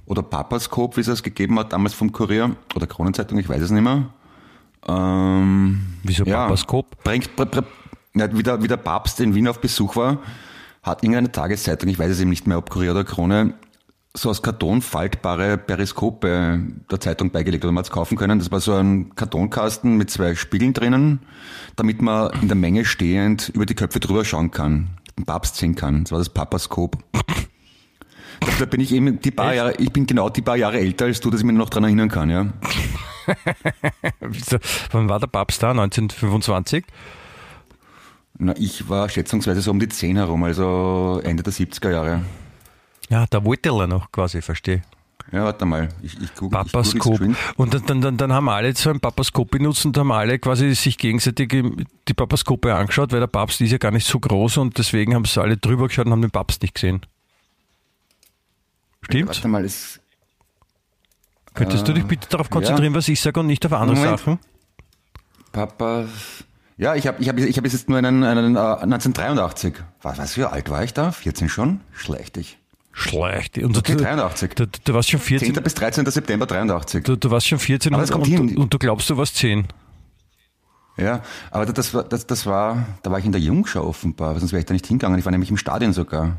oder 0.05 0.21
Papaskop, 0.23 0.95
wie 0.95 1.01
es 1.01 1.07
es 1.07 1.21
gegeben 1.23 1.59
hat, 1.59 1.73
damals 1.73 1.93
vom 1.93 2.11
Kurier 2.13 2.55
oder 2.73 2.87
Kronenzeitung, 2.87 3.37
ich 3.39 3.49
weiß 3.49 3.61
es 3.63 3.71
nicht 3.71 3.83
mehr. 3.83 4.07
Ähm, 4.87 5.79
Wieso 6.03 6.23
Papaskop? 6.23 7.03
Bringt, 7.03 7.35
br, 7.35 7.45
br, 7.45 7.63
ja, 8.15 8.35
wie, 8.37 8.43
der, 8.43 8.61
wie 8.63 8.67
der 8.67 8.77
Papst 8.77 9.19
in 9.19 9.35
Wien 9.35 9.47
auf 9.47 9.59
Besuch 9.59 9.95
war, 9.97 10.19
hat 10.87 11.03
irgendeine 11.03 11.31
Tageszeitung, 11.31 11.89
ich 11.89 11.99
weiß 11.99 12.11
es 12.11 12.19
eben 12.19 12.29
nicht 12.29 12.47
mehr, 12.47 12.57
ob 12.57 12.69
Kurier 12.69 12.91
oder 12.91 13.03
Krone, 13.03 13.53
so 14.15 14.29
aus 14.29 14.41
Karton 14.41 14.81
faltbare 14.81 15.57
Periskope 15.57 16.59
der 16.89 16.99
Zeitung 16.99 17.31
beigelegt 17.31 17.63
oder 17.63 17.71
man 17.71 17.83
hat's 17.83 17.91
kaufen 17.91 18.17
können. 18.17 18.39
Das 18.39 18.51
war 18.51 18.59
so 18.59 18.73
ein 18.73 19.13
Kartonkasten 19.15 19.95
mit 19.97 20.09
zwei 20.09 20.33
Spiegeln 20.35 20.73
drinnen, 20.73 21.19
damit 21.75 22.01
man 22.01 22.31
in 22.41 22.47
der 22.47 22.57
Menge 22.57 22.85
stehend 22.85 23.49
über 23.49 23.65
die 23.65 23.75
Köpfe 23.75 23.99
drüber 23.99 24.25
schauen 24.25 24.49
kann, 24.49 24.89
den 25.17 25.25
Papst 25.25 25.57
sehen 25.57 25.75
kann. 25.75 26.03
Das 26.03 26.11
war 26.11 26.19
das 26.19 26.29
Papaskop. 26.29 26.97
Da 28.59 28.65
bin 28.65 28.79
ich 28.81 28.93
eben 28.93 29.19
die 29.19 29.31
paar 29.31 29.53
Jahre, 29.53 29.75
ich 29.77 29.91
bin 29.91 30.05
genau 30.07 30.29
die 30.29 30.41
paar 30.41 30.57
Jahre 30.57 30.79
älter 30.79 31.05
als 31.05 31.19
du, 31.19 31.29
dass 31.29 31.41
ich 31.41 31.45
mich 31.45 31.55
noch 31.55 31.69
dran 31.69 31.83
erinnern 31.83 32.09
kann, 32.09 32.29
ja. 32.29 32.47
Wann 34.91 35.09
war 35.09 35.19
der 35.19 35.27
Papst 35.27 35.61
da? 35.61 35.71
1925? 35.71 36.85
Na, 38.39 38.53
ich 38.57 38.87
war 38.87 39.09
schätzungsweise 39.09 39.61
so 39.61 39.71
um 39.71 39.79
die 39.79 39.89
10 39.89 40.17
herum, 40.17 40.43
also 40.43 41.21
Ende 41.23 41.43
der 41.43 41.53
70er 41.53 41.91
Jahre. 41.91 42.21
Ja, 43.09 43.25
da 43.29 43.43
wollte 43.43 43.69
er 43.69 43.87
noch 43.87 44.11
quasi, 44.11 44.41
verstehe. 44.41 44.83
Ja, 45.31 45.43
warte 45.43 45.65
mal. 45.65 45.89
Ich, 46.01 46.15
ich 46.15 46.23
ich 46.23 46.49
Papaskop. 46.49 47.13
geschwind. 47.13 47.37
Und 47.57 47.73
dann, 47.73 47.85
dann, 47.85 48.01
dann, 48.01 48.17
dann 48.17 48.33
haben 48.33 48.47
alle 48.47 48.73
so 48.75 48.89
ein 48.89 48.99
Papaskop 48.99 49.51
benutzt 49.51 49.85
und 49.85 49.97
haben 49.97 50.11
alle 50.11 50.39
quasi 50.39 50.73
sich 50.75 50.97
gegenseitig 50.97 51.49
die 51.49 52.13
Papaskope 52.13 52.73
angeschaut, 52.73 53.11
weil 53.11 53.19
der 53.19 53.27
Papst 53.27 53.59
ist 53.59 53.71
ja 53.71 53.77
gar 53.77 53.91
nicht 53.91 54.07
so 54.07 54.19
groß 54.19 54.57
und 54.57 54.77
deswegen 54.77 55.15
haben 55.15 55.25
sie 55.25 55.41
alle 55.41 55.57
drüber 55.57 55.87
geschaut 55.87 56.05
und 56.05 56.13
haben 56.13 56.21
den 56.21 56.31
Papst 56.31 56.61
nicht 56.61 56.75
gesehen. 56.75 57.01
Stimmt? 59.01 59.27
Warte 59.27 59.47
mal, 59.47 59.65
es, 59.65 59.99
Könntest 61.57 61.87
du 61.87 61.93
dich 61.93 62.05
bitte 62.05 62.29
darauf 62.29 62.49
konzentrieren, 62.49 62.93
was 62.93 63.07
ich 63.07 63.19
sage 63.19 63.39
und 63.39 63.47
nicht 63.47 63.65
auf 63.65 63.73
andere 63.73 63.97
Moment. 63.97 64.19
Sachen? 64.19 64.39
Papa. 65.51 66.05
Ja, 66.77 66.93
ich 66.95 67.07
habe 67.07 67.21
ich 67.21 67.27
hab, 67.27 67.37
ich 67.37 67.57
hab 67.57 67.65
jetzt 67.65 67.89
nur 67.89 67.97
einen, 67.97 68.23
einen 68.23 68.55
äh, 68.55 68.59
1983. 68.59 69.73
Was, 70.01 70.17
was 70.17 70.33
für 70.33 70.51
alt 70.51 70.69
war 70.69 70.83
ich 70.83 70.93
da? 70.93 71.11
14 71.11 71.49
schon? 71.49 71.81
Schlecht 71.91 72.37
ich. 72.37 72.59
Schlecht. 72.91 73.57
Und 73.57 73.77
Okay, 73.77 73.95
du, 73.95 74.03
83. 74.03 74.53
du, 74.55 74.67
du 74.67 74.93
warst 74.93 75.09
schon 75.09 75.19
14. 75.19 75.53
10. 75.53 75.63
bis 75.63 75.73
13. 75.73 76.05
September 76.05 76.45
83. 76.45 77.03
Du, 77.03 77.15
du 77.15 77.31
warst 77.31 77.47
schon 77.47 77.59
14 77.59 77.93
Aber 77.93 78.03
und, 78.15 78.39
und, 78.39 78.57
und 78.57 78.73
du 78.73 78.77
glaubst, 78.77 79.09
du 79.09 79.17
warst 79.17 79.35
10. 79.37 79.67
Ja, 80.97 81.21
aber 81.51 81.67
das 81.67 81.93
war, 81.93 82.03
das, 82.03 82.25
das 82.25 82.45
war, 82.47 82.85
da 83.03 83.11
war 83.11 83.19
ich 83.19 83.25
in 83.25 83.31
der 83.31 83.41
Jungschau 83.41 83.83
offenbar, 83.83 84.39
sonst 84.39 84.51
wäre 84.51 84.61
ich 84.61 84.65
da 84.65 84.73
nicht 84.73 84.87
hingegangen. 84.87 85.19
Ich 85.19 85.25
war 85.25 85.31
nämlich 85.31 85.51
im 85.51 85.57
Stadion 85.57 85.93
sogar. 85.93 86.37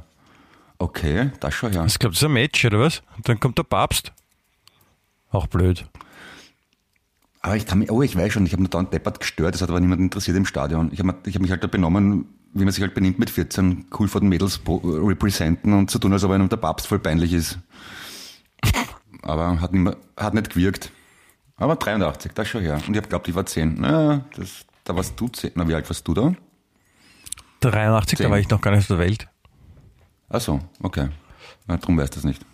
Okay, 0.78 1.30
das 1.40 1.54
schon 1.54 1.72
ja. 1.72 1.84
Ich 1.84 1.98
glaube, 1.98 2.14
das 2.14 2.22
ist 2.22 2.26
ein 2.26 2.32
Match, 2.32 2.64
oder 2.64 2.80
was? 2.80 3.02
Und 3.16 3.28
dann 3.28 3.38
kommt 3.38 3.58
der 3.58 3.64
Papst. 3.64 4.12
Auch 5.30 5.46
blöd. 5.46 5.84
Aber 7.40 7.56
ich 7.56 7.66
kann 7.66 7.78
mich, 7.78 7.90
oh, 7.90 8.02
ich 8.02 8.16
weiß 8.16 8.32
schon, 8.32 8.46
ich 8.46 8.52
habe 8.52 8.62
nur 8.62 8.70
dauernd 8.70 8.92
deppert 8.92 9.20
gestört, 9.20 9.54
das 9.54 9.62
hat 9.62 9.70
aber 9.70 9.80
niemand 9.80 10.00
interessiert 10.00 10.36
im 10.36 10.44
Stadion. 10.44 10.90
Ich 10.92 10.98
habe 10.98 11.10
hab 11.10 11.40
mich 11.40 11.50
halt 11.50 11.62
da 11.62 11.68
benommen, 11.68 12.26
wie 12.52 12.64
man 12.64 12.72
sich 12.72 12.82
halt 12.82 12.94
benimmt 12.94 13.18
mit 13.18 13.30
14, 13.30 13.86
cool 13.98 14.08
vor 14.08 14.20
den 14.20 14.28
Mädels 14.28 14.60
representen 14.66 15.72
und 15.72 15.90
zu 15.90 15.98
tun, 15.98 16.12
als 16.12 16.24
ob 16.24 16.32
einem 16.32 16.48
der 16.48 16.56
Papst 16.56 16.86
voll 16.86 16.98
peinlich 16.98 17.32
ist. 17.32 17.58
Aber 19.22 19.60
hat 19.60 19.72
nicht, 19.72 19.82
mehr, 19.82 19.96
hat 20.16 20.34
nicht 20.34 20.50
gewirkt. 20.50 20.90
Aber 21.56 21.76
83, 21.76 22.32
das 22.32 22.48
schon 22.48 22.62
her. 22.62 22.80
Und 22.86 22.94
ich 22.94 22.96
habe 22.96 23.08
glaubt, 23.08 23.28
ich 23.28 23.34
war 23.34 23.46
10. 23.46 23.76
Na, 23.78 24.24
das, 24.36 24.64
da 24.84 24.96
warst 24.96 25.18
du 25.20 25.28
10. 25.28 25.52
Na, 25.54 25.68
wie 25.68 25.74
alt 25.74 25.88
warst 25.88 26.06
du 26.06 26.14
da? 26.14 26.34
83, 27.60 28.18
da 28.18 28.24
Zehn. 28.24 28.30
war 28.30 28.38
ich 28.38 28.48
noch 28.48 28.60
gar 28.60 28.70
nicht 28.70 28.82
auf 28.82 28.86
der 28.86 28.98
Welt. 28.98 29.28
Ach 30.28 30.40
so, 30.40 30.60
okay. 30.82 31.08
Na, 31.66 31.76
drum 31.76 31.96
weißt 31.98 32.14
du 32.14 32.18
das 32.18 32.24
nicht. 32.24 32.44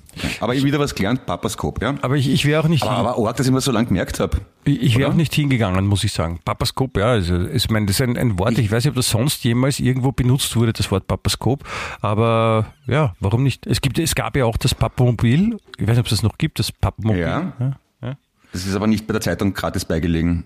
Aber 0.40 0.54
ich 0.54 0.64
wieder 0.64 0.78
was 0.78 0.94
gelernt, 0.94 1.26
Papaskop, 1.26 1.82
ja? 1.82 1.94
Aber 2.02 2.16
ich, 2.16 2.28
ich 2.28 2.44
wäre 2.44 2.62
auch 2.62 2.68
nicht, 2.68 2.82
Aber, 2.82 3.16
aber 3.16 3.28
arg, 3.28 3.36
dass 3.36 3.46
ich 3.46 3.52
mir 3.52 3.60
so 3.60 3.72
lange 3.72 3.86
gemerkt 3.86 4.20
habe. 4.20 4.38
ich, 4.64 4.82
ich 4.82 4.98
wäre 4.98 5.10
auch 5.10 5.14
nicht 5.14 5.34
hingegangen, 5.34 5.86
muss 5.86 6.04
ich 6.04 6.12
sagen. 6.12 6.40
Papaskop, 6.44 6.96
ja, 6.96 7.06
also, 7.06 7.46
ich 7.48 7.68
meine, 7.70 7.86
das 7.86 7.96
ist 7.96 8.02
ein, 8.02 8.16
ein 8.16 8.38
Wort, 8.38 8.58
ich, 8.58 8.70
weiß 8.70 8.84
nicht, 8.84 8.90
ob 8.90 8.96
das 8.96 9.08
sonst 9.08 9.44
jemals 9.44 9.80
irgendwo 9.80 10.12
benutzt 10.12 10.54
wurde, 10.56 10.72
das 10.72 10.90
Wort 10.90 11.06
Papaskop, 11.06 11.64
aber 12.00 12.72
ja, 12.86 13.14
warum 13.20 13.42
nicht? 13.42 13.66
Es 13.66 13.80
gibt, 13.80 13.98
es 13.98 14.14
gab 14.14 14.36
ja 14.36 14.44
auch 14.44 14.56
das 14.56 14.74
Papamobil, 14.74 15.58
ich 15.78 15.86
weiß 15.86 15.96
nicht, 15.96 16.00
ob 16.00 16.06
es 16.06 16.10
das 16.10 16.22
noch 16.22 16.38
gibt, 16.38 16.58
das 16.58 16.72
Papamobil. 16.72 17.20
Ja. 17.20 17.52
ja, 17.58 17.76
ja. 18.02 18.16
Das 18.52 18.66
ist 18.66 18.74
aber 18.74 18.86
nicht 18.86 19.06
bei 19.06 19.12
der 19.12 19.20
Zeitung 19.20 19.52
gratis 19.52 19.84
beigelegen. 19.84 20.44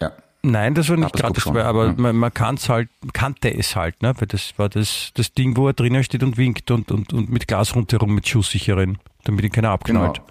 Ja. 0.00 0.12
Nein, 0.46 0.74
das 0.74 0.88
war 0.88 0.96
nicht 0.96 1.12
Papaskop 1.12 1.26
gratis, 1.26 1.42
schon, 1.42 1.56
aber 1.58 1.86
ja. 1.86 1.94
man, 1.96 2.14
man 2.14 2.32
kann's 2.32 2.68
halt, 2.68 2.88
kannte 3.12 3.52
es 3.52 3.74
halt, 3.74 4.00
ne? 4.00 4.14
weil 4.16 4.28
das 4.28 4.56
war 4.56 4.68
das, 4.68 5.10
das 5.14 5.32
Ding, 5.32 5.56
wo 5.56 5.66
er 5.66 5.72
drinnen 5.72 6.04
steht 6.04 6.22
und 6.22 6.36
winkt 6.36 6.70
und, 6.70 6.92
und, 6.92 7.12
und 7.12 7.30
mit 7.30 7.48
Glas 7.48 7.74
rundherum 7.74 8.14
mit 8.14 8.28
schusssicheren, 8.28 8.98
damit 9.24 9.44
ihn 9.44 9.50
keiner 9.50 9.70
abknallt. 9.70 10.18
Genau. 10.18 10.28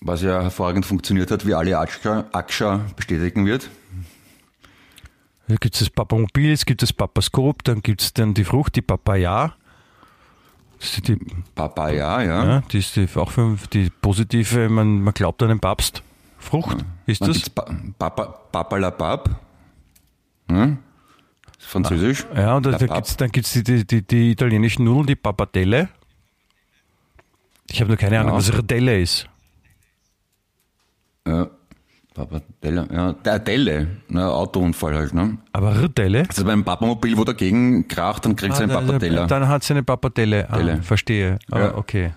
Was 0.00 0.20
ja 0.20 0.42
hervorragend 0.42 0.84
funktioniert 0.84 1.30
hat, 1.30 1.46
wie 1.46 1.54
alle 1.54 1.78
Aksha, 1.78 2.26
Aksha 2.32 2.82
bestätigen 2.94 3.46
wird. 3.46 3.70
Da 5.48 5.56
gibt 5.56 5.74
es 5.74 5.80
das 5.80 5.88
Papamobil, 5.88 6.52
es 6.52 6.66
gibt 6.66 6.82
das 6.82 6.92
Papaskop, 6.92 7.64
dann 7.64 7.80
gibt 7.80 8.02
es 8.02 8.12
dann 8.12 8.34
die 8.34 8.44
Frucht, 8.44 8.76
die 8.76 8.82
Papaya. 8.82 9.54
Die, 11.06 11.18
Papaya, 11.54 12.22
ja. 12.22 12.44
ja, 12.44 12.60
die 12.70 12.78
ist 12.78 12.96
die, 12.96 13.08
auch 13.14 13.30
für 13.30 13.56
die 13.72 13.88
positive, 13.88 14.68
man, 14.68 15.00
man 15.00 15.14
glaubt 15.14 15.42
an 15.42 15.48
den 15.48 15.60
Papst. 15.60 16.02
Frucht 16.44 16.84
ist 17.06 17.20
Dann 17.22 17.32
das? 17.32 17.50
Papalapap. 17.50 19.30
Hm? 20.50 20.78
Französisch? 21.58 22.26
Ja, 22.36 22.56
und 22.56 22.66
da, 22.66 22.76
gibt's, 22.76 23.16
dann 23.16 23.30
gibt 23.32 23.46
es 23.46 23.52
die, 23.54 23.62
die, 23.62 23.86
die, 23.86 24.02
die 24.06 24.30
italienischen 24.32 24.84
Nudeln, 24.84 25.06
die 25.06 25.16
Pappardelle. 25.16 25.88
Ich 27.70 27.80
habe 27.80 27.88
nur 27.88 27.96
keine 27.96 28.20
Ahnung, 28.20 28.32
Ja. 28.32 28.38
was 28.38 28.52
Radelle 28.56 29.00
ist. 29.00 29.26
Ja. 31.26 31.48
Papadella, 32.12 32.86
ja. 32.92 33.12
Der 33.14 33.38
Delle, 33.40 33.88
ne, 34.08 34.28
Autounfall 34.30 34.94
halt, 34.94 35.14
ne? 35.14 35.38
Aber 35.52 35.74
Radelle? 35.82 36.24
Also 36.28 36.44
beim 36.44 36.62
Papamobil, 36.62 37.16
wo 37.16 37.24
dagegen 37.24 37.88
kracht, 37.88 38.24
dann 38.24 38.36
einen 38.38 38.52
Ah, 38.52 38.66
da- 38.66 38.80
Papadella. 38.80 39.26
Dann 39.26 39.48
hat 39.48 39.64
sie 39.64 39.72
eine 39.72 39.82
Pappardelle. 39.82 40.48
Ah, 40.50 40.80
verstehe. 40.82 41.38
Ah, 41.50 41.58
Ja. 41.58 41.74
okay. 41.76 42.12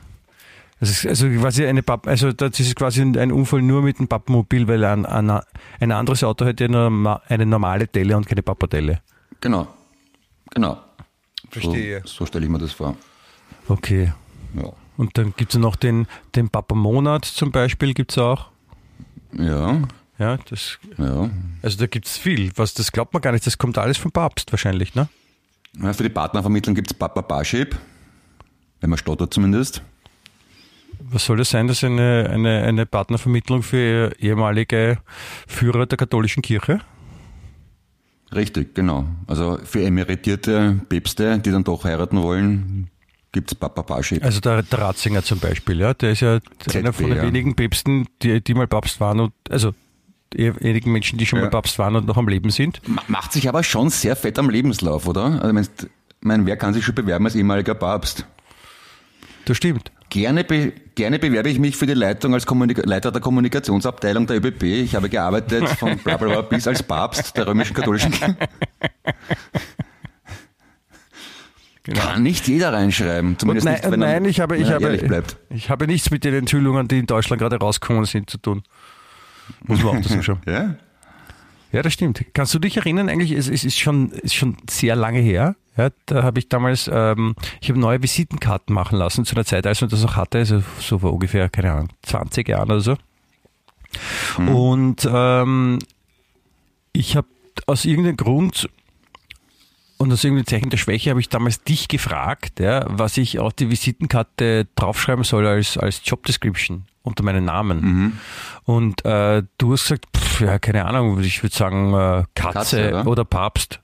Das 0.80 0.89
ist 0.91 1.07
also 1.07 1.28
quasi 1.30 1.65
eine 1.65 1.82
Papp, 1.82 2.05
also 2.07 2.32
das 2.32 2.59
ist 2.59 2.75
quasi 2.75 3.01
ein 3.01 3.32
Unfall 3.32 3.63
nur 3.63 3.82
mit 3.82 3.97
dem 3.97 4.07
Pappmobil, 4.07 4.67
weil 4.67 4.84
ein, 4.84 5.05
ein, 5.07 5.41
ein 5.80 5.91
anderes 5.91 6.23
Auto 6.23 6.45
hätte 6.45 6.65
ja 6.65 6.69
nur 6.69 7.21
eine 7.28 7.45
normale 7.47 7.88
Delle 7.88 8.15
und 8.15 8.28
keine 8.28 8.43
Pappardelle. 8.43 9.01
Genau. 9.41 9.67
Genau. 10.51 10.78
Verstehe. 11.49 12.01
So, 12.05 12.19
so 12.19 12.25
stelle 12.28 12.45
ich 12.45 12.51
mir 12.51 12.59
das 12.59 12.73
vor. 12.73 12.95
Okay. 13.67 14.13
Ja. 14.53 14.71
Und 14.97 15.17
dann 15.17 15.34
gibt 15.36 15.53
es 15.53 15.59
noch 15.59 15.75
den, 15.75 16.07
den 16.36 16.49
Papa-Monat 16.49 17.25
zum 17.25 17.51
Beispiel, 17.51 17.93
gibt 17.93 18.11
es 18.11 18.17
auch. 18.17 18.49
Ja, 19.34 19.82
Ja, 20.19 20.38
das, 20.49 20.80
ja. 20.97 21.30
also 21.61 21.78
da 21.78 21.88
gibt 21.88 22.07
es 22.07 22.17
viel. 22.17 22.51
Was, 22.55 22.73
das 22.73 22.91
glaubt 22.91 23.13
man 23.13 23.21
gar 23.21 23.32
nicht, 23.32 23.45
das 23.45 23.57
kommt 23.57 23.78
alles 23.78 23.97
vom 23.97 24.11
Papst 24.11 24.51
wahrscheinlich, 24.51 24.95
ne? 24.95 25.07
Ja, 25.80 25.93
Für 25.93 26.03
die 26.03 26.09
Partnervermittlung 26.09 26.75
gibt 26.75 26.89
es 26.91 26.97
Papa 26.97 27.21
Barship. 27.21 27.78
Wenn 28.80 28.89
man 28.89 28.97
stottert 28.97 29.34
zumindest. 29.34 29.82
Was 31.00 31.26
soll 31.26 31.38
das 31.38 31.50
sein? 31.50 31.68
Das 31.68 31.78
ist 31.78 31.84
eine, 31.84 32.30
eine, 32.32 32.64
eine 32.64 32.86
Partnervermittlung 32.86 33.64
für 33.64 34.14
ehemalige 34.20 34.98
Führer 35.48 35.86
der 35.86 35.98
katholischen 35.98 36.41
Kirche? 36.43 36.82
Richtig, 38.34 38.76
genau. 38.76 39.06
Also 39.26 39.58
für 39.64 39.82
emeritierte 39.84 40.82
Päpste, 40.89 41.39
die 41.39 41.52
dann 41.52 41.64
doch 41.64 41.86
heiraten 41.86 42.22
wollen, 42.22 42.89
gibt 43.32 43.52
es 43.52 43.56
Papa 43.56 43.84
Barship. 43.84 44.24
Also 44.24 44.41
der, 44.41 44.64
der 44.64 44.80
Ratzinger 44.80 45.24
zum 45.24 45.39
Beispiel, 45.39 45.80
ja, 45.80 45.93
der 45.93 46.12
ist 46.12 46.22
ja 46.22 46.39
einer 46.74 46.91
von 46.91 47.08
den 47.08 47.18
ja. 47.18 47.24
wenigen 47.24 47.56
Päpsten, 47.56 48.08
die, 48.22 48.43
die 48.43 48.54
mal 48.54 48.68
Papst 48.68 49.00
waren 49.00 49.20
und 49.22 49.34
also 49.50 49.74
die 50.34 50.54
wenigen 50.62 50.91
Menschen, 50.91 51.18
die 51.18 51.26
schon 51.26 51.39
Ja. 51.39 51.45
mal 51.45 51.52
Papst 51.52 51.80
waren 51.80 51.95
und 51.95 52.06
noch 52.06 52.18
am 52.18 52.28
Leben 52.28 52.50
sind. 52.50 52.82
Ma- 52.88 53.04
Macht 53.08 53.32
sich 53.32 53.48
aber 53.48 53.64
schon 53.64 53.89
sehr 53.89 54.16
fett 54.18 54.38
am 54.39 54.50
Lebenslauf, 54.50 55.08
oder? 55.08 55.41
Also 55.41 55.54
meinst, 55.54 55.88
mein, 56.20 56.45
wer 56.45 56.58
kann 56.58 56.74
sich 56.74 56.84
schon 56.84 56.95
bewerben 56.95 57.24
als 57.26 57.36
ehemaliger 57.36 57.76
Papst? 57.76 58.26
Das 59.45 59.56
stimmt. 59.56 59.89
Gerne, 60.10 60.43
be, 60.43 60.72
gerne 60.95 61.20
bewerbe 61.20 61.49
ich 61.49 61.60
mich 61.60 61.76
für 61.76 61.86
die 61.86 61.93
Leitung 61.93 62.34
als 62.34 62.45
Kommunika 62.45 62.82
Leiter 62.86 63.12
der 63.12 63.22
Kommunikationsabteilung 63.22 64.26
der 64.26 64.38
ÖBB. 64.38 64.64
Ich 64.64 64.95
habe 64.95 65.10
gearbeitet 65.10 65.68
von 65.70 65.97
bla 65.97 66.16
bla 66.18 66.30
bla 66.30 66.41
bis 66.41 66.68
als 66.68 66.82
Papst 66.82 67.36
der 67.36 67.47
römischen 67.47 67.74
katholischen 67.74 68.12
Kirche. 68.12 68.38
Kann 71.93 72.24
nicht 72.24 72.47
jeder 72.47 72.74
reinschreiben, 72.74 73.32
Und 73.32 73.39
zumindest 73.39 73.66
nein, 73.66 73.76
nicht, 73.76 73.91
wenn 73.91 73.99
nein 73.99 74.26
ich, 74.26 74.39
habe, 74.41 74.58
ich, 74.58 74.70
habe, 74.70 74.97
bleibt. 74.97 75.38
ich 75.49 75.70
habe 75.70 75.88
nichts 75.88 76.12
mit 76.12 76.24
den 76.26 76.34
Enthüllungen, 76.34 76.88
die 76.88 76.99
in 76.99 77.05
Deutschland 77.05 77.41
gerade 77.41 77.58
rausgekommen 77.58 78.05
sind, 78.05 78.30
zu 78.30 78.38
tun. 78.38 78.64
Muss 79.66 79.82
man 79.82 79.97
auch 79.97 80.01
dazu 80.01 80.22
schauen. 80.22 80.41
Ja? 80.45 80.76
Ja, 81.72 81.82
das 81.82 81.93
stimmt. 81.93 82.24
Kannst 82.34 82.53
du 82.53 82.59
dich 82.59 82.78
erinnern, 82.78 83.09
eigentlich, 83.09 83.32
es, 83.32 83.47
es 83.47 83.63
ist, 83.65 83.78
schon, 83.78 84.11
ist 84.11 84.36
schon 84.36 84.57
sehr 84.70 84.95
lange 84.95 85.20
her. 85.20 85.55
Ja, 85.78 85.89
da 86.07 86.24
habe 86.24 86.39
ich 86.39 86.49
damals, 86.49 86.89
ähm, 86.91 87.36
ich 87.61 87.70
habe 87.70 87.80
neue 87.80 88.01
Visitenkarten 88.01 88.74
machen 88.74 88.97
lassen 88.97 89.26
zu 89.26 89.36
einer 89.36 89.45
Zeit, 89.45 89.68
als 89.68 89.82
man 89.82 89.89
das 89.89 90.01
noch 90.01 90.15
hatte, 90.15 90.39
also 90.39 90.63
so 90.80 90.99
vor 90.99 91.13
ungefähr, 91.13 91.49
keine 91.49 91.72
Ahnung, 91.72 91.89
20 92.03 92.47
Jahren 92.47 92.72
oder 92.72 92.82
so. 92.82 92.97
Und 94.38 95.07
ähm, 95.11 95.80
ich 96.93 97.15
habe 97.15 97.28
aus 97.68 97.86
irgendeinem 97.86 98.18
Grund 98.18 98.70
und 99.97 100.11
aus 100.11 100.24
irgendeinem 100.24 100.47
Zeichen 100.47 100.70
der 100.70 100.78
Schwäche 100.78 101.09
habe 101.09 101.20
ich 101.20 101.30
damals 101.30 101.63
dich 101.63 101.88
gefragt, 101.88 102.59
ja, 102.59 102.86
was 102.88 103.18
ich 103.18 103.39
auf 103.39 103.53
die 103.53 103.70
Visitenkarte 103.70 104.68
draufschreiben 104.76 105.24
soll 105.24 105.45
als, 105.47 105.78
als 105.78 106.01
Job 106.03 106.26
Description 106.26 106.86
unter 107.03 107.24
meinen 107.24 107.45
Namen. 107.45 107.80
Und 108.63 109.05
äh, 109.05 109.43
du 109.57 109.74
hast 109.74 109.84
gesagt, 109.84 110.05
pff, 110.15 110.26
ja, 110.39 110.59
keine 110.59 110.85
Ahnung, 110.85 111.19
ich 111.19 111.43
würde 111.43 111.55
sagen 111.55 111.93
äh, 111.93 112.23
Katze, 112.35 112.53
Katze, 112.53 112.88
oder? 112.89 113.07
oder 113.07 113.25
Papst. 113.25 113.81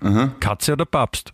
Aha. 0.00 0.32
Katze 0.40 0.72
oder 0.72 0.84
Papst? 0.84 1.32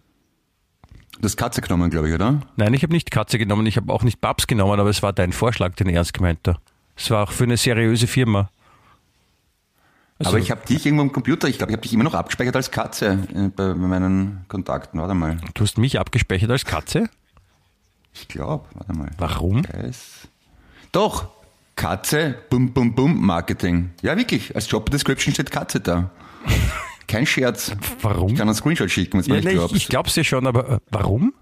Das 1.20 1.36
Katze 1.36 1.60
genommen, 1.60 1.90
glaube 1.90 2.08
ich, 2.08 2.14
oder? 2.14 2.40
Nein, 2.56 2.74
ich 2.74 2.82
habe 2.82 2.92
nicht 2.92 3.10
Katze 3.10 3.38
genommen, 3.38 3.66
ich 3.66 3.76
habe 3.76 3.92
auch 3.92 4.02
nicht 4.02 4.20
Papst 4.20 4.48
genommen, 4.48 4.80
aber 4.80 4.90
es 4.90 5.02
war 5.02 5.12
dein 5.12 5.32
Vorschlag, 5.32 5.74
den 5.74 5.88
ernst 5.88 6.14
gemeint 6.14 6.40
da. 6.42 6.58
Es 6.96 7.10
war 7.10 7.24
auch 7.24 7.32
für 7.32 7.44
eine 7.44 7.56
seriöse 7.56 8.06
Firma. 8.06 8.50
Also, 10.18 10.30
Aber 10.30 10.38
ich 10.38 10.50
habe 10.50 10.64
dich 10.66 10.84
irgendwo 10.86 11.02
im 11.02 11.12
Computer, 11.12 11.48
ich 11.48 11.58
glaube, 11.58 11.72
ich 11.72 11.76
habe 11.76 11.82
dich 11.82 11.92
immer 11.92 12.04
noch 12.04 12.14
abgespeichert 12.14 12.54
als 12.54 12.70
Katze 12.70 13.26
äh, 13.34 13.48
bei, 13.48 13.74
meinen 13.74 14.44
Kontakten. 14.48 15.00
Warte 15.00 15.14
mal. 15.14 15.38
du 15.54 15.62
hast 15.62 15.78
mich 15.78 15.98
abgespeichert 15.98 16.50
als 16.50 16.64
Katze? 16.64 17.08
Ich 18.14 18.28
glaube, 18.28 18.66
warte 18.74 18.92
mal. 18.92 19.10
Warum? 19.18 19.62
Doch, 20.92 21.28
Katze, 21.82 22.36
bum, 22.48 22.72
bum, 22.72 22.94
bum, 22.94 23.26
Marketing. 23.26 23.90
Ja, 24.02 24.16
wirklich, 24.16 24.54
als 24.54 24.70
Job 24.70 24.88
Description 24.90 25.34
steht 25.34 25.50
Katze 25.50 25.80
da. 25.80 26.10
Kein 27.08 27.26
Scherz. 27.26 27.72
Warum? 28.00 28.28
Ich 28.30 28.38
kann 28.38 28.46
einen 28.48 28.54
Screenshot 28.54 28.88
schicken, 28.88 29.18
wenn 29.18 29.24
du 29.24 29.30
Ja, 29.30 29.36
nicht 29.36 29.46
ich, 29.48 29.54
glaubst. 29.54 29.74
ich 29.76 29.88
glaub's 29.88 30.14
ja 30.16 30.22
schon, 30.24 30.46
aber 30.46 30.68
äh, 30.68 30.78
warum? 30.92 31.34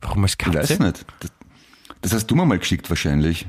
Warum 0.00 0.22
als 0.22 0.32
Ich 0.34 0.38
Katze? 0.38 0.58
weiß 0.58 0.78
nicht. 0.78 1.04
Das, 1.20 1.32
das 2.02 2.12
hast 2.12 2.26
du 2.28 2.36
mir 2.36 2.46
mal 2.46 2.58
geschickt 2.60 2.88
wahrscheinlich. 2.88 3.46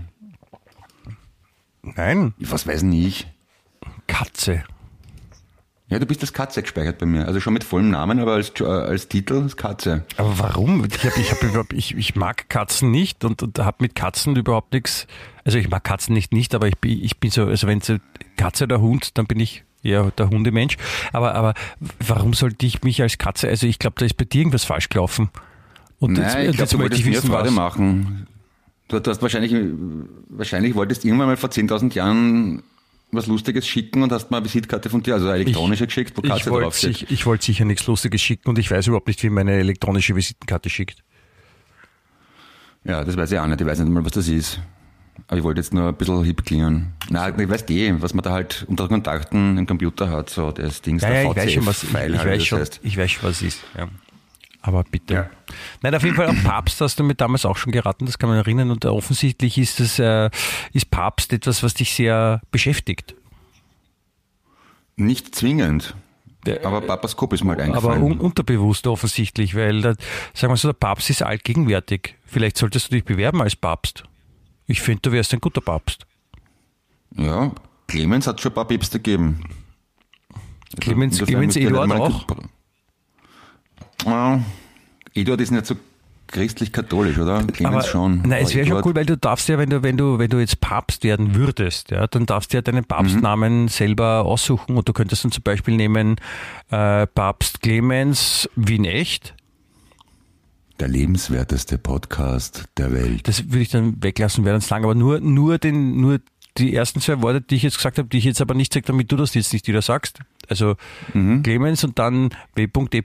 Nein, 1.83 2.33
Was 2.39 2.65
weiß 2.65 2.79
denn 2.81 2.93
ich? 2.93 3.27
Katze. 4.07 4.63
Ja, 5.87 5.99
du 5.99 6.05
bist 6.07 6.21
als 6.21 6.33
Katze 6.33 6.63
gespeichert 6.63 6.97
bei 6.97 7.05
mir. 7.05 7.27
Also 7.27 7.39
schon 7.39 7.53
mit 7.53 7.63
vollem 7.63 7.91
Namen, 7.91 8.19
aber 8.19 8.33
als, 8.33 8.51
äh, 8.59 8.63
als 8.63 9.07
Titel 9.07 9.43
als 9.43 9.55
Katze. 9.55 10.03
Aber 10.17 10.39
warum? 10.39 10.83
Ich, 10.85 11.05
hab, 11.05 11.15
ich, 11.17 11.31
hab 11.31 11.43
überhaupt, 11.43 11.73
ich, 11.73 11.95
ich 11.95 12.15
mag 12.15 12.49
Katzen 12.49 12.89
nicht 12.89 13.23
und, 13.23 13.43
und 13.43 13.59
habe 13.59 13.77
mit 13.81 13.93
Katzen 13.93 14.35
überhaupt 14.35 14.73
nichts. 14.73 15.05
Also 15.43 15.59
ich 15.59 15.69
mag 15.69 15.83
Katzen 15.83 16.15
nicht 16.15 16.33
nicht, 16.33 16.55
aber 16.55 16.67
ich 16.67 16.77
bin, 16.79 17.03
ich 17.03 17.19
bin 17.19 17.29
so, 17.29 17.45
also 17.45 17.67
wenn 17.67 17.77
es 17.79 17.93
Katze 18.35 18.63
oder 18.63 18.81
Hund, 18.81 19.17
dann 19.19 19.27
bin 19.27 19.39
ich 19.39 19.63
eher 19.83 20.11
der 20.17 20.29
Hundemensch. 20.31 20.77
Aber, 21.13 21.35
aber 21.35 21.53
warum 21.99 22.33
sollte 22.33 22.65
ich 22.65 22.81
mich 22.81 23.03
als 23.03 23.19
Katze, 23.19 23.47
also 23.47 23.67
ich 23.67 23.77
glaube, 23.77 23.95
da 23.99 24.05
ist 24.05 24.17
bei 24.17 24.25
dir 24.25 24.39
irgendwas 24.39 24.63
falsch 24.63 24.89
gelaufen. 24.89 25.29
Und 25.99 26.13
Nein, 26.13 26.49
ich 26.49 26.57
glaube, 26.57 26.71
du 26.71 26.79
wolltest 26.79 27.05
mir 27.05 27.21
Freude 27.21 27.51
machen. 27.51 28.27
Du, 28.87 28.99
du 28.99 29.11
hast 29.11 29.21
wahrscheinlich, 29.21 29.53
wahrscheinlich 30.29 30.75
wolltest 30.75 31.05
irgendwann 31.05 31.27
mal 31.27 31.37
vor 31.37 31.49
10.000 31.49 31.93
Jahren 31.93 32.63
was 33.11 33.27
Lustiges 33.27 33.67
schicken 33.67 34.03
und 34.03 34.11
hast 34.11 34.29
mal 34.31 34.37
eine 34.37 34.45
Visitkarte 34.45 34.89
von 34.89 35.01
dir, 35.03 35.13
also 35.13 35.27
eine 35.29 35.43
elektronische 35.43 35.85
geschickt, 35.87 36.17
wo 36.17 36.21
Ich 36.23 36.29
Katze 36.29 36.49
wollte 36.51 36.63
draufsteht. 36.65 36.97
sich, 36.97 37.11
ich 37.11 37.25
wollte 37.25 37.45
sicher 37.45 37.65
nichts 37.65 37.87
Lustiges 37.87 38.21
schicken 38.21 38.49
und 38.49 38.59
ich 38.59 38.69
weiß 38.69 38.87
überhaupt 38.87 39.07
nicht, 39.07 39.23
wie 39.23 39.29
meine 39.29 39.53
elektronische 39.53 40.15
Visitenkarte 40.15 40.69
schickt. 40.69 41.03
Ja, 42.83 43.03
das 43.03 43.17
weiß 43.17 43.31
ich 43.31 43.39
auch 43.39 43.47
nicht. 43.47 43.61
Ich 43.61 43.67
weiß 43.67 43.79
nicht 43.79 43.89
mal, 43.91 44.03
was 44.05 44.11
das 44.11 44.27
ist. 44.27 44.59
Aber 45.27 45.37
ich 45.37 45.43
wollte 45.43 45.61
jetzt 45.61 45.73
nur 45.73 45.87
ein 45.87 45.95
bisschen 45.95 46.23
hip 46.23 46.45
klingen. 46.45 46.93
Nein, 47.09 47.39
ich 47.39 47.49
weiß 47.49 47.67
eh, 47.69 47.95
was 47.99 48.13
man 48.13 48.23
da 48.23 48.31
halt 48.31 48.65
unter 48.67 48.87
Kontakten 48.87 49.57
im 49.57 49.65
Computer 49.65 50.09
hat, 50.09 50.29
so 50.29 50.51
das 50.51 50.81
Ding, 50.81 50.99
Ja, 50.99 51.07
der 51.09 51.23
ja, 51.23 51.29
ich 51.31 51.35
weiß 51.37 51.53
schon, 51.53 51.65
was, 51.65 51.83
ich, 51.83 51.89
VCF-File 51.89 52.13
ich, 52.13 52.17
halt, 52.19 52.29
weiß 52.29 52.37
das 52.39 52.47
schon, 52.47 52.59
heißt. 52.59 52.79
ich 52.83 52.97
weiß 52.97 53.11
schon, 53.11 53.23
was 53.29 53.35
es 53.37 53.41
ist. 53.41 53.59
Ja. 53.77 53.87
Aber 54.67 54.83
bitte. 54.83 55.13
Ja. 55.13 55.29
Nein, 55.83 55.93
auf 55.93 56.03
jeden 56.03 56.15
Fall 56.15 56.27
auch 56.27 56.43
Papst 56.43 56.81
hast 56.81 56.97
du 56.99 57.03
mir 57.03 57.13
damals 57.13 57.45
auch 57.45 57.55
schon 57.57 57.71
geraten, 57.71 58.05
das 58.07 58.17
kann 58.17 58.29
man 58.29 58.37
erinnern. 58.39 58.71
Und 58.71 58.83
offensichtlich 58.85 59.57
ist 59.59 59.79
das, 59.79 59.99
äh, 59.99 60.29
ist 60.73 60.89
Papst 60.89 61.31
etwas, 61.33 61.61
was 61.61 61.75
dich 61.75 61.93
sehr 61.93 62.41
beschäftigt. 62.49 63.13
Nicht 64.95 65.35
zwingend. 65.35 65.95
Der- 66.45 66.65
Aber 66.65 66.81
Papaskop 66.81 67.33
ist 67.33 67.43
mal 67.43 67.53
Aber 67.53 67.63
eingefallen. 67.63 68.03
un 68.03 68.19
unterbewusst 68.19 68.87
offensichtlich, 68.87 69.55
weil, 69.55 69.81
da, 69.81 69.93
sagen 70.33 70.53
wir 70.53 70.57
so, 70.57 70.67
der 70.67 70.73
Papst 70.73 71.09
ist 71.09 71.21
allgegenwärtig. 71.23 72.15
Vielleicht 72.25 72.57
solltest 72.57 72.87
du 72.91 72.95
dich 72.95 73.03
bewerben 73.03 73.41
als 73.41 73.55
Papst. 73.55 74.03
Ich 74.67 74.81
finde, 74.81 75.01
du 75.01 75.11
wärst 75.11 75.33
ein 75.33 75.41
guter 75.41 75.61
Papst. 75.61 76.05
ja, 77.15 77.51
Clemens 77.87 78.25
hat 78.25 78.41
schon 78.41 78.51
ein 78.51 78.55
paar 78.55 78.65
Päpste 78.65 78.97
gegeben. 78.99 79.43
Clemens, 80.79 81.19
Insofern 81.19 81.27
Clemens 81.51 81.55
Eduard 81.55 81.91
auch? 81.91 82.27
Ja, 82.29 82.35
Eduard 85.13 85.41
ist 85.41 85.51
nicht 85.51 85.65
so 85.65 85.75
christlich-katholisch, 86.27 87.17
oder? 87.17 87.43
Clemens 87.43 87.87
schon. 87.87 88.21
Nein, 88.25 88.43
es 88.43 88.55
wäre 88.55 88.67
schon 88.67 88.81
cool, 88.83 88.95
weil 88.95 89.05
du 89.05 89.17
darfst 89.17 89.47
ja, 89.47 89.57
wenn 89.57 89.69
du, 89.69 89.83
wenn 89.83 89.97
du, 89.97 90.19
wenn 90.19 90.29
du 90.29 90.39
jetzt 90.39 90.59
Papst 90.59 91.03
werden 91.03 91.35
würdest, 91.35 91.91
ja, 91.91 92.07
dann 92.07 92.25
darfst 92.25 92.51
du 92.51 92.57
ja 92.57 92.61
deinen 92.61 92.83
Papstnamen 92.83 93.67
selber 93.67 94.25
aussuchen 94.25 94.77
und 94.77 94.87
du 94.89 94.93
könntest 94.93 95.23
dann 95.23 95.31
zum 95.31 95.43
Beispiel 95.43 95.75
nehmen 95.75 96.15
äh, 96.71 97.07
Papst 97.07 97.61
Clemens 97.61 98.49
Wien 98.55 98.85
echt. 98.85 99.35
Der 100.79 100.89
lebenswerteste 100.89 101.77
Podcast 101.77 102.65
der 102.77 102.91
Welt. 102.91 103.27
Das 103.27 103.45
würde 103.45 103.61
ich 103.61 103.69
dann 103.69 104.03
weglassen, 104.03 104.43
wäre 104.43 104.59
dann 104.59 104.69
lang, 104.69 104.83
aber 104.83 104.95
nur, 104.95 105.21
nur 105.21 105.57
den, 105.57 106.01
nur 106.01 106.19
die 106.57 106.73
ersten 106.73 106.99
zwei 107.01 107.21
Worte, 107.21 107.41
die 107.41 107.55
ich 107.55 107.63
jetzt 107.63 107.77
gesagt 107.77 107.97
habe, 107.97 108.09
die 108.09 108.17
ich 108.17 108.23
jetzt 108.25 108.41
aber 108.41 108.53
nicht 108.53 108.73
sage, 108.73 108.85
damit 108.85 109.11
du 109.11 109.15
das 109.15 109.33
jetzt 109.33 109.53
nicht 109.53 109.67
wieder 109.67 109.81
sagst. 109.81 110.19
Also 110.47 110.75
Clemens 111.43 111.83
und 111.83 111.97
dann 111.99 112.29
W.E. 112.55 113.03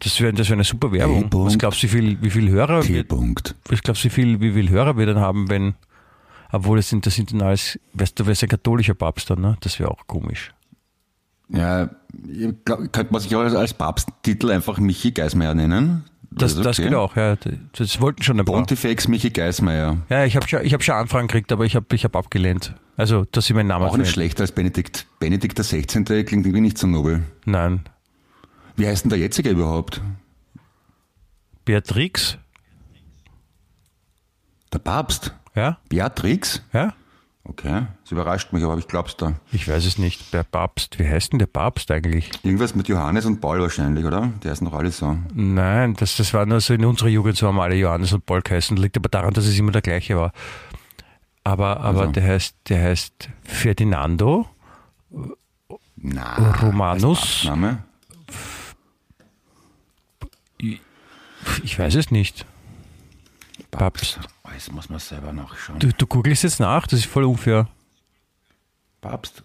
Das 0.00 0.20
wäre 0.20 0.32
das 0.32 0.48
wär 0.48 0.54
eine 0.54 0.64
super 0.64 0.92
Werbung. 0.92 1.28
Was 1.32 1.58
glaubst 1.58 1.82
du, 1.82 1.86
wie 1.86 1.90
viel, 1.90 2.22
wie 2.22 2.30
viel 2.30 2.48
Hörer 2.50 2.86
wir, 2.86 3.02
T-Punkt. 3.02 3.54
glaubst 3.82 4.04
du, 4.04 4.06
wie 4.06 4.10
viel, 4.10 4.40
wie 4.40 4.52
viel 4.52 4.70
Hörer 4.70 4.96
wir 4.96 5.06
dann 5.06 5.18
haben, 5.18 5.50
wenn, 5.50 5.74
obwohl 6.52 6.78
es 6.78 6.88
sind, 6.88 7.06
das 7.06 7.14
sind 7.14 7.32
dann 7.32 7.42
alles, 7.42 7.78
weißt 7.94 8.18
du, 8.18 8.26
wer 8.26 8.32
ist 8.32 8.42
ein 8.42 8.48
katholischer 8.48 8.94
Papst 8.94 9.30
dann, 9.30 9.40
ne? 9.40 9.56
Das 9.60 9.78
wäre 9.80 9.90
auch 9.90 10.06
komisch. 10.06 10.52
Ja, 11.48 11.90
ich 12.28 12.54
glaub, 12.64 12.92
könnte 12.92 13.12
man 13.12 13.20
sich 13.20 13.34
auch 13.34 13.40
als, 13.40 13.74
Papsttitel 13.74 14.50
einfach 14.50 14.78
Michi 14.78 15.12
Geismeier 15.12 15.54
nennen? 15.54 16.04
Das, 16.30 16.54
das 16.54 16.78
okay. 16.78 16.88
geht 16.88 16.94
auch, 16.94 17.16
ja. 17.16 17.36
Das 17.72 18.00
wollten 18.00 18.22
schon 18.22 18.38
ein 18.38 18.44
paar. 18.44 18.56
Pontifex 18.56 19.08
Michi 19.08 19.30
Geismeier. 19.30 19.96
Ja, 20.10 20.24
ich 20.24 20.36
habe 20.36 20.46
schon, 20.46 20.62
ich 20.62 20.74
hab 20.74 20.82
schon 20.82 20.94
Anfragen 20.94 21.26
gekriegt, 21.26 21.50
aber 21.52 21.64
ich 21.64 21.74
habe 21.74 21.86
ich 21.94 22.04
hab 22.04 22.14
abgelehnt. 22.14 22.74
Also, 22.96 23.24
dass 23.32 23.46
sie 23.46 23.54
meinen 23.54 23.68
Namen 23.68 23.86
Auch 23.86 23.96
nicht 23.96 24.10
schlechter 24.10 24.42
als 24.42 24.52
Benedikt. 24.52 25.06
Benedikt 25.20 25.56
der 25.56 25.64
16. 25.64 26.04
klingt 26.04 26.32
irgendwie 26.32 26.60
nicht 26.60 26.76
so 26.76 26.86
nobel. 26.86 27.22
Nein. 27.44 27.80
Wie 28.78 28.86
heißt 28.86 29.04
denn 29.04 29.10
der 29.10 29.18
jetzige 29.18 29.50
überhaupt? 29.50 30.00
Beatrix? 31.64 32.38
Der 34.72 34.78
Papst? 34.78 35.34
Ja? 35.54 35.78
Beatrix? 35.88 36.62
Ja? 36.72 36.94
Okay, 37.42 37.86
das 38.02 38.12
überrascht 38.12 38.52
mich, 38.52 38.62
aber 38.62 38.76
ich 38.78 38.86
glaub's 38.86 39.16
da. 39.16 39.32
Ich 39.52 39.66
weiß 39.66 39.84
es 39.86 39.98
nicht. 39.98 40.32
Der 40.34 40.42
Papst. 40.44 40.98
Wie 40.98 41.08
heißt 41.08 41.32
denn 41.32 41.38
der 41.40 41.46
Papst 41.46 41.90
eigentlich? 41.90 42.30
Irgendwas 42.44 42.74
mit 42.74 42.86
Johannes 42.88 43.24
und 43.24 43.40
Paul 43.40 43.60
wahrscheinlich, 43.60 44.04
oder? 44.04 44.30
Die 44.44 44.48
heißen 44.50 44.64
doch 44.66 44.74
alle 44.74 44.90
so. 44.92 45.16
Nein, 45.34 45.94
das, 45.94 46.16
das 46.16 46.32
war 46.34 46.44
nur 46.46 46.60
so 46.60 46.74
in 46.74 46.84
unserer 46.84 47.08
Jugend, 47.08 47.36
so 47.38 47.48
haben 47.48 47.58
alle 47.58 47.74
Johannes 47.74 48.12
und 48.12 48.26
Paul 48.26 48.42
geheißen. 48.42 48.76
Liegt 48.76 48.96
aber 48.98 49.08
daran, 49.08 49.32
dass 49.34 49.46
es 49.46 49.58
immer 49.58 49.72
der 49.72 49.80
gleiche 49.82 50.16
war. 50.16 50.32
Aber, 51.42 51.80
aber 51.80 52.00
Also. 52.02 52.12
der 52.12 52.24
heißt, 52.24 52.54
der 52.68 52.82
heißt 52.82 53.28
Ferdinando 53.42 54.46
Na, 55.96 56.34
Romanus. 56.62 57.18
als 57.18 57.18
Papstname? 57.20 57.78
Ich 61.62 61.78
weiß 61.78 61.94
es 61.96 62.10
nicht. 62.10 62.46
Papst. 63.70 64.18
Oh, 64.44 64.48
jetzt 64.52 64.72
muss 64.72 64.88
man 64.88 64.98
selber 64.98 65.32
nachschauen. 65.32 65.78
Du, 65.78 65.92
du 65.92 66.06
googelst 66.06 66.42
jetzt 66.44 66.60
nach, 66.60 66.86
das 66.86 67.00
ist 67.00 67.06
voll 67.06 67.24
unfair. 67.24 67.68
Papst? 69.00 69.42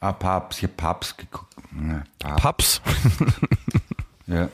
Ah, 0.00 0.12
Papst, 0.12 0.58
ich 0.60 0.64
hab 0.64 0.76
Papst 0.76 1.18
geguckt. 1.18 1.56
Na, 1.72 2.04
Papst. 2.18 2.82
Paps. 2.84 3.00
Ja. 4.28 4.50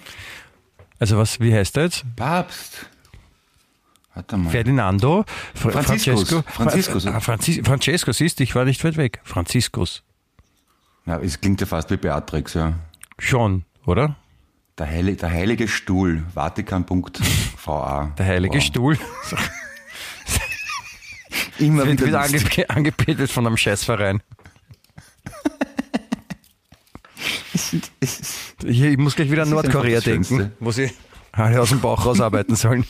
Also 1.01 1.19
was, 1.19 1.41
wie 1.41 1.53
heißt 1.53 1.75
der 1.75 1.83
jetzt? 1.85 2.05
Papst. 2.15 2.87
Warte 4.15 4.37
mal. 4.37 4.51
Ferdinando 4.51 5.25
Fra 5.53 5.71
Franziskus. 5.71 6.29
Francesco. 6.29 6.53
Franziskus. 6.53 7.07
Ah, 7.09 7.19
Franzis 7.19 7.61
Francesco, 7.65 8.13
siehst 8.13 8.39
du, 8.39 8.45
ich 8.45 8.55
war 8.55 8.65
nicht 8.65 8.85
weit 8.85 8.97
weg. 8.97 9.21
Franziskus. 9.25 10.05
Ja, 11.07 11.19
es 11.19 11.41
klingt 11.41 11.61
ja 11.61 11.67
fast 11.67 11.91
wie 11.91 11.97
Beatrix, 11.97 12.55
ja. 12.55 12.75
Schon, 13.19 13.65
oder? 13.85 14.15
Der, 14.79 14.87
Heili 14.89 15.17
der 15.17 15.31
heilige 15.31 15.69
Stuhl, 15.69 16.25
vatikan.va. 16.35 18.13
Der 18.19 18.27
heilige 18.27 18.57
Wow. 18.57 18.65
Stuhl. 18.65 18.99
Immer 21.61 21.87
wieder 21.87 22.07
wieder 22.07 22.21
lustig. 22.29 22.69
ange 22.69 22.71
angebetet 22.71 23.31
von 23.31 23.47
einem 23.47 23.57
Scheißverein. 23.57 24.21
Hier, 28.67 28.91
ich 28.91 28.99
muss 28.99 29.15
gleich 29.15 29.31
wieder 29.31 29.43
an 29.43 29.51
Nordkorea 29.51 30.01
denken, 30.01 30.53
wo 30.59 30.73
sie 30.73 30.91
alle 31.31 31.61
aus 31.61 31.69
dem 31.69 31.81
Bauch 31.81 32.05
rausarbeiten 32.05 32.57
sollen. 32.57 32.85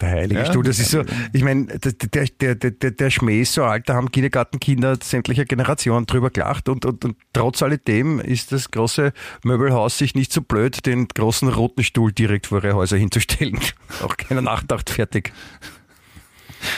Der 0.00 0.08
heilige 0.10 0.25
Ja, 0.38 0.46
Stuhl, 0.46 0.64
das 0.64 0.78
ist 0.78 0.90
so, 0.90 1.02
ich 1.32 1.42
meine, 1.42 1.66
der, 1.66 2.26
der, 2.26 2.54
der, 2.54 2.90
der, 2.90 3.10
Schmäh 3.10 3.42
ist 3.42 3.54
so 3.54 3.64
alt, 3.64 3.88
da 3.88 3.94
haben 3.94 4.10
Kindergartenkinder 4.10 4.98
sämtlicher 5.02 5.44
Generationen 5.44 6.06
drüber 6.06 6.30
gelacht 6.30 6.68
und, 6.68 6.84
und, 6.84 7.04
und 7.04 7.16
trotz 7.32 7.62
alledem 7.62 8.20
ist 8.20 8.52
das 8.52 8.70
große 8.70 9.12
Möbelhaus 9.44 9.98
sich 9.98 10.14
nicht 10.14 10.32
so 10.32 10.42
blöd, 10.42 10.86
den 10.86 11.08
großen 11.08 11.48
roten 11.48 11.84
Stuhl 11.84 12.12
direkt 12.12 12.48
vor 12.48 12.62
ihre 12.62 12.74
Häuser 12.74 12.96
hinzustellen. 12.96 13.58
Auch 14.02 14.16
keiner 14.16 14.42
Nachdacht 14.42 14.90
fertig. 14.90 15.32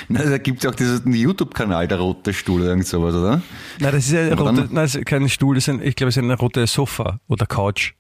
Na, 0.09 0.23
da 0.25 0.39
gibt 0.39 0.65
es 0.65 0.71
auch 0.71 0.75
diesen 0.75 1.13
YouTube-Kanal, 1.13 1.89
der 1.89 1.99
rote 1.99 2.35
Stuhl 2.35 2.61
oder 2.61 2.71
irgend 2.71 2.87
sowas, 2.87 3.15
oder? 3.15 3.43
Nein, 3.79 3.93
das 3.93 4.07
ist 4.07 4.13
ja 4.13 4.35
rote, 4.35 4.69
nein, 4.71 4.85
ist 4.85 5.07
kein 5.07 5.29
Stuhl, 5.29 5.55
das 5.55 5.65
ist 5.65 5.75
ein, 5.75 5.83
ich 5.83 5.95
glaube, 5.95 6.09
es 6.09 6.17
ist 6.17 6.23
ein 6.23 6.31
rotes 6.31 6.73
Sofa 6.73 7.21
oder 7.29 7.47
Couch. 7.47 7.95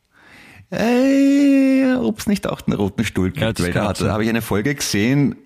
Äh, 0.70 1.94
Ob 1.94 2.18
es 2.18 2.26
nicht 2.26 2.46
auch 2.46 2.60
einen 2.66 2.76
roten 2.76 3.04
Stuhl 3.04 3.30
gibt, 3.30 3.58
Ja, 3.58 3.64
weil 3.64 3.72
da, 3.72 3.92
da 3.92 4.12
habe 4.12 4.24
ich 4.24 4.28
eine 4.28 4.42
Folge 4.42 4.74
gesehen, 4.74 5.36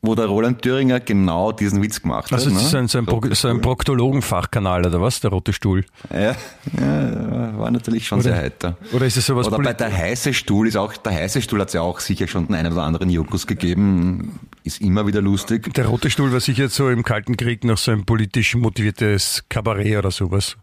wo 0.00 0.14
der 0.14 0.26
Roland 0.26 0.62
Thüringer 0.62 1.00
genau 1.00 1.52
diesen 1.52 1.82
Witz 1.82 2.00
gemacht 2.02 2.32
Also 2.32 2.46
hat. 2.50 2.56
das 2.56 2.66
ist 2.66 2.72
ne? 2.72 2.78
ein, 2.80 2.88
so 2.88 2.98
ein, 2.98 3.34
so 3.34 3.48
ein. 3.48 3.60
Proktologenfachkanal 3.60 4.86
oder 4.86 5.00
was, 5.00 5.20
der 5.20 5.30
rote 5.30 5.52
Stuhl? 5.52 5.84
Ja, 6.12 6.36
ja, 6.78 7.58
war 7.58 7.70
natürlich 7.70 8.06
schon 8.06 8.20
sehr 8.20 8.36
heiter. 8.36 8.76
Oder 8.92 9.06
ist 9.06 9.16
es 9.16 9.26
sowas 9.26 9.48
Oder 9.48 9.58
bei 9.58 9.72
der 9.72 9.92
heiße 9.96 10.32
Stuhl 10.34 10.68
ist 10.68 10.76
auch, 10.76 10.96
der 10.96 11.12
heiße 11.12 11.42
Stuhl 11.42 11.60
hat 11.60 11.68
es 11.68 11.74
ja 11.74 11.80
auch 11.80 12.00
sicher 12.00 12.28
schon 12.28 12.46
den 12.46 12.54
einen 12.54 12.72
oder 12.72 12.84
anderen 12.84 13.10
Jokus 13.10 13.46
gegeben, 13.46 14.38
ist 14.64 14.80
immer 14.80 15.06
wieder 15.06 15.20
lustig. 15.20 15.72
Der 15.74 15.86
rote 15.86 16.10
Stuhl 16.10 16.32
war 16.32 16.40
sicher 16.40 16.68
so 16.68 16.88
im 16.88 17.02
Kalten 17.02 17.36
Krieg 17.36 17.64
noch 17.64 17.78
so 17.78 17.90
ein 17.90 18.04
politisch 18.04 18.54
motiviertes 18.54 19.44
Kabarett 19.48 19.98
oder 19.98 20.10
sowas. 20.10 20.56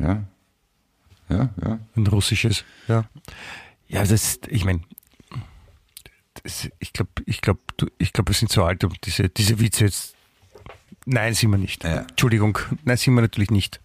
Ja, 0.00 0.22
ja, 1.30 1.48
ja. 1.64 1.78
Ein 1.96 2.06
russisches, 2.06 2.64
ja. 2.88 3.04
Ja, 3.88 4.04
das, 4.04 4.38
ich 4.48 4.64
meine, 4.64 4.80
ich 6.78 6.92
glaube, 6.92 7.10
ich 7.26 7.40
glaube, 7.40 7.60
ich 7.98 8.12
glaube, 8.12 8.30
wir 8.30 8.34
sind 8.34 8.50
so 8.50 8.64
alt, 8.64 8.84
um 8.84 8.92
diese, 9.04 9.28
diese 9.28 9.60
Witze 9.60 9.84
jetzt. 9.86 10.14
Nein, 11.06 11.34
sind 11.34 11.50
wir 11.50 11.58
nicht. 11.58 11.84
Ja. 11.84 12.00
Entschuldigung, 12.00 12.58
nein, 12.84 12.96
sind 12.96 13.14
wir 13.14 13.22
natürlich 13.22 13.50
nicht. 13.50 13.80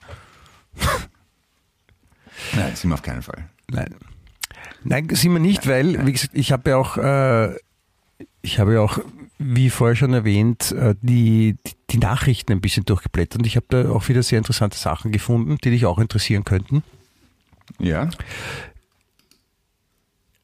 Nein, 2.55 2.75
sind 2.75 2.89
wir 2.89 2.95
auf 2.95 3.01
keinen 3.01 3.21
Fall. 3.21 3.49
Nein. 3.69 3.95
Nein, 4.83 5.07
sind 5.11 5.31
wir 5.31 5.39
nicht, 5.39 5.67
weil, 5.67 6.05
wie 6.05 6.11
gesagt, 6.11 6.33
ich 6.33 6.51
habe 6.51 6.71
ja 6.71 6.77
auch, 6.77 6.97
äh, 6.97 7.55
ich 8.41 8.59
habe 8.59 8.73
ja 8.73 8.81
auch, 8.81 8.99
wie 9.37 9.69
vorher 9.69 9.95
schon 9.95 10.13
erwähnt, 10.13 10.71
äh, 10.73 10.95
die, 11.01 11.55
die, 11.65 11.73
die 11.91 11.97
Nachrichten 11.97 12.51
ein 12.51 12.61
bisschen 12.61 12.85
durchgeblättert 12.85 13.39
und 13.39 13.47
ich 13.47 13.55
habe 13.55 13.65
da 13.69 13.89
auch 13.89 14.07
wieder 14.09 14.23
sehr 14.23 14.37
interessante 14.37 14.77
Sachen 14.77 15.11
gefunden, 15.11 15.57
die 15.63 15.69
dich 15.69 15.85
auch 15.85 15.99
interessieren 15.99 16.43
könnten. 16.43 16.83
Ja, 17.79 18.09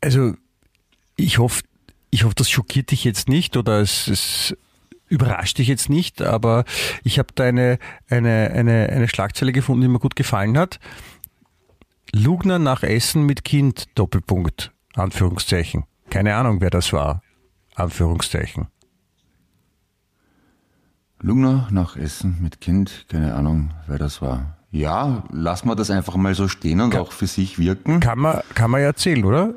Also, 0.01 0.35
ich 1.17 1.37
hoffe, 1.37 1.63
ich 2.11 2.23
hoffe, 2.23 2.35
das 2.35 2.49
schockiert 2.49 2.91
dich 2.91 3.03
jetzt 3.03 3.29
nicht 3.29 3.57
oder 3.57 3.79
es, 3.79 4.07
es 4.07 4.55
überrascht 5.07 5.57
dich 5.57 5.67
jetzt 5.67 5.89
nicht, 5.89 6.21
aber 6.21 6.65
ich 7.03 7.19
habe 7.19 7.29
da 7.35 7.45
eine, 7.45 7.79
eine, 8.09 8.51
eine, 8.53 8.89
eine 8.89 9.07
Schlagzeile 9.07 9.51
gefunden, 9.51 9.81
die 9.81 9.87
mir 9.87 9.99
gut 9.99 10.15
gefallen 10.15 10.57
hat. 10.57 10.79
Lugner 12.13 12.59
nach 12.59 12.83
Essen 12.83 13.25
mit 13.25 13.43
Kind, 13.43 13.87
Doppelpunkt, 13.95 14.71
Anführungszeichen. 14.95 15.85
Keine 16.09 16.35
Ahnung, 16.35 16.61
wer 16.61 16.71
das 16.71 16.91
war, 16.93 17.21
Anführungszeichen. 17.75 18.67
Lugner 21.21 21.67
nach 21.71 21.97
Essen 21.97 22.37
mit 22.41 22.61
Kind, 22.61 23.05
keine 23.09 23.35
Ahnung, 23.35 23.71
wer 23.87 23.97
das 23.97 24.21
war. 24.21 24.57
Ja, 24.71 25.23
lass 25.31 25.65
mal 25.65 25.75
das 25.75 25.89
einfach 25.89 26.15
mal 26.15 26.33
so 26.35 26.47
stehen 26.47 26.79
und 26.79 26.95
auch 26.95 27.11
für 27.11 27.27
sich 27.27 27.59
wirken. 27.59 27.99
Kann 27.99 28.19
man, 28.19 28.41
kann 28.53 28.71
man 28.71 28.81
ja 28.81 28.87
erzählen, 28.87 29.25
oder? 29.25 29.55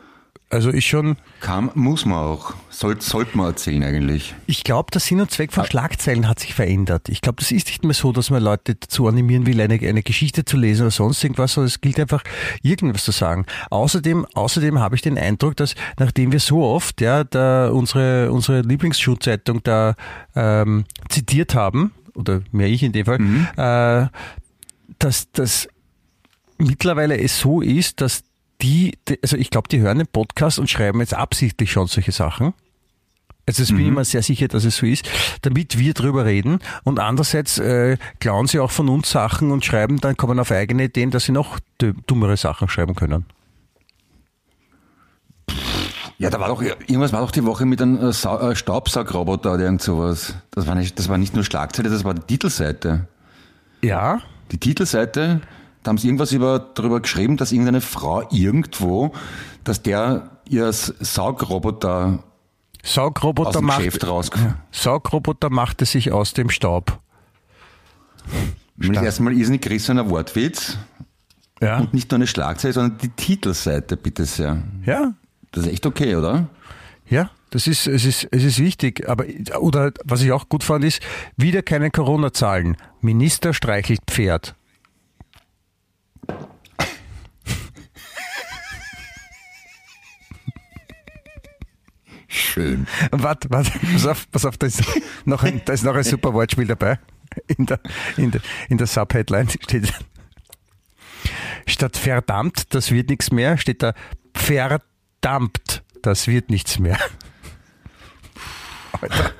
Also 0.53 0.69
ist 0.69 0.85
schon, 0.85 1.17
Kann, 1.41 1.71
muss 1.75 2.05
man 2.05 2.19
auch. 2.19 2.53
Soll, 2.69 3.01
sollte 3.01 3.39
man 3.39 3.47
erzählen 3.47 3.83
eigentlich. 3.85 4.35
ich 4.47 4.65
glaube, 4.65 4.91
der 4.91 5.01
Sinn 5.01 5.19
und 5.23 5.31
Zweck 5.31 5.51
von 5.51 5.65
Schlagzeilen 5.65 6.29
hat 6.29 6.41
sich 6.41 6.53
verändert. 6.53 7.09
Ich 7.09 7.23
glaube, 7.23 7.37
das 7.41 7.51
ist 7.53 7.69
nicht 7.69 7.85
mehr 7.85 7.95
so, 7.95 8.13
dass 8.13 8.29
man 8.29 8.43
Leute 8.43 8.75
dazu 8.75 9.09
animieren 9.09 9.47
will, 9.47 9.59
eine, 9.63 9.81
eine 9.81 10.03
Geschichte 10.03 10.45
zu 10.45 10.59
lesen 10.59 10.83
oder 10.83 10.91
sonst 10.91 11.25
irgendwas, 11.25 11.55
sondern 11.55 11.69
es 11.69 11.81
gilt 11.81 11.99
einfach, 11.99 12.23
irgendwas 12.63 13.05
zu 13.05 13.13
sagen. 13.13 13.47
Außerdem, 13.71 14.27
außerdem 14.35 14.79
habe 14.79 14.95
ich 14.95 15.01
den 15.01 15.17
Eindruck, 15.17 15.57
dass 15.57 15.75
nachdem 15.99 16.33
wir 16.33 16.41
so 16.41 16.63
oft 16.63 17.01
ja, 17.01 17.25
da 17.25 17.71
unsere, 17.71 18.31
unsere 18.31 18.61
Lieblingsschulzeitung 18.61 19.63
da 19.63 19.95
ähm, 20.35 20.85
zitiert 21.09 21.55
haben, 21.55 21.93
oder 22.15 22.43
mehr 22.53 22.69
ich 22.69 22.83
in 22.83 22.93
dem 22.93 23.07
Fall, 23.07 23.21
äh, 23.57 24.07
dass 24.99 25.33
das 25.33 25.67
mittlerweile 26.59 27.19
es 27.19 27.39
so 27.39 27.63
ist, 27.63 28.03
dass 28.03 28.25
die, 28.63 28.99
also 29.23 29.37
ich 29.37 29.51
glaube, 29.51 29.69
die 29.69 29.81
hören 29.81 29.99
den 29.99 30.07
Podcast 30.07 30.59
und 30.59 30.71
schreiben 30.71 31.01
jetzt 31.01 31.15
absichtlich 31.15 31.73
schon 31.73 31.87
solche 31.87 32.13
Sachen. 32.13 32.55
Also 33.45 33.65
das 33.65 33.71
bin 33.71 33.87
ich 33.87 33.91
mir 33.91 34.05
sehr 34.05 34.23
sicher, 34.23 34.47
dass 34.47 34.65
es 34.65 34.77
so 34.77 34.87
ist, 34.87 35.09
damit 35.43 35.77
wir 35.77 35.95
drüber 35.95 36.25
reden. 36.25 36.61
Und 36.85 37.01
andererseits 37.01 37.59
äh, 37.59 37.97
klauen 38.21 38.47
sie 38.47 38.61
auch 38.61 38.71
von 38.71 38.89
uns 38.89 39.11
Sachen 39.11 39.51
und 39.51 39.65
schreiben, 39.65 39.99
dann 40.01 40.17
kommen 40.17 40.39
auf 40.39 40.53
eigene 40.53 40.85
Ideen, 40.85 41.11
dass 41.11 41.25
sie 41.25 41.33
noch 41.33 41.59
dummere 42.07 42.37
Sachen 42.37 42.69
schreiben 42.69 42.95
können. 42.95 43.27
Ja, 46.19 46.31
da 46.31 46.39
war 46.39 46.47
doch, 46.47 46.63
irgendwas 46.63 47.13
war 47.13 47.21
doch 47.21 47.33
die 47.33 47.45
Woche 47.45 47.67
mit 47.67 47.83
einem 47.83 47.99
äh, 47.99 48.11
äh, 48.11 48.55
Staubsaugroboter 48.55 49.55
oder 49.55 49.65
irgend 49.65 49.83
sowas. 49.83 50.37
Das 50.53 50.69
war 50.69 50.77
nicht, 50.77 50.97
das 50.97 51.09
war 51.09 51.19
nicht 51.19 51.35
nur 51.35 51.43
Schlagzeile, 51.43 51.91
das 51.91 52.05
war 52.05 52.15
die 52.15 52.23
Titelseite. 52.23 53.09
Ja, 53.83 54.21
Die 54.53 54.59
Titelseite, 54.59 55.41
da 55.83 55.89
haben 55.91 55.99
sie 55.99 56.09
irgendwas 56.09 56.33
über, 56.33 56.59
darüber 56.59 57.01
geschrieben, 57.01 57.37
dass 57.37 57.53
irgendeine 57.53 57.81
Frau 57.81 58.27
irgendwo, 58.31 59.13
dass 59.65 59.83
der 59.83 60.31
ihr 60.49 60.67
S- 60.67 60.95
Saugroboter 61.01 62.23
aus 62.85 62.93
Saugroboter 62.95 63.61
dem 63.61 63.67
macht, 63.67 63.79
Geschäft. 63.79 64.07
Saugroboter 64.73 65.51
machte 65.51 65.85
sich 65.85 66.13
aus 66.13 66.35
dem 66.35 66.51
Staub. 66.51 66.99
Ist 68.79 68.91
erstmal 68.91 69.33
irrsinnig 69.33 69.63
gerissener 69.63 70.09
Wortwitz 70.11 70.77
Ja, 71.61 71.79
und 71.79 71.95
nicht 71.95 72.11
nur 72.11 72.17
eine 72.17 72.27
Schlagzeile, 72.27 72.73
sondern 72.75 72.99
die 72.99 73.09
Titelseite, 73.11 73.97
bitte 73.97 74.25
sehr. 74.25 74.63
ja, 74.85 75.13
Das 75.53 75.67
ist 75.67 75.73
echt 75.73 75.87
okay, 75.87 76.17
oder? 76.17 76.49
ja. 77.09 77.31
Das 77.51 77.67
ist, 77.67 77.87
es 77.87 78.07
ist, 78.07 78.27
es 78.31 78.45
ist 78.45 78.59
wichtig. 78.61 79.07
Aber, 79.11 79.27
oder 79.61 79.93
was 80.05 80.23
ich 80.23 80.33
auch 80.33 80.49
gut 80.49 80.65
fand, 80.65 80.87
ist, 80.87 81.03
wieder 81.37 81.61
keine 81.61 81.91
Corona-Zahlen. 81.91 82.79
Minister 83.03 83.53
streichelt 83.53 84.01
Pferd. 84.07 84.55
Schön. 92.33 92.87
Warte, 93.11 93.51
warte, 93.51 93.79
pass 93.93 94.07
auf, 94.07 94.31
pass 94.31 94.47
auf, 94.47 94.57
da 94.57 94.67
ist 94.67 94.83
noch 95.27 95.43
ein, 95.43 95.61
da 95.67 95.75
ist 95.75 95.85
noch 95.85 95.95
ein 95.95 96.03
super 96.03 96.33
Wortspiel 96.33 96.67
dabei. 96.67 96.99
In 97.47 97.67
der, 97.67 97.79
in 98.17 98.31
der, 98.31 98.41
in 98.71 98.79
der 98.79 98.87
Subheadline 98.87 99.51
steht, 99.51 99.93
statt 101.67 101.99
verdammt, 101.99 102.75
das 102.75 102.91
wird 102.91 103.11
nichts 103.11 103.31
mehr, 103.33 103.59
steht 103.59 103.83
da 103.83 103.93
verdammt, 104.35 105.83
das 106.01 106.27
wird 106.27 106.49
nichts 106.49 106.79
mehr. 106.79 106.99
Alter. 108.99 109.33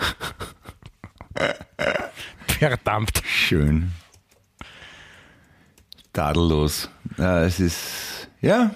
Verdammt. 2.47 3.23
Schön. 3.25 3.93
Tadellos. 6.13 6.91
Ja, 7.17 7.43
es 7.43 7.59
ist, 7.59 8.29
ja, 8.43 8.71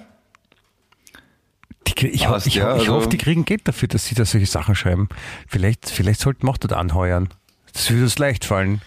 Krie- 1.96 2.08
ich, 2.08 2.24
Passt, 2.24 2.46
ich, 2.46 2.56
ja, 2.56 2.74
ich 2.74 2.82
also- 2.82 2.94
hoffe, 2.94 3.08
die 3.08 3.18
kriegen 3.18 3.44
Geld 3.44 3.66
dafür, 3.66 3.88
dass 3.88 4.06
sie 4.06 4.14
da 4.14 4.24
solche 4.24 4.46
Sachen 4.46 4.74
schreiben. 4.74 5.08
Vielleicht, 5.48 5.88
vielleicht 5.90 6.20
sollten 6.20 6.46
wir 6.46 6.50
auch 6.50 6.56
dort 6.58 6.74
anheuern. 6.74 7.28
Das 7.72 7.90
würde 7.90 8.04
uns 8.04 8.18
leicht 8.18 8.44
fallen. 8.44 8.80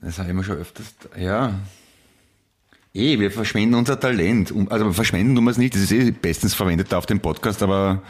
Das 0.00 0.18
habe 0.18 0.28
ich 0.30 0.34
mir 0.34 0.44
schon 0.44 0.56
öfters. 0.56 0.94
Ja. 1.18 1.54
Eh, 2.94 3.18
wir 3.20 3.30
verschwenden 3.30 3.74
unser 3.74 4.00
Talent. 4.00 4.52
Also 4.70 4.92
verschwenden 4.92 5.34
tun 5.36 5.44
wir 5.44 5.50
es 5.50 5.58
nicht, 5.58 5.74
das 5.74 5.82
ist 5.82 5.92
eh 5.92 6.10
bestens 6.10 6.54
verwendet 6.54 6.92
auf 6.94 7.06
dem 7.06 7.20
Podcast, 7.20 7.62
aber 7.62 8.02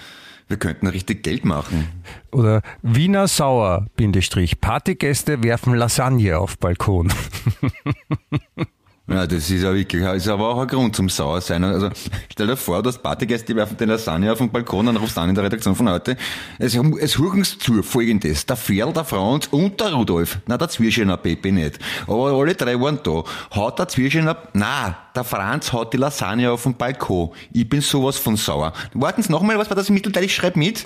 wir 0.48 0.56
könnten 0.56 0.86
richtig 0.86 1.22
Geld 1.22 1.44
machen. 1.44 1.86
Oder 2.32 2.62
Wiener 2.82 3.28
Sauer, 3.28 3.86
Bindestrich, 3.96 4.60
Partygäste 4.60 5.42
werfen 5.42 5.74
Lasagne 5.74 6.38
auf 6.38 6.58
Balkon. 6.58 7.12
Ja, 9.10 9.26
das 9.26 9.50
ist 9.50 9.62
ja 9.64 9.74
wirklich, 9.74 10.04
ist 10.04 10.28
aber 10.28 10.50
auch 10.50 10.60
ein 10.60 10.68
Grund 10.68 10.94
zum 10.94 11.08
Sauer 11.08 11.40
sein. 11.40 11.64
Also 11.64 11.90
stell 12.30 12.46
dir 12.46 12.56
vor, 12.56 12.80
du 12.80 12.90
hast 12.90 13.02
Partygäste, 13.02 13.46
die 13.46 13.56
werfen 13.56 13.76
den 13.76 13.88
Lasagne 13.88 14.30
auf 14.30 14.38
den 14.38 14.50
Balkon, 14.50 14.86
dann 14.86 14.96
rufst 14.96 15.16
du 15.16 15.20
an 15.20 15.30
in 15.30 15.34
der 15.34 15.42
Redaktion 15.42 15.74
von 15.74 15.90
heute. 15.90 16.16
Es, 16.60 16.76
es 16.76 17.18
hören 17.18 17.42
Sie 17.42 17.58
zu 17.58 17.82
folgendes. 17.82 18.46
Der 18.46 18.54
Ferl, 18.54 18.92
der 18.92 19.04
Franz 19.04 19.48
und 19.48 19.80
der 19.80 19.94
Rudolf. 19.94 20.38
Na, 20.46 20.56
der 20.56 20.68
Zwirschener 20.68 21.16
Pepe 21.16 21.50
nicht. 21.50 21.80
Aber 22.06 22.30
alle 22.30 22.54
drei 22.54 22.80
waren 22.80 23.00
da. 23.02 23.24
Haut 23.52 23.80
der 23.80 23.88
Zwirschener, 23.88 24.36
na, 24.52 24.96
der 25.16 25.24
Franz 25.24 25.72
haut 25.72 25.92
die 25.92 25.96
Lasagne 25.96 26.48
auf 26.48 26.62
den 26.62 26.76
Balkon. 26.76 27.30
Ich 27.52 27.68
bin 27.68 27.80
sowas 27.80 28.16
von 28.16 28.36
sauer. 28.36 28.72
Warten 28.94 29.24
Sie 29.24 29.32
nochmal, 29.32 29.58
was 29.58 29.68
war 29.68 29.76
das 29.76 29.88
im 29.88 29.96
Mittelteil? 29.96 30.22
Ich 30.22 30.36
schreibe 30.36 30.56
mit. 30.56 30.84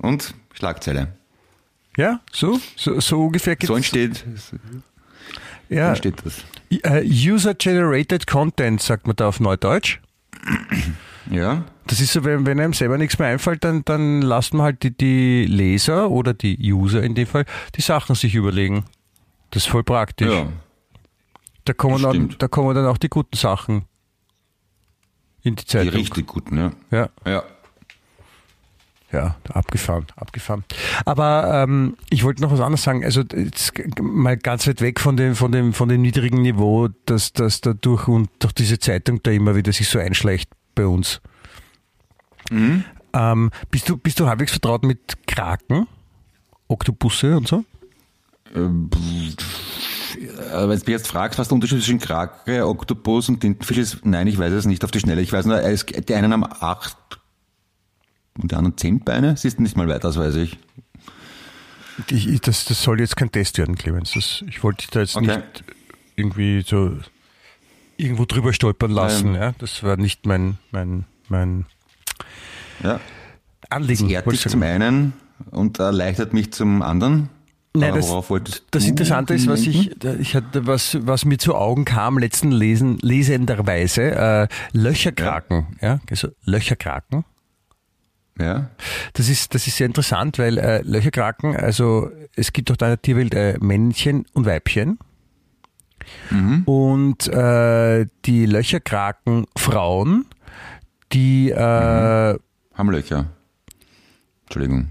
Und 0.00 0.32
Schlagzeile. 0.54 1.08
Ja, 1.96 2.20
so, 2.32 2.60
so, 2.76 3.00
so 3.00 3.24
ungefähr 3.24 3.56
geht's. 3.56 3.66
So 3.66 3.74
entsteht, 3.74 4.24
ja, 5.74 5.88
entsteht 5.90 6.16
das. 6.24 6.44
äh, 6.70 7.02
User-Generated 7.04 8.26
Content, 8.26 8.80
sagt 8.82 9.06
man 9.06 9.16
da 9.16 9.28
auf 9.28 9.40
Neudeutsch. 9.40 10.00
Ja. 11.30 11.64
Das 11.86 12.00
ist 12.00 12.12
so, 12.12 12.24
wenn, 12.24 12.44
wenn 12.46 12.58
einem 12.58 12.72
selber 12.72 12.98
nichts 12.98 13.16
mehr 13.16 13.28
einfällt, 13.28 13.62
dann, 13.62 13.84
dann 13.84 14.22
lasst 14.22 14.54
man 14.54 14.62
halt 14.64 14.82
die, 14.82 14.90
die 14.90 15.46
Leser 15.46 16.10
oder 16.10 16.34
die 16.34 16.58
User 16.72 17.00
in 17.00 17.14
dem 17.14 17.28
Fall 17.28 17.44
die 17.76 17.80
Sachen 17.80 18.16
sich 18.16 18.34
überlegen. 18.34 18.84
Das 19.52 19.62
ist 19.62 19.68
voll 19.70 19.84
praktisch. 19.84 20.28
Ja. 20.28 20.48
Da, 21.64 21.72
kommen 21.74 22.02
dann, 22.02 22.34
da 22.38 22.48
kommen 22.48 22.74
dann 22.74 22.86
auch 22.86 22.98
die 22.98 23.08
guten 23.08 23.36
Sachen 23.36 23.84
in 25.42 25.54
die 25.54 25.62
Die 25.62 25.66
Zeitung. 25.66 25.94
richtig 25.94 26.26
guten, 26.26 26.56
ja. 26.58 26.72
Ja. 26.90 27.08
Ja. 27.24 27.44
Ja, 29.12 29.36
abgefahren, 29.52 30.06
abgefahren. 30.16 30.64
Aber 31.04 31.64
ähm, 31.64 31.96
ich 32.08 32.24
wollte 32.24 32.40
noch 32.40 32.50
was 32.50 32.60
anderes 32.60 32.82
sagen. 32.82 33.04
Also 33.04 33.20
jetzt 33.20 33.72
mal 34.00 34.38
ganz 34.38 34.66
weit 34.66 34.80
weg 34.80 35.00
von 35.00 35.18
dem, 35.18 35.34
von 35.36 35.52
dem, 35.52 35.74
von 35.74 35.90
dem 35.90 36.00
niedrigen 36.00 36.40
Niveau, 36.40 36.88
dass 37.04 37.34
das 37.34 37.60
dadurch 37.60 38.08
und 38.08 38.30
durch 38.38 38.54
diese 38.54 38.78
Zeitung 38.78 39.22
da 39.22 39.30
immer 39.30 39.54
wieder 39.54 39.70
sich 39.72 39.88
so 39.88 39.98
einschleicht 39.98 40.50
bei 40.74 40.86
uns. 40.86 41.20
Ähm, 42.50 43.50
bist 43.70 43.88
du 43.88 43.98
bist 43.98 44.18
du 44.18 44.26
halbwegs 44.26 44.52
vertraut 44.52 44.82
mit 44.82 45.26
Kraken, 45.26 45.86
Oktopusse 46.68 47.36
und 47.36 47.48
so? 47.48 47.64
Äh, 48.54 48.60
Wenn 48.60 48.90
du 50.68 50.74
mich 50.74 50.86
jetzt 50.88 51.08
fragst, 51.08 51.38
was 51.38 51.48
der 51.48 51.54
Unterschied 51.54 51.78
zwischen 51.78 51.98
Krake, 51.98 52.66
Oktopus 52.66 53.28
und 53.28 53.40
Tintenfisch 53.40 53.78
ist, 53.78 54.06
nein, 54.06 54.26
ich 54.26 54.38
weiß 54.38 54.52
es 54.52 54.66
nicht 54.66 54.84
auf 54.84 54.90
die 54.90 55.00
Schnelle. 55.00 55.20
Ich 55.20 55.32
weiß 55.32 55.46
nur, 55.46 55.62
es, 55.62 55.84
die 55.86 56.14
einen 56.14 56.32
haben 56.32 56.44
acht 56.44 56.96
und 58.40 58.50
die 58.50 58.54
anderen 58.54 58.76
zehn 58.76 59.00
Beine. 59.00 59.36
Siehst 59.36 59.58
du 59.58 59.62
nicht 59.62 59.76
mal 59.76 59.88
weiter, 59.88 60.08
das 60.08 60.16
weiß 60.16 60.36
ich. 60.36 60.58
Ich, 62.10 62.26
ich, 62.28 62.40
das, 62.40 62.64
das 62.64 62.82
soll 62.82 63.00
jetzt 63.00 63.16
kein 63.16 63.30
Test 63.30 63.58
werden, 63.58 63.74
Clemens. 63.74 64.12
Das, 64.12 64.42
ich 64.48 64.62
wollte 64.62 64.78
dich 64.78 64.90
da 64.90 65.00
jetzt 65.00 65.16
Okay. 65.16 65.36
nicht 65.36 65.64
irgendwie 66.16 66.62
so 66.66 66.96
irgendwo 67.96 68.24
drüber 68.24 68.52
stolpern 68.52 68.90
lassen. 68.90 69.28
Ähm. 69.28 69.34
Ja? 69.34 69.52
Das 69.58 69.82
war 69.82 69.96
nicht 69.96 70.26
mein, 70.26 70.58
mein, 70.70 71.04
mein 71.28 71.66
Ja. 72.82 72.98
Anliegen. 73.68 74.04
Das 74.04 74.12
ehrt 74.12 74.26
dich 74.32 74.46
ich 74.46 74.50
zum 74.50 74.62
einen 74.62 75.12
und 75.50 75.78
erleichtert 75.78 76.32
mich 76.32 76.52
zum 76.52 76.82
anderen. 76.82 77.28
Nein, 77.74 77.94
das, 77.94 78.12
das 78.70 78.84
Interessante 78.84 79.32
ist, 79.32 79.46
was 79.46 79.60
ich, 79.60 79.90
ich 80.20 80.36
hatte, 80.36 80.66
was, 80.66 80.98
was 81.06 81.24
mir 81.24 81.38
zu 81.38 81.54
Augen 81.54 81.86
kam, 81.86 82.18
letzten 82.18 82.52
Lesen, 82.52 82.98
lesenderweise, 82.98 84.10
äh, 84.10 84.48
Löcherkraken, 84.72 85.78
ja, 85.80 85.98
also 86.10 86.28
Löcherkraken. 86.44 87.24
Ja. 88.38 88.70
Das 89.12 89.28
ist, 89.28 89.54
das 89.54 89.66
ist 89.66 89.76
sehr 89.76 89.86
interessant, 89.86 90.38
weil 90.38 90.58
äh, 90.58 90.80
Löcherkraken, 90.82 91.54
also 91.56 92.10
es 92.34 92.52
gibt 92.52 92.70
doch 92.70 92.76
da 92.76 92.86
in 92.86 92.90
der 92.92 93.02
Tierwelt 93.02 93.34
äh, 93.34 93.58
Männchen 93.60 94.24
und 94.32 94.46
Weibchen. 94.46 94.98
Und 96.66 97.28
äh, 97.28 98.06
die 98.24 98.46
Löcherkraken 98.46 99.46
Frauen, 99.56 100.26
die 101.12 101.50
äh, 101.50 101.56
Haben 101.56 102.90
Löcher. 102.90 103.26
Entschuldigung. 104.44 104.88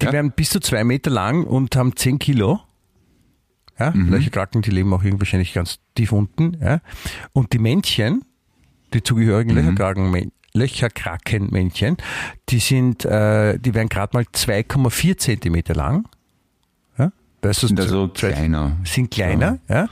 Die 0.00 0.06
Ja. 0.06 0.12
werden 0.12 0.32
bis 0.32 0.50
zu 0.50 0.60
zwei 0.60 0.84
Meter 0.84 1.10
lang 1.10 1.44
und 1.44 1.76
haben 1.76 1.96
zehn 1.96 2.18
Kilo. 2.18 2.60
Ja, 3.78 3.90
Löcherkraken, 3.94 4.62
die 4.62 4.70
leben 4.70 4.92
auch 4.94 5.02
irgendwie 5.02 5.20
wahrscheinlich 5.20 5.52
ganz 5.52 5.78
tief 5.94 6.12
unten. 6.12 6.56
Ja. 6.62 6.80
Und 7.34 7.52
die 7.52 7.58
Männchen, 7.58 8.24
die 8.94 9.02
zugehörigen 9.02 9.50
Löcherkraken, 9.54 10.10
Löcherkrakenmännchen, 10.56 11.96
die 12.48 12.58
sind, 12.58 13.04
äh, 13.04 13.58
die 13.58 13.74
werden 13.74 13.88
gerade 13.88 14.16
mal 14.16 14.24
2,4 14.24 15.16
Zentimeter 15.18 15.74
lang. 15.74 16.08
Ja. 16.98 17.12
Das 17.40 17.62
ist 17.62 17.68
Sind 17.68 17.80
also 17.80 18.08
kleiner. 18.08 18.76
sind 18.84 19.10
kleiner, 19.10 19.58
ja. 19.68 19.88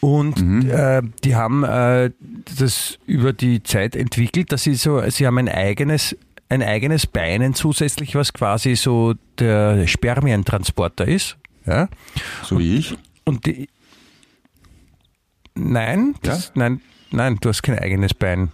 Und 0.00 0.40
äh, 0.68 1.02
die 1.22 1.36
haben 1.36 1.62
äh, 1.62 2.10
das 2.58 2.98
über 3.06 3.32
die 3.32 3.62
Zeit 3.62 3.94
entwickelt, 3.94 4.52
dass 4.52 4.64
sie 4.64 4.74
so, 4.74 5.08
sie 5.10 5.26
haben 5.26 5.38
ein 5.38 5.48
eigenes, 5.48 6.16
ein 6.48 6.62
eigenes 6.62 7.06
Bein 7.06 7.54
zusätzlich, 7.54 8.14
was 8.14 8.32
quasi 8.32 8.76
so 8.76 9.14
der 9.38 9.86
Spermientransporter 9.86 11.06
ist. 11.06 11.36
Ja. 11.66 11.88
So 12.42 12.58
wie 12.58 12.78
ich. 12.78 12.96
Und 13.24 13.46
die 13.46 13.68
Nein, 15.58 16.14
das, 16.22 16.52
nein, 16.54 16.82
nein, 17.10 17.38
du 17.40 17.48
hast 17.48 17.62
kein 17.62 17.78
eigenes 17.78 18.12
Bein. 18.12 18.50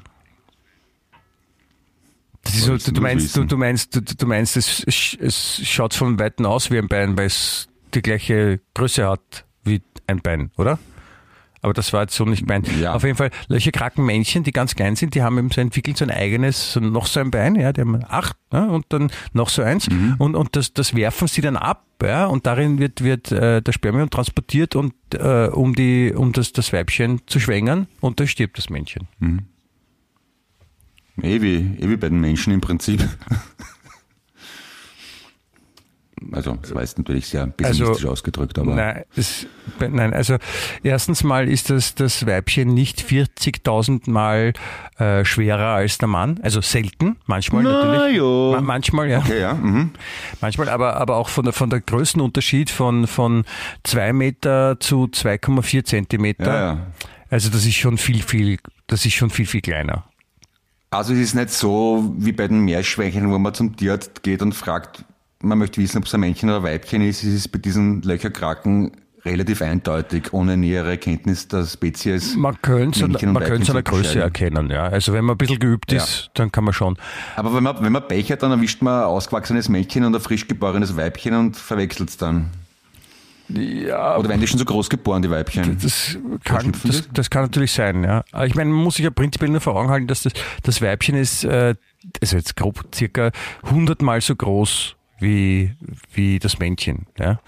So, 2.46 2.72
Wolltest 2.72 2.88
du, 2.88 2.92
du 2.92 3.00
meinst, 3.00 3.36
du, 3.36 3.44
du 3.44 3.56
meinst, 3.56 3.94
du, 3.94 4.00
du 4.00 4.26
meinst, 4.26 4.56
es, 4.56 4.84
es 4.86 5.60
schaut 5.64 5.94
von 5.94 6.18
Weitem 6.18 6.44
aus 6.44 6.70
wie 6.70 6.78
ein 6.78 6.88
Bein, 6.88 7.16
weil 7.16 7.26
es 7.26 7.68
die 7.94 8.02
gleiche 8.02 8.60
Größe 8.74 9.08
hat 9.08 9.44
wie 9.64 9.80
ein 10.06 10.20
Bein, 10.20 10.50
oder? 10.56 10.78
Aber 11.62 11.72
das 11.72 11.92
war 11.92 12.02
jetzt 12.02 12.16
so 12.16 12.24
nicht 12.24 12.40
gemeint. 12.40 12.68
Ja. 12.80 12.92
Auf 12.92 13.04
jeden 13.04 13.16
Fall, 13.16 13.30
Löcherkrakenmännchen, 13.46 14.42
die 14.42 14.50
ganz 14.50 14.74
klein 14.74 14.96
sind, 14.96 15.14
die 15.14 15.22
haben 15.22 15.38
eben 15.38 15.50
so 15.50 15.60
entwickelt, 15.60 15.96
so 15.96 16.04
ein 16.04 16.10
eigenes, 16.10 16.72
so 16.72 16.80
noch 16.80 17.06
so 17.06 17.20
ein 17.20 17.30
Bein, 17.30 17.54
ja, 17.54 17.72
die 17.72 17.82
haben 17.82 18.00
acht, 18.08 18.36
ja, 18.52 18.64
und 18.64 18.86
dann 18.88 19.12
noch 19.32 19.48
so 19.48 19.62
eins. 19.62 19.88
Mhm. 19.88 20.16
Und, 20.18 20.34
und 20.34 20.56
das, 20.56 20.72
das 20.74 20.96
werfen 20.96 21.28
sie 21.28 21.40
dann 21.40 21.56
ab, 21.56 21.84
ja, 22.02 22.26
und 22.26 22.46
darin 22.46 22.80
wird, 22.80 23.04
wird 23.04 23.30
äh, 23.30 23.62
der 23.62 23.72
Spermium 23.72 24.10
transportiert 24.10 24.74
und 24.74 24.92
äh, 25.14 25.46
um 25.52 25.76
die, 25.76 26.12
um 26.12 26.32
das, 26.32 26.52
das 26.52 26.72
Weibchen 26.72 27.20
zu 27.26 27.38
schwängern 27.38 27.86
und 28.00 28.18
da 28.18 28.26
stirbt 28.26 28.58
das 28.58 28.68
Männchen. 28.68 29.06
Eh 31.20 31.42
wie, 31.42 31.76
eh 31.78 31.88
wie 31.88 31.96
bei 31.96 32.08
den 32.08 32.20
Menschen 32.20 32.52
im 32.52 32.60
Prinzip. 32.60 33.06
Also, 36.30 36.56
das 36.60 36.74
war 36.74 36.82
jetzt 36.82 36.98
natürlich 36.98 37.26
sehr 37.26 37.46
pessimistisch 37.46 38.06
ausgedrückt, 38.06 38.58
aber 38.58 38.74
Nein, 38.74 39.02
das, 39.16 39.46
nein, 39.80 40.14
also 40.14 40.36
erstens 40.82 41.24
mal 41.24 41.48
ist 41.48 41.70
das, 41.70 41.94
das 41.94 42.26
Weibchen 42.26 42.72
nicht 42.72 43.00
40.000 43.00 44.08
Mal 44.08 44.52
äh, 44.98 45.24
schwerer 45.24 45.74
als 45.74 45.98
der 45.98 46.08
Mann, 46.08 46.38
also 46.42 46.60
selten, 46.60 47.16
manchmal 47.26 47.64
Na 47.64 47.84
natürlich. 47.84 48.16
ja. 48.18 48.22
Ma 48.22 48.60
manchmal, 48.60 49.10
ja. 49.10 49.18
okay, 49.18 49.40
ja. 49.40 49.54
Mhm. 49.54 49.90
Manchmal, 50.40 50.68
aber, 50.68 50.96
aber 50.96 51.16
auch 51.16 51.28
von 51.28 51.44
der, 51.44 51.52
von 51.52 51.70
der 51.70 51.80
Größenunterschied 51.80 52.70
von, 52.70 53.06
von 53.06 53.44
2 53.84 54.12
Meter 54.12 54.78
zu 54.78 55.04
2,4 55.04 55.84
Zentimeter. 55.84 56.46
Ja, 56.46 56.72
ja. 56.74 56.86
Also 57.30 57.50
das 57.50 57.64
ist 57.66 57.74
schon 57.74 57.98
viel, 57.98 58.22
viel, 58.22 58.58
das 58.86 59.04
ist 59.06 59.14
schon 59.14 59.30
viel, 59.30 59.46
viel 59.46 59.62
kleiner. 59.62 60.04
Also 60.92 61.14
es 61.14 61.20
ist 61.20 61.34
nicht 61.34 61.48
so 61.48 62.12
wie 62.18 62.32
bei 62.32 62.46
den 62.48 62.60
Meerschweinchen, 62.60 63.32
wo 63.32 63.38
man 63.38 63.54
zum 63.54 63.74
Tierarzt 63.74 64.22
geht 64.22 64.42
und 64.42 64.54
fragt, 64.54 65.06
man 65.40 65.56
möchte 65.56 65.80
wissen, 65.80 65.96
ob 65.96 66.04
es 66.04 66.12
ein 66.12 66.20
Männchen 66.20 66.50
oder 66.50 66.58
ein 66.58 66.64
Weibchen 66.64 67.00
ist. 67.00 67.24
Es 67.24 67.32
ist 67.32 67.48
bei 67.48 67.58
diesen 67.58 68.02
Löcherkraken 68.02 68.92
relativ 69.24 69.62
eindeutig, 69.62 70.34
ohne 70.34 70.58
nähere 70.58 70.98
Kenntnis 70.98 71.48
der 71.48 71.64
Spezies. 71.64 72.36
Man 72.36 72.60
könnte 72.60 73.06
und 73.06 73.22
man 73.22 73.42
könnte 73.42 73.62
es 73.62 73.70
an 73.70 73.76
der 73.76 73.84
Größe 73.84 74.20
erkennen, 74.20 74.68
ja. 74.68 74.84
Also 74.84 75.14
wenn 75.14 75.24
man 75.24 75.36
ein 75.36 75.38
bisschen 75.38 75.60
geübt 75.60 75.90
ist, 75.94 76.30
dann 76.34 76.52
kann 76.52 76.64
man 76.64 76.74
schon. 76.74 76.98
Aber 77.36 77.54
wenn 77.54 77.62
man, 77.62 77.82
wenn 77.82 77.92
man 77.92 78.06
Pech 78.06 78.30
hat, 78.30 78.42
dann 78.42 78.50
erwischt 78.50 78.82
man 78.82 79.00
ein 79.00 79.06
ausgewachsenes 79.06 79.70
Männchen 79.70 80.04
und 80.04 80.14
ein 80.14 80.20
frisch 80.20 80.46
geborenes 80.46 80.94
Weibchen 80.94 81.34
und 81.34 81.56
verwechselt 81.56 82.10
es 82.10 82.18
dann. 82.18 82.50
Ja, 83.54 84.16
Oder 84.16 84.28
werden 84.30 84.40
die 84.40 84.46
schon 84.46 84.58
so 84.58 84.64
groß 84.64 84.88
geboren, 84.90 85.22
die 85.22 85.30
Weibchen? 85.30 85.78
Das 85.82 86.18
kann, 86.44 86.72
das, 86.84 87.08
das 87.12 87.30
kann 87.30 87.42
natürlich 87.42 87.72
sein, 87.72 88.04
ja. 88.04 88.24
Aber 88.32 88.46
ich 88.46 88.54
meine, 88.54 88.70
man 88.70 88.82
muss 88.82 88.96
sich 88.96 89.04
ja 89.04 89.10
prinzipiell 89.10 89.50
nur 89.50 89.60
vor 89.60 89.76
Augen 89.76 89.90
halten, 89.90 90.06
dass 90.06 90.22
das, 90.22 90.32
das 90.62 90.80
Weibchen 90.82 91.14
ist, 91.16 91.44
äh, 91.44 91.74
also 92.20 92.36
jetzt 92.36 92.56
grob 92.56 92.84
circa 92.94 93.30
hundertmal 93.70 94.20
so 94.20 94.34
groß 94.34 94.96
wie, 95.20 95.72
wie 96.12 96.38
das 96.38 96.58
Männchen, 96.58 97.06
ja. 97.18 97.40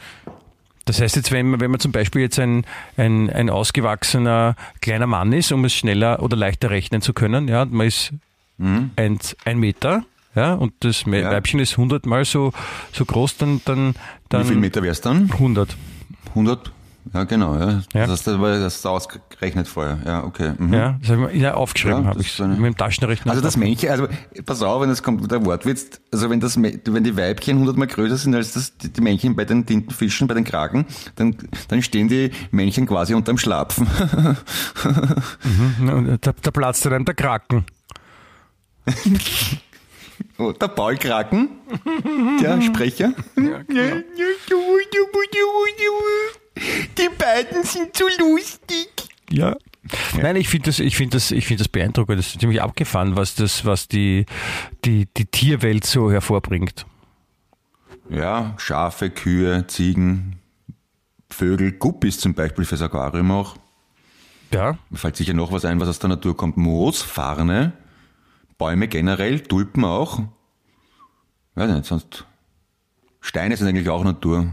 Das 0.87 1.01
heißt 1.01 1.17
jetzt, 1.17 1.33
wenn 1.33 1.49
man, 1.49 1.61
wenn 1.61 1.71
man 1.71 1.81
zum 1.81 1.93
Beispiel 1.93 2.21
jetzt 2.21 2.39
ein, 2.39 2.67
ein, 2.99 3.31
ein 3.31 3.49
ausgewachsener 3.49 4.55
kleiner 4.83 5.07
Mann 5.07 5.33
ist, 5.33 5.51
um 5.51 5.65
es 5.65 5.73
schneller 5.75 6.23
oder 6.23 6.37
leichter 6.37 6.69
rechnen 6.69 7.01
zu 7.01 7.15
können, 7.15 7.49
ja, 7.49 7.65
man 7.65 7.87
ist 7.87 8.13
ein, 8.59 9.19
ein 9.45 9.59
Meter, 9.59 10.05
ja, 10.35 10.53
und 10.55 10.73
das 10.81 11.05
Ja. 11.07 11.31
Weibchen 11.31 11.59
ist 11.61 11.77
hundertmal 11.79 12.25
so, 12.25 12.53
so 12.93 13.05
groß, 13.05 13.39
dann, 13.39 13.61
dann, 13.65 13.95
dann 14.29 14.43
Wie 14.45 14.49
viel 14.49 14.57
Meter 14.59 14.83
wär's 14.83 15.01
dann? 15.01 15.31
100. 15.33 15.75
100? 16.31 16.73
Ja, 17.13 17.25
genau. 17.25 17.55
Ja. 17.59 17.71
Ja. 17.93 18.07
Das 18.07 18.11
hast 18.11 18.27
du 18.27 18.39
das 18.39 18.87
ausgerechnet 18.87 19.69
vorher. 19.69 19.99
Ja, 20.07 20.25
okay. 20.25 20.55
Mhm. 20.57 20.73
Ja, 20.73 20.97
das 21.03 21.11
habe 21.11 21.31
ich 21.33 21.41
mir 21.43 21.55
aufgeschrieben, 21.55 21.99
Ja, 22.01 22.07
habe 22.09 22.17
das 22.19 22.27
ich 22.27 22.43
eine- 22.43 22.55
mit 22.55 22.65
dem 22.65 22.77
Taschenrechner. 22.79 23.31
Also 23.31 23.43
das 23.43 23.59
Männchen, 23.59 23.91
also 23.91 24.09
pass 24.47 24.63
auf, 24.63 24.81
wenn 24.81 24.89
es 24.89 25.03
kommt 25.03 25.31
der 25.31 25.45
Wortwitz, 25.45 26.01
also 26.11 26.31
wenn 26.31 26.41
das 26.41 26.57
wenn 26.57 27.05
die 27.05 27.15
Weibchen 27.15 27.59
hundertmal 27.59 27.89
größer 27.89 28.17
sind 28.17 28.35
als 28.35 28.55
das, 28.55 28.73
die 28.79 29.01
Männchen 29.03 29.37
bei 29.37 29.45
den 29.45 29.67
Tintenfischen, 29.67 30.27
bei 30.29 30.33
den 30.35 30.45
Kraken, 30.45 30.87
dann, 31.17 31.37
dann 31.69 31.83
stehen 31.83 32.09
die 32.09 32.31
Männchen 32.53 32.87
quasi 32.87 33.13
unterm 33.13 33.37
Schlapfen. 33.37 33.87
Und 35.81 36.19
Da, 36.27 36.33
da 36.41 36.51
platzt 36.51 36.87
einem 36.87 37.05
der 37.05 37.15
Kraken. 37.15 37.67
Oh, 40.39 40.53
der 40.53 40.69
Paulkraken, 40.69 41.49
der 42.43 42.61
Sprecher. 42.61 43.13
Die 46.99 47.09
beiden 47.19 47.65
sind 47.65 47.97
so 47.97 48.07
lustig. 48.19 48.89
Ja. 49.31 49.57
Nein, 50.21 50.37
ich 50.37 50.49
finde 50.49 50.67
das, 50.67 50.79
ich 50.79 50.97
finde 50.97 51.17
das, 51.17 51.31
ich 51.31 51.47
finde 51.47 51.63
das 51.63 51.69
beeindruckend. 51.69 52.19
Das 52.19 52.29
ist 52.29 52.41
ziemlich 52.41 52.63
abgefahren, 52.63 53.17
was 53.17 53.35
das, 53.35 53.65
was 53.65 53.89
die, 53.89 54.27
die, 54.85 55.07
die 55.17 55.27
Tierwelt 55.27 55.85
so 55.85 56.11
hervorbringt. 56.11 56.87
Ja, 58.09 58.55
Schafe, 58.57 59.11
Kühe, 59.11 59.67
Ziegen, 59.67 60.39
Vögel, 61.31 61.73
Guppies 61.73 62.19
zum 62.19 62.35
Beispiel 62.35 62.65
fürs 62.65 62.83
Aquarium 62.83 63.31
auch. 63.31 63.57
Ja. 64.53 64.79
Mir 64.89 64.99
fällt 64.99 65.17
sicher 65.17 65.35
noch 65.35 65.53
was 65.53 65.65
ein, 65.65 65.81
was 65.81 65.89
aus 65.89 65.99
der 65.99 66.11
Natur 66.11 66.37
kommt. 66.37 66.57
Moos, 66.57 67.03
Farne, 67.03 67.73
Bäume 68.59 68.89
generell, 68.89 69.41
Tulpen 69.41 69.85
auch. 69.85 70.21
Weiß 71.55 71.71
nicht, 71.71 71.85
sonst. 71.85 72.25
Steine 73.21 73.57
sind 73.57 73.67
eigentlich 73.69 73.89
auch 73.89 74.05
Natur, 74.05 74.47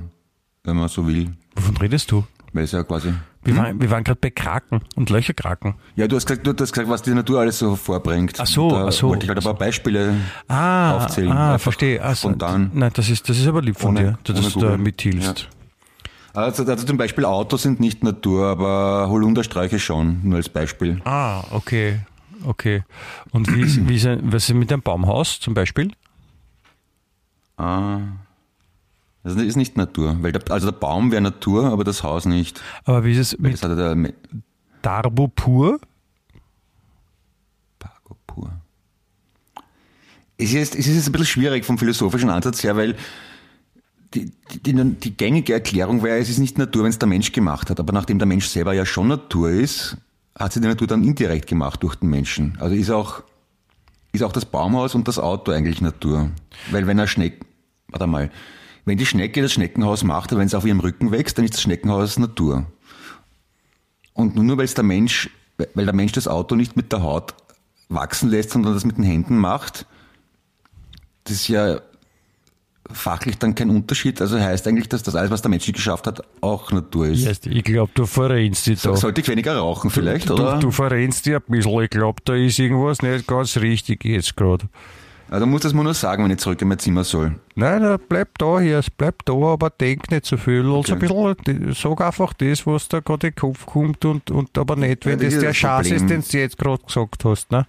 wenn 0.64 0.76
man 0.78 0.88
so 0.88 1.08
will. 1.08 1.34
Wovon 1.56 1.78
redest 1.78 2.12
du? 2.12 2.24
Weil 2.54 2.64
es 2.66 2.72
ja 2.74 2.84
quasi. 2.84 3.14
Wir 3.44 3.56
waren, 3.58 3.82
wir 3.82 3.90
waren 3.90 4.04
gerade 4.04 4.20
bei 4.22 4.30
Kraken 4.30 4.82
und 4.96 5.10
Löcherkraken. 5.10 5.76
Ja, 5.96 6.08
du 6.08 6.16
hast 6.16 6.28
gesagt, 6.28 6.46
du 6.46 6.52
hast 6.52 6.74
gesagt, 6.74 6.90
was 6.90 7.02
die 7.02 7.12
Natur 7.14 7.40
alles 7.40 7.58
so 7.60 7.72
hervorbringt. 7.72 8.40
Ach 8.40 8.46
so, 8.46 8.70
da 8.70 8.88
ach 8.88 8.92
so. 8.92 9.10
wollte 9.10 9.24
ich 9.24 9.30
halt 9.30 9.40
ein 9.40 9.44
paar 9.44 9.56
Beispiele 9.56 10.16
Ah, 10.48 10.98
aufzählen. 10.98 11.32
ah 11.32 11.58
verstehe. 11.58 12.02
Also, 12.04 12.28
Spontan. 12.30 12.70
Nein, 12.74 12.92
das 12.94 13.10
ist, 13.10 13.28
das 13.28 13.40
ist 13.40 13.48
aber 13.48 13.62
lieb 13.62 13.78
von 13.80 13.98
Ohne- 13.98 14.18
dir, 14.24 14.34
dass 14.34 14.54
du 14.54 14.60
da 14.60 14.78
mithilfst. 14.78 15.48
Also, 16.34 16.64
also 16.66 16.86
zum 16.86 16.98
Beispiel 16.98 17.26
Autos 17.26 17.64
sind 17.64 17.80
nicht 17.80 18.04
Natur, 18.04 18.46
aber 18.48 19.08
Holundersträuche 19.10 19.80
schon, 19.80 20.20
nur 20.24 20.38
als 20.38 20.48
Beispiel. 20.50 21.02
Ah, 21.04 21.44
okay. 21.52 22.00
Okay. 22.46 22.84
Und 23.32 23.54
wie 23.56 23.62
ist, 23.62 23.88
wie 23.88 23.96
ist, 23.96 24.06
ein, 24.06 24.32
was 24.32 24.50
ist 24.50 24.56
mit 24.56 24.72
einem 24.72 24.82
Baumhaus 24.82 25.40
zum 25.40 25.54
Beispiel? 25.54 25.92
Ah. 27.58 28.00
Das 29.24 29.36
ist 29.36 29.56
nicht 29.56 29.78
Natur, 29.78 30.18
weil 30.22 30.32
der, 30.32 30.42
also 30.52 30.72
der 30.72 30.78
Baum 30.78 31.12
wäre 31.12 31.22
Natur, 31.22 31.66
aber 31.66 31.84
das 31.84 32.02
Haus 32.02 32.26
nicht. 32.26 32.62
Aber 32.86 33.04
wie 33.04 33.12
ist 33.12 33.20
es 33.20 33.40
mit 33.40 33.54
das 33.54 33.64
hat 33.64 33.78
ja 33.78 33.94
der 33.94 34.14
Darbo 34.82 35.28
pur? 35.28 35.80
Pago 37.78 38.18
pur. 38.26 38.52
Es 40.38 40.54
ist, 40.54 40.74
es 40.74 40.88
ist 40.88 40.96
jetzt 40.96 41.08
ein 41.08 41.12
bisschen 41.12 41.28
schwierig 41.28 41.66
vom 41.66 41.78
philosophischen 41.78 42.32
Ansatz 42.32 42.64
her, 42.64 42.76
weil 42.76 42.96
die, 44.16 44.32
die, 44.52 44.74
die, 44.74 44.96
die 44.96 45.16
gängige 45.16 45.54
Erklärung 45.54 46.02
wäre, 46.02 46.18
es 46.18 46.30
ist 46.30 46.40
nicht 46.40 46.58
Natur, 46.58 46.84
wenn 46.84 46.90
es 46.90 46.98
der 46.98 47.08
Mensch 47.08 47.32
gemacht 47.32 47.70
hat. 47.70 47.80
Aber 47.80 47.94
nachdem 47.94 48.18
der 48.18 48.26
Mensch 48.26 48.48
selber 48.48 48.74
ja 48.74 48.88
schon 48.88 49.08
Natur 49.08 49.52
ist, 49.52 49.98
hat 50.38 50.54
sie 50.54 50.62
die 50.62 50.68
Natur 50.68 50.88
dann 50.88 51.04
indirekt 51.04 51.48
gemacht 51.48 51.84
durch 51.84 51.96
den 51.96 52.10
Menschen. 52.10 52.58
Also 52.60 52.76
ist 52.76 52.90
auch, 52.90 53.24
ist 54.12 54.24
auch 54.24 54.32
das 54.32 54.46
Baumhaus 54.46 54.96
und 54.96 55.08
das 55.08 55.20
Auto 55.20 55.52
eigentlich 55.52 55.82
Natur. 55.82 56.32
Weil 56.72 56.88
wenn 56.88 57.00
er 57.00 57.08
Schneck, 57.08 57.46
warte 57.90 58.08
mal, 58.08 58.32
wenn 58.86 58.98
die 58.98 59.06
Schnecke 59.06 59.42
das 59.42 59.54
Schneckenhaus 59.54 60.04
macht, 60.04 60.32
wenn 60.36 60.48
es 60.48 60.56
auf 60.56 60.66
ihrem 60.66 60.80
Rücken 60.80 61.12
wächst, 61.12 61.38
dann 61.38 61.46
ist 61.46 61.54
das 61.54 61.62
Schneckenhaus 61.62 62.18
Natur. 62.18 62.66
Und 64.14 64.36
nur 64.36 64.58
weil 64.58 64.66
es 64.66 64.74
der 64.74 64.84
Mensch, 64.84 65.30
weil 65.58 65.86
der 65.86 65.96
Mensch 65.96 66.14
das 66.14 66.28
Auto 66.28 66.56
nicht 66.56 66.76
mit 66.76 66.92
der 66.92 67.04
Haut 67.04 67.36
wachsen 67.90 68.30
lässt, 68.30 68.52
sondern 68.52 68.74
das 68.74 68.86
mit 68.86 68.98
den 68.98 69.04
Händen 69.04 69.38
macht, 69.38 69.86
das 71.24 71.36
ist 71.36 71.48
ja 71.48 71.82
fachlich 72.94 73.38
dann 73.38 73.56
kein 73.56 73.70
Unterschied. 73.70 74.22
Also 74.22 74.40
heißt 74.40 74.68
eigentlich, 74.68 74.90
dass 74.90 75.04
das 75.04 75.16
alles, 75.16 75.32
was 75.32 75.42
der 75.42 75.50
Mensch 75.50 75.72
geschafft 75.72 76.08
hat, 76.08 76.22
auch 76.42 76.72
Natur 76.72 77.08
ist. 77.08 77.24
Yes, 77.24 77.42
ich 77.46 77.64
glaube, 77.64 77.92
du 77.94 78.06
verrennst 78.06 78.68
dich 78.68 78.82
da. 78.82 78.96
Sollte 78.96 79.22
ich 79.22 79.28
weniger 79.28 79.58
rauchen 79.58 79.90
vielleicht, 79.90 80.30
du, 80.30 80.34
oder? 80.34 80.60
du 80.60 80.72
verrennst 80.72 81.26
dich 81.26 81.36
ein 81.36 81.42
bisschen. 81.48 81.82
Ich 81.82 81.90
glaube, 81.90 82.22
da 82.26 82.34
ist 82.36 82.60
irgendwas 82.60 83.02
nicht 83.02 83.28
ganz 83.28 83.58
richtig 83.58 84.04
jetzt 84.06 84.36
gerade. 84.36 84.68
Also 85.30 85.46
muss 85.46 85.62
das 85.62 85.74
mir 85.74 85.82
nur 85.86 85.94
sagen, 85.94 86.26
wenn 86.26 86.32
ich 86.32 86.40
zurück 86.40 86.62
in 86.62 86.68
mein 86.68 86.78
Zimmer 86.78 87.06
soll. 87.06 87.36
Nein, 87.56 87.82
nein, 87.82 87.98
bleib 88.10 88.38
da 88.38 88.60
hier, 88.60 88.82
bleib 88.98 89.24
da, 89.24 89.32
aber 89.34 89.70
denk 89.70 90.12
nicht 90.12 90.26
so 90.26 90.36
viel. 90.36 90.60
Also 90.60 90.76
Okay. 90.80 90.92
ein 90.92 91.36
bisschen, 91.46 91.74
sag 91.74 92.02
einfach 92.02 92.34
das, 92.34 92.68
was 92.68 92.90
da 92.90 93.00
gerade 93.00 93.28
in 93.28 93.34
den 93.34 93.40
Kopf 93.40 93.66
kommt 93.66 94.04
und, 94.04 94.30
und 94.30 94.58
aber 94.58 94.76
nicht, 94.76 95.06
wenn 95.06 95.20
Ja, 95.20 95.26
das 95.26 95.36
das 95.36 95.44
der 95.44 95.54
Schatz 95.54 95.90
ist, 95.90 96.10
den 96.10 96.22
du 96.30 96.38
jetzt 96.38 96.58
gerade 96.58 96.84
gesagt 96.86 97.24
hast. 97.24 97.50
Ne? 97.50 97.66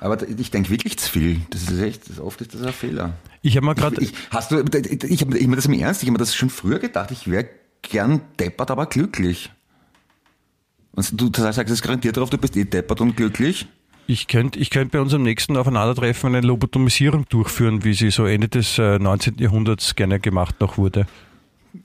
Aber 0.00 0.26
ich 0.28 0.50
denke 0.50 0.70
wirklich 0.70 0.98
zu 0.98 1.10
viel. 1.10 1.42
Das 1.50 1.62
ist 1.70 1.78
echt, 1.80 2.08
das, 2.08 2.18
oft 2.20 2.40
ist 2.40 2.54
das 2.54 2.62
ein 2.62 2.72
Fehler. 2.72 3.12
Ich 3.42 3.56
habe 3.56 3.66
mir 3.66 3.74
gerade, 3.74 4.02
Ich, 4.02 4.12
hast 4.30 4.50
du, 4.50 4.58
ich 5.06 5.20
habe 5.20 5.36
ich 5.38 5.46
mir 5.46 5.56
das 5.56 5.66
im 5.66 5.74
Ernst, 5.74 6.02
ich 6.02 6.08
habe 6.08 6.12
mir 6.12 6.18
das 6.18 6.34
schon 6.34 6.48
früher 6.50 6.78
gedacht, 6.78 7.10
ich 7.10 7.30
wäre 7.30 7.48
gern 7.82 8.22
deppert, 8.38 8.70
aber 8.70 8.86
glücklich. 8.86 9.50
Und 10.92 11.20
du 11.20 11.30
sagst 11.40 11.58
es 11.70 11.82
garantiert 11.82 12.16
darauf, 12.16 12.30
du 12.30 12.38
bist 12.38 12.56
eh 12.56 12.64
deppert 12.64 13.00
und 13.00 13.16
glücklich. 13.16 13.66
ich 14.06 14.26
könnte 14.26 14.58
ich 14.58 14.70
könnt 14.70 14.90
bei 14.90 15.00
unserem 15.00 15.22
nächsten 15.22 15.56
Aufeinandertreffen 15.56 16.34
eine 16.34 16.46
Lobotomisierung 16.46 17.26
durchführen, 17.28 17.84
wie 17.84 17.94
sie 17.94 18.10
so 18.10 18.24
Ende 18.26 18.48
des 18.48 18.78
äh, 18.78 18.98
19. 18.98 19.36
Jahrhunderts 19.38 19.94
gerne 19.96 20.18
gemacht 20.18 20.56
noch 20.60 20.78
wurde. 20.78 21.06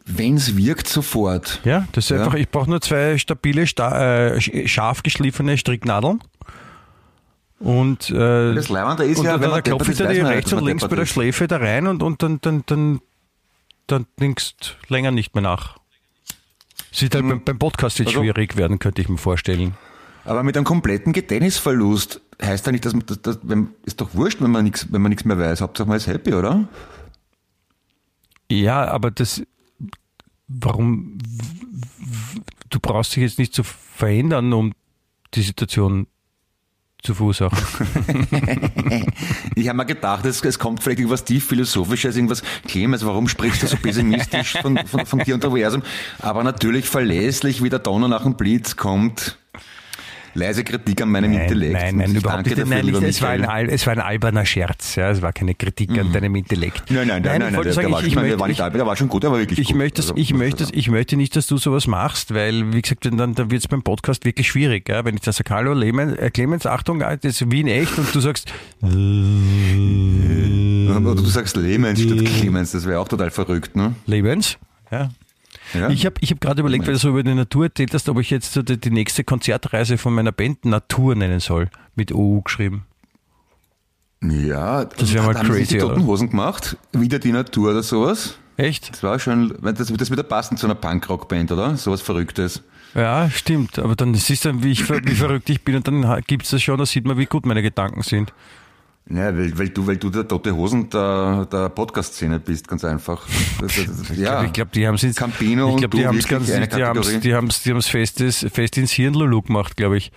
Wenn's 0.05 0.55
wirkt, 0.57 0.87
sofort. 0.87 1.61
Ja, 1.63 1.87
das 1.91 2.05
ist 2.05 2.09
Ja. 2.11 2.23
einfach, 2.23 2.33
ich 2.33 2.49
brauche 2.49 2.69
nur 2.69 2.81
zwei 2.81 3.17
stabile, 3.19 3.67
sta 3.67 4.29
äh, 4.29 4.37
sch- 4.37 4.67
scharf 4.67 5.03
geschliffene 5.03 5.57
Stricknadeln. 5.57 6.19
Und, 7.59 8.09
äh, 8.09 8.53
Das 8.53 8.69
Leibende 8.69 9.05
ist 9.05 9.19
und 9.19 9.25
ja, 9.25 9.33
dann, 9.33 9.41
wenn 9.41 9.49
man 9.49 9.79
weiß 9.79 9.99
man 9.99 10.15
ja, 10.15 10.27
rechts 10.27 10.51
und 10.53 10.65
links 10.65 10.87
bei 10.87 10.95
der. 10.95 11.05
Schläfe 11.05 11.47
da 11.47 11.57
rein 11.57 11.87
und, 11.87 12.03
und 12.03 12.21
dann, 12.21 12.39
dann, 12.41 12.63
dann, 12.65 12.99
dann 13.87 14.05
denkst 14.19 14.77
länger 14.89 15.11
nicht 15.11 15.35
mehr 15.35 15.41
nach. 15.41 15.77
Sieht 16.91 17.15
halt 17.15 17.27
beim, 17.27 17.43
beim 17.43 17.59
Podcast 17.59 17.99
jetzt 17.99 18.09
Also- 18.09 18.21
schwierig 18.21 18.57
werden, 18.57 18.79
könnte 18.79 19.01
ich 19.01 19.09
mir 19.09 19.17
vorstellen. 19.17 19.75
Aber 20.25 20.43
mit 20.43 20.57
einem 20.57 20.65
kompletten 20.65 21.13
Gedächtnisverlust 21.13 22.19
heißt 22.41 22.65
ja 22.65 22.71
nicht, 22.71 22.83
dass 22.83 22.93
man, 22.93 23.05
das, 23.05 23.21
das, 23.21 23.37
ist 23.85 24.01
doch 24.01 24.15
wurscht, 24.15 24.41
wenn 24.41 24.51
man 24.51 24.63
nichts, 24.63 24.91
wenn 24.91 25.01
man 25.01 25.09
nichts 25.09 25.23
mehr 25.23 25.37
weiß. 25.37 25.61
Hauptsache 25.61 25.87
man 25.87 25.97
ist 25.97 26.07
happy, 26.07 26.33
oder? 26.33 26.67
Ja, 28.51 28.85
aber 28.87 29.11
das, 29.11 29.43
warum, 30.47 31.17
du 32.69 32.79
brauchst 32.79 33.15
dich 33.15 33.23
jetzt 33.23 33.39
nicht 33.39 33.53
zu 33.53 33.63
verändern, 33.63 34.51
um 34.53 34.73
die 35.35 35.41
Situation 35.41 36.07
zu 37.05 37.13
verursachen. 37.13 37.57
Ich 39.55 39.69
habe 39.69 39.77
mir 39.77 39.85
gedacht, 39.85 40.25
es, 40.25 40.43
es 40.43 40.59
kommt 40.59 40.83
vielleicht 40.83 40.99
irgendwas 40.99 41.23
tief 41.23 41.45
philosophisches, 41.45 42.15
irgendwas 42.15 42.43
Clemens, 42.67 43.05
warum 43.05 43.29
sprichst 43.29 43.63
du 43.63 43.67
so 43.67 43.77
pessimistisch 43.77 44.57
von, 44.61 44.77
von, 44.85 45.05
von 45.05 45.19
dir 45.19 45.35
und 45.35 45.45
Universum? 45.45 45.81
Aber 46.19 46.43
natürlich 46.43 46.85
verlässlich, 46.85 47.63
wie 47.63 47.69
der 47.69 47.79
Donner 47.79 48.07
nach 48.07 48.23
dem 48.23 48.35
Blitz 48.35 48.75
kommt. 48.75 49.37
Leise 50.35 50.63
Kritik 50.63 51.01
an 51.01 51.09
meinem 51.09 51.31
Nein, 51.31 51.41
Intellekt. 51.41 51.73
nein, 51.73 51.95
nein, 51.97 52.15
überhaupt 52.15 52.45
nicht. 52.45 52.57
Nein, 52.67 52.85
nicht. 52.85 53.01
Es, 53.01 53.21
war 53.21 53.29
ein, 53.29 53.69
es 53.69 53.87
war 53.87 53.93
ein 53.93 53.99
alberner 53.99 54.45
Scherz. 54.45 54.95
Ja, 54.95 55.09
es 55.09 55.21
war 55.21 55.33
keine 55.33 55.55
Kritik 55.55 55.97
an 55.97 56.11
deinem 56.11 56.35
Intellekt. 56.35 56.83
Nein, 56.91 57.07
nein, 57.07 57.21
nein, 57.23 57.23
nein, 57.23 57.33
ich 57.33 57.39
nein, 57.39 57.55
wollte 57.55 57.69
der, 57.69 57.73
sagen, 57.73 57.91
war, 57.91 58.01
ich, 58.01 58.07
ich, 58.07 58.13
schon- 58.13 58.21
der 58.21 58.29
möchte, 58.31 58.39
war 58.39 58.47
nicht 58.47 58.57
ich, 58.59 58.63
albern, 58.63 58.77
der 58.79 58.87
war 58.87 58.95
schon 58.95 59.09
gut, 59.09 59.23
war 59.23 59.37
wirklich 59.39 59.59
ich, 59.59 59.67
gut. 59.69 59.77
möchte, 59.77 60.01
Also, 60.01 60.13
ich, 60.17 60.33
möchte, 60.33 60.65
sagen. 60.65 60.77
ich 60.77 60.89
möchte 60.89 61.17
nicht, 61.17 61.35
dass 61.35 61.47
du 61.47 61.57
sowas 61.57 61.87
machst, 61.87 62.33
weil, 62.33 62.73
wie 62.73 62.81
gesagt, 62.81 63.05
dann, 63.05 63.17
dann 63.17 63.37
wird 63.51 63.61
es 63.61 63.67
beim 63.67 63.81
Podcast 63.81 64.25
wirklich 64.25 64.47
schwierig. 64.47 64.87
Ja? 64.89 65.03
Wenn 65.05 65.15
ich 65.15 65.21
da 65.21 65.31
sage, 65.31 65.53
hallo, 65.53 65.73
Clemens, 65.73 66.17
äh, 66.17 66.29
Clemens, 66.29 66.65
Achtung, 66.65 66.99
das 66.99 67.17
ist 67.23 67.51
Wien 67.51 67.67
echt 67.67 67.97
und 67.97 68.13
du 68.13 68.19
sagst, 68.19 68.51
Oder 68.83 68.91
du 71.15 71.25
sagst 71.25 71.55
Clemens 71.55 72.01
statt 72.01 72.23
Clemens, 72.25 72.71
das 72.71 72.85
wäre 72.85 72.99
auch 72.99 73.07
total 73.07 73.31
verrückt, 73.31 73.75
ne? 73.75 73.95
Lebens. 74.05 74.57
Ja. 74.91 75.09
Ja? 75.75 75.89
Ich 75.89 76.05
habe 76.05 76.15
ich 76.21 76.31
hab 76.31 76.41
gerade 76.41 76.61
überlegt, 76.61 76.85
weil 76.87 76.93
du 76.93 76.99
so 76.99 77.09
über 77.09 77.23
die 77.23 77.33
Natur 77.33 77.65
erzählt 77.65 77.93
hast, 77.93 78.07
ob 78.09 78.19
ich 78.19 78.29
jetzt 78.29 78.53
so 78.53 78.61
die, 78.61 78.77
die 78.77 78.91
nächste 78.91 79.23
Konzertreise 79.23 79.97
von 79.97 80.13
meiner 80.13 80.31
Band 80.31 80.65
Natur 80.65 81.15
nennen 81.15 81.39
soll. 81.39 81.69
Mit 81.95 82.11
OU 82.11 82.41
geschrieben. 82.41 82.85
ja, 84.21 84.85
Das 84.85 85.13
wär 85.13 85.23
mal 85.23 85.35
haben 85.35 85.47
sie 85.47 85.53
crazy, 85.59 85.77
die 85.77 85.83
oder? 85.83 85.93
Toten 85.95 86.05
Hosen 86.07 86.29
gemacht, 86.29 86.77
wieder 86.93 87.19
die 87.19 87.31
Natur 87.31 87.71
oder 87.71 87.83
sowas. 87.83 88.37
Echt? 88.57 88.91
Das 88.93 89.03
war 89.03 89.19
schon, 89.19 89.53
das 89.61 89.89
wird 89.89 89.99
das 90.01 90.11
wieder 90.11 90.23
passen 90.23 90.55
zu 90.57 90.65
einer 90.65 90.75
Punkrock-Band, 90.75 91.51
oder? 91.51 91.75
Sowas 91.75 92.01
Verrücktes. 92.01 92.63
Ja, 92.93 93.29
stimmt. 93.29 93.77
Aber 93.79 93.95
dann 93.97 94.13
siehst 94.15 94.45
du, 94.45 94.63
wie, 94.63 94.71
ich, 94.71 94.89
wie 94.89 95.15
verrückt 95.15 95.49
ich 95.49 95.61
bin 95.63 95.75
und 95.75 95.87
dann 95.87 96.21
gibt 96.25 96.45
es 96.45 96.51
das 96.51 96.61
schon, 96.63 96.77
da 96.77 96.85
sieht 96.85 97.05
man, 97.05 97.17
wie 97.17 97.25
gut 97.25 97.45
meine 97.45 97.61
Gedanken 97.61 98.01
sind. 98.01 98.33
Ja, 99.07 99.37
weil, 99.37 99.57
weil 99.57 99.69
du, 99.69 99.85
weil 99.85 99.97
du 99.97 100.09
der 100.09 100.27
Tote 100.27 100.55
Hosen 100.55 100.89
der, 100.89 101.45
der 101.45 101.69
Podcast-Szene 101.69 102.39
bist, 102.39 102.67
ganz 102.67 102.83
einfach. 102.83 103.27
Ja. 104.15 104.43
Ich 104.43 104.53
glaube, 104.53 104.71
die 104.73 104.87
haben 104.87 104.95
es 104.95 105.15
Campino 105.15 105.67
ich 105.67 105.73
und 105.73 105.79
glaub, 105.79 105.91
du 105.91 105.97
die 105.97 106.07
haben's 106.07 106.29
wirklich 106.29 106.49
ganz, 106.49 106.75
die 106.75 106.83
haben's, 106.83 107.19
die 107.19 107.35
haben's, 107.35 107.63
die 107.63 107.69
haben's 107.69 107.87
festes, 107.87 108.45
fest 108.51 108.77
ins 108.77 108.91
Hirn 108.91 109.13
Lulu 109.13 109.43
gemacht, 109.43 109.77
glaube 109.77 109.97
ich. 109.97 110.11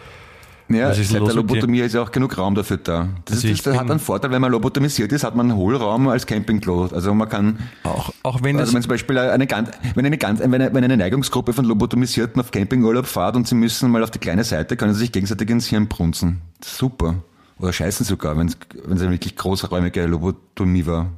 Ja, 0.71 0.93
seit 0.93 1.11
der? 1.11 1.35
Lobotomie 1.35 1.81
ist 1.81 1.95
ja 1.95 2.03
auch 2.03 2.13
genug 2.13 2.37
Raum 2.37 2.55
dafür 2.55 2.77
da. 2.77 3.09
Das, 3.25 3.37
Also 3.37 3.49
ist, 3.49 3.67
das 3.67 3.77
hat 3.77 3.91
einen 3.91 4.01
Vorteil, 4.01 4.31
wenn 4.31 4.43
man 4.43 4.53
lobotomisiert 4.53 5.11
ist, 5.13 5.25
hat 5.25 5.35
man 5.35 5.51
einen 5.51 5.59
Hohlraum 5.59 6.09
als 6.09 6.27
Campingklo. 6.27 6.91
Also 6.93 7.15
man 7.15 7.29
kann, 7.29 7.59
Auch, 7.85 8.13
auch 8.23 8.43
wenn 8.43 8.57
also 8.59 8.71
es, 8.71 8.75
wenn 8.75 8.83
zum 8.83 8.91
Beispiel 8.91 9.19
eine 9.19 9.47
ganz, 9.47 9.71
wenn 9.95 10.05
eine 10.05 10.19
ganz, 10.19 10.41
wenn 10.41 10.55
eine, 10.55 10.75
wenn 10.75 10.85
eine 10.85 10.97
Neigungsgruppe 10.97 11.55
von 11.55 11.65
Lobotomisierten 11.65 12.41
auf 12.41 12.51
Campingurlaub 12.51 13.07
fahrt 13.07 13.37
und 13.37 13.49
sie 13.49 13.55
müssen 13.55 13.91
mal 13.91 14.03
auf 14.03 14.11
die 14.11 14.19
kleine 14.19 14.45
Seite, 14.45 14.77
können 14.77 14.93
sie 14.93 15.01
sich 15.01 15.13
gegenseitig 15.13 15.49
ins 15.49 15.69
Hirn 15.69 15.89
brunzen. 15.89 16.43
Super. 16.63 17.23
Oder 17.59 17.73
scheißen 17.73 18.07
sogar, 18.07 18.37
wenn 18.39 18.49
es, 18.49 18.57
wenn 18.85 18.97
es 18.97 19.03
eine 19.03 19.13
wirklich 19.13 19.37
großräumige 19.37 20.07
Lobotomie 20.07 20.87
war. 20.87 21.11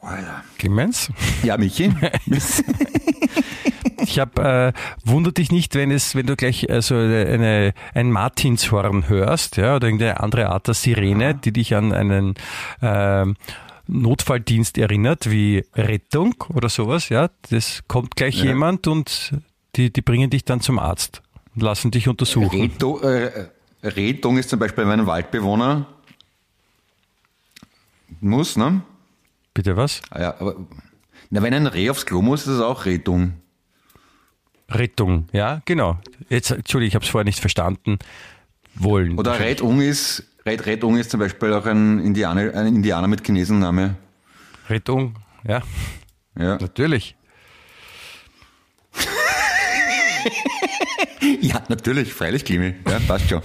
Alter. 0.00 0.44
Clemens, 0.58 1.10
Ja, 1.42 1.56
Michi? 1.56 1.92
ich 3.98 4.18
habe, 4.18 4.72
äh, 4.74 5.08
wundert 5.08 5.38
dich 5.38 5.50
nicht, 5.50 5.74
wenn 5.74 5.90
es, 5.90 6.14
wenn 6.14 6.26
du 6.26 6.36
gleich 6.36 6.70
also 6.70 6.94
eine, 6.94 7.74
ein 7.94 8.10
Martinshorn 8.12 9.08
hörst, 9.08 9.56
ja, 9.56 9.76
oder 9.76 9.86
irgendeine 9.88 10.20
andere 10.20 10.48
Art 10.50 10.66
der 10.68 10.74
Sirene, 10.74 11.34
die 11.34 11.52
dich 11.52 11.74
an 11.74 11.92
einen 11.92 12.34
ähm, 12.80 13.36
Notfalldienst 13.88 14.78
erinnert, 14.78 15.30
wie 15.30 15.64
Rettung 15.74 16.34
oder 16.54 16.68
sowas, 16.68 17.08
ja, 17.08 17.28
das 17.50 17.82
kommt 17.88 18.14
gleich 18.16 18.36
Ja. 18.38 18.46
jemand 18.46 18.86
und 18.86 19.32
die, 19.76 19.92
die 19.92 20.02
bringen 20.02 20.30
dich 20.30 20.44
dann 20.44 20.60
zum 20.60 20.78
Arzt 20.78 21.22
und 21.56 21.62
lassen 21.62 21.90
dich 21.90 22.06
untersuchen. 22.08 22.60
Reto, 22.60 23.00
äh, 23.00 23.48
Retung 23.82 24.38
ist 24.38 24.50
zum 24.50 24.58
Beispiel, 24.58 24.84
wenn 24.88 25.00
ein 25.00 25.06
Waldbewohner 25.06 25.86
muss, 28.20 28.56
ne? 28.56 28.82
Bitte 29.54 29.76
was? 29.76 30.02
Ah 30.10 30.20
ja, 30.20 30.40
aber 30.40 30.56
na, 31.30 31.42
wenn 31.42 31.54
ein 31.54 31.66
Reh 31.66 31.90
aufs 31.90 32.06
Klo 32.06 32.22
muss, 32.22 32.42
ist 32.42 32.54
es 32.54 32.60
auch 32.60 32.84
Retung. 32.86 33.34
Rettung, 34.70 35.28
ja, 35.32 35.62
genau. 35.64 35.98
Jetzt, 36.28 36.50
Entschuldigung, 36.50 36.88
ich 36.88 36.94
habe 36.94 37.04
es 37.04 37.10
vorher 37.10 37.24
nicht 37.24 37.40
verstanden. 37.40 37.98
Wollen. 38.74 39.18
Oder 39.18 39.40
Redung 39.40 39.80
ist, 39.80 40.24
Red, 40.46 40.66
Redung 40.66 40.96
ist 40.98 41.10
zum 41.10 41.20
Beispiel 41.20 41.52
auch 41.52 41.66
ein 41.66 41.98
Indianer, 42.00 42.54
ein 42.54 42.66
Indianer 42.68 43.08
mit 43.08 43.24
Chinesenname. 43.26 43.96
Rettung, 44.68 45.16
ja, 45.46 45.62
Ja. 46.38 46.58
natürlich. 46.58 47.16
ja, 51.40 51.62
natürlich, 51.68 52.12
freilich, 52.12 52.44
Klimi. 52.44 52.74
Ja, 52.88 52.98
passt 53.06 53.28
schon. 53.28 53.42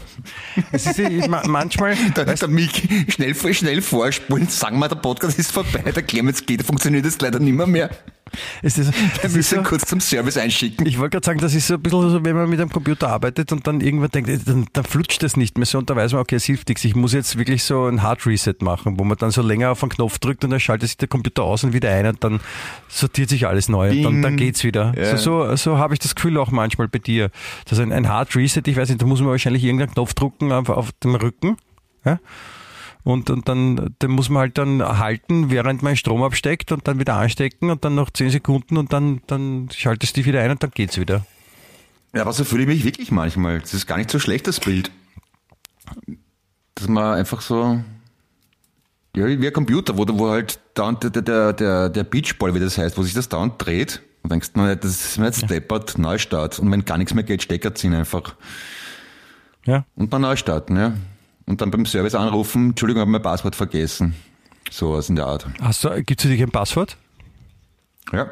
Es 0.71 0.85
ist 0.85 1.27
ma- 1.27 1.43
manchmal, 1.47 1.95
Da 2.15 2.23
ist 2.23 2.41
der 2.41 2.49
Mick 2.49 2.71
schnell, 3.11 3.35
schnell 3.53 3.81
vorspulen, 3.81 4.47
sagen 4.47 4.79
wir, 4.79 4.87
der 4.87 4.95
Podcast 4.97 5.37
ist 5.39 5.51
vorbei, 5.51 5.91
der 5.91 6.03
Clemens 6.03 6.45
geht, 6.45 6.63
funktioniert 6.63 7.05
jetzt 7.05 7.21
leider 7.21 7.39
nicht 7.39 7.53
mehr. 7.53 7.67
mehr. 7.67 7.89
Es 8.61 8.77
ist, 8.77 8.93
Wir 8.93 9.09
es 9.23 9.35
müssen 9.35 9.63
so, 9.63 9.63
kurz 9.63 9.85
zum 9.85 9.99
Service 9.99 10.37
einschicken. 10.37 10.85
ich 10.85 10.97
wollte 10.99 11.11
gerade 11.11 11.25
sagen, 11.25 11.39
das 11.39 11.53
ist 11.53 11.67
so 11.67 11.75
ein 11.75 11.81
bisschen 11.81 12.09
so, 12.09 12.25
wenn 12.25 12.35
man 12.35 12.49
mit 12.49 12.59
einem 12.59 12.69
Computer 12.69 13.09
arbeitet 13.09 13.51
und 13.51 13.65
dann 13.67 13.81
irgendwann 13.81 14.09
denkt, 14.09 14.29
äh, 14.29 14.37
dann, 14.37 14.67
dann 14.73 14.83
flutscht 14.83 15.23
das 15.23 15.37
nicht 15.37 15.57
mehr 15.57 15.65
so 15.65 15.77
und 15.77 15.89
da 15.89 15.95
weiß 15.95 16.13
man, 16.13 16.21
okay, 16.21 16.35
es 16.35 16.45
hilft 16.45 16.69
nichts. 16.69 16.83
Ich 16.83 16.95
muss 16.95 17.13
jetzt 17.13 17.37
wirklich 17.37 17.63
so 17.63 17.85
ein 17.85 18.01
Hard 18.01 18.25
Reset 18.25 18.55
machen, 18.61 18.99
wo 18.99 19.03
man 19.03 19.17
dann 19.17 19.31
so 19.31 19.41
länger 19.41 19.71
auf 19.71 19.79
den 19.79 19.89
Knopf 19.89 20.19
drückt 20.19 20.43
und 20.43 20.51
dann 20.51 20.59
schaltet 20.59 20.89
sich 20.89 20.97
der 20.97 21.07
Computer 21.07 21.43
aus 21.43 21.63
und 21.63 21.73
wieder 21.73 21.91
ein 21.91 22.05
und 22.07 22.23
dann 22.23 22.39
sortiert 22.87 23.29
sich 23.29 23.47
alles 23.47 23.69
neu 23.69 23.91
und 23.91 24.03
dann, 24.03 24.21
dann 24.21 24.37
geht's 24.37 24.63
wieder. 24.63 24.93
Ja. 24.97 25.17
So, 25.17 25.47
so, 25.47 25.55
so 25.55 25.77
habe 25.77 25.93
ich 25.93 25.99
das 25.99 26.15
Gefühl 26.15 26.37
auch 26.37 26.51
manchmal 26.51 26.87
bei 26.87 26.99
dir. 26.99 27.29
Das 27.65 27.77
ist 27.77 27.83
ein, 27.83 27.91
ein 27.91 28.07
Hard 28.09 28.35
Reset, 28.35 28.61
ich 28.65 28.75
weiß 28.77 28.89
nicht, 28.89 29.01
da 29.01 29.05
muss 29.05 29.19
man 29.19 29.29
wahrscheinlich 29.29 29.63
irgendeinen 29.63 29.91
Knopf 29.93 30.13
drucken 30.13 30.51
auf, 30.51 30.69
auf 30.69 30.91
dem 31.03 31.15
Rücken. 31.15 31.57
Ja? 32.05 32.19
Und, 33.03 33.29
und 33.29 33.49
dann, 33.49 33.95
den 34.01 34.11
muss 34.11 34.29
man 34.29 34.39
halt 34.41 34.57
dann 34.57 34.81
halten, 34.99 35.49
während 35.51 35.83
man 35.83 35.97
Strom 35.97 36.23
absteckt 36.23 36.71
und 36.71 36.87
dann 36.87 36.99
wieder 36.99 37.15
anstecken 37.15 37.69
und 37.69 37.83
dann 37.83 37.95
noch 37.95 38.09
10 38.09 38.29
Sekunden 38.29 38.77
und 38.77 38.93
dann, 38.93 39.21
dann 39.27 39.67
schaltest 39.75 40.15
du 40.15 40.19
dich 40.21 40.25
wieder 40.27 40.41
ein 40.41 40.51
und 40.51 40.63
dann 40.63 40.71
geht's 40.71 40.97
wieder. 40.97 41.25
Ja, 42.13 42.21
aber 42.21 42.31
so 42.31 42.43
fühle 42.45 42.61
ich 42.63 42.67
mich 42.69 42.83
wirklich 42.85 43.11
manchmal. 43.11 43.59
Das 43.59 43.73
ist 43.73 43.87
gar 43.87 43.97
nicht 43.97 44.09
so 44.09 44.19
schlecht, 44.19 44.47
das 44.47 44.59
Bild. 44.59 44.89
Dass 46.75 46.87
man 46.87 47.15
einfach 47.17 47.41
so, 47.41 47.81
ja, 49.15 49.27
wie 49.27 49.45
ein 49.47 49.53
Computer, 49.53 49.97
wo, 49.97 50.05
du- 50.05 50.17
wo 50.17 50.29
halt 50.29 50.59
dauernd 50.73 51.03
der, 51.03 51.09
der, 51.21 51.53
der, 51.53 51.89
der 51.89 52.03
Beachball, 52.03 52.53
wie 52.55 52.59
das 52.59 52.77
heißt, 52.77 52.97
wo 52.97 53.03
sich 53.03 53.13
das 53.13 53.29
dauernd 53.29 53.55
dreht. 53.57 54.01
Und 54.23 54.31
denkst, 54.31 54.51
na, 54.53 54.73
das 54.75 54.91
ist 55.05 55.17
mir 55.17 55.25
jetzt 55.25 55.49
deppert, 55.49 55.97
Neustart. 55.97 56.57
Und 56.59 56.71
wenn 56.71 56.85
gar 56.85 56.97
nichts 56.97 57.13
mehr 57.13 57.25
geht, 57.25 57.43
Stecker 57.43 57.75
ziehen 57.75 57.93
einfach. 57.93 58.35
Ja. 59.65 59.85
Und 59.95 60.13
dann 60.13 60.21
neu 60.21 60.35
starten, 60.37 60.77
ja. 60.77 60.93
Und 61.45 61.61
dann 61.61 61.71
beim 61.71 61.85
Service 61.85 62.15
anrufen, 62.15 62.69
Entschuldigung, 62.69 63.01
habe 63.01 63.11
mein 63.11 63.21
Passwort 63.21 63.55
vergessen. 63.55 64.15
Sowas 64.71 65.09
in 65.09 65.15
der 65.17 65.25
Art. 65.27 65.45
Hast 65.61 65.83
du, 65.83 66.03
gibt's 66.03 66.23
für 66.23 66.29
dich 66.29 66.41
ein 66.41 66.51
Passwort? 66.51 66.97
Ja. 68.11 68.27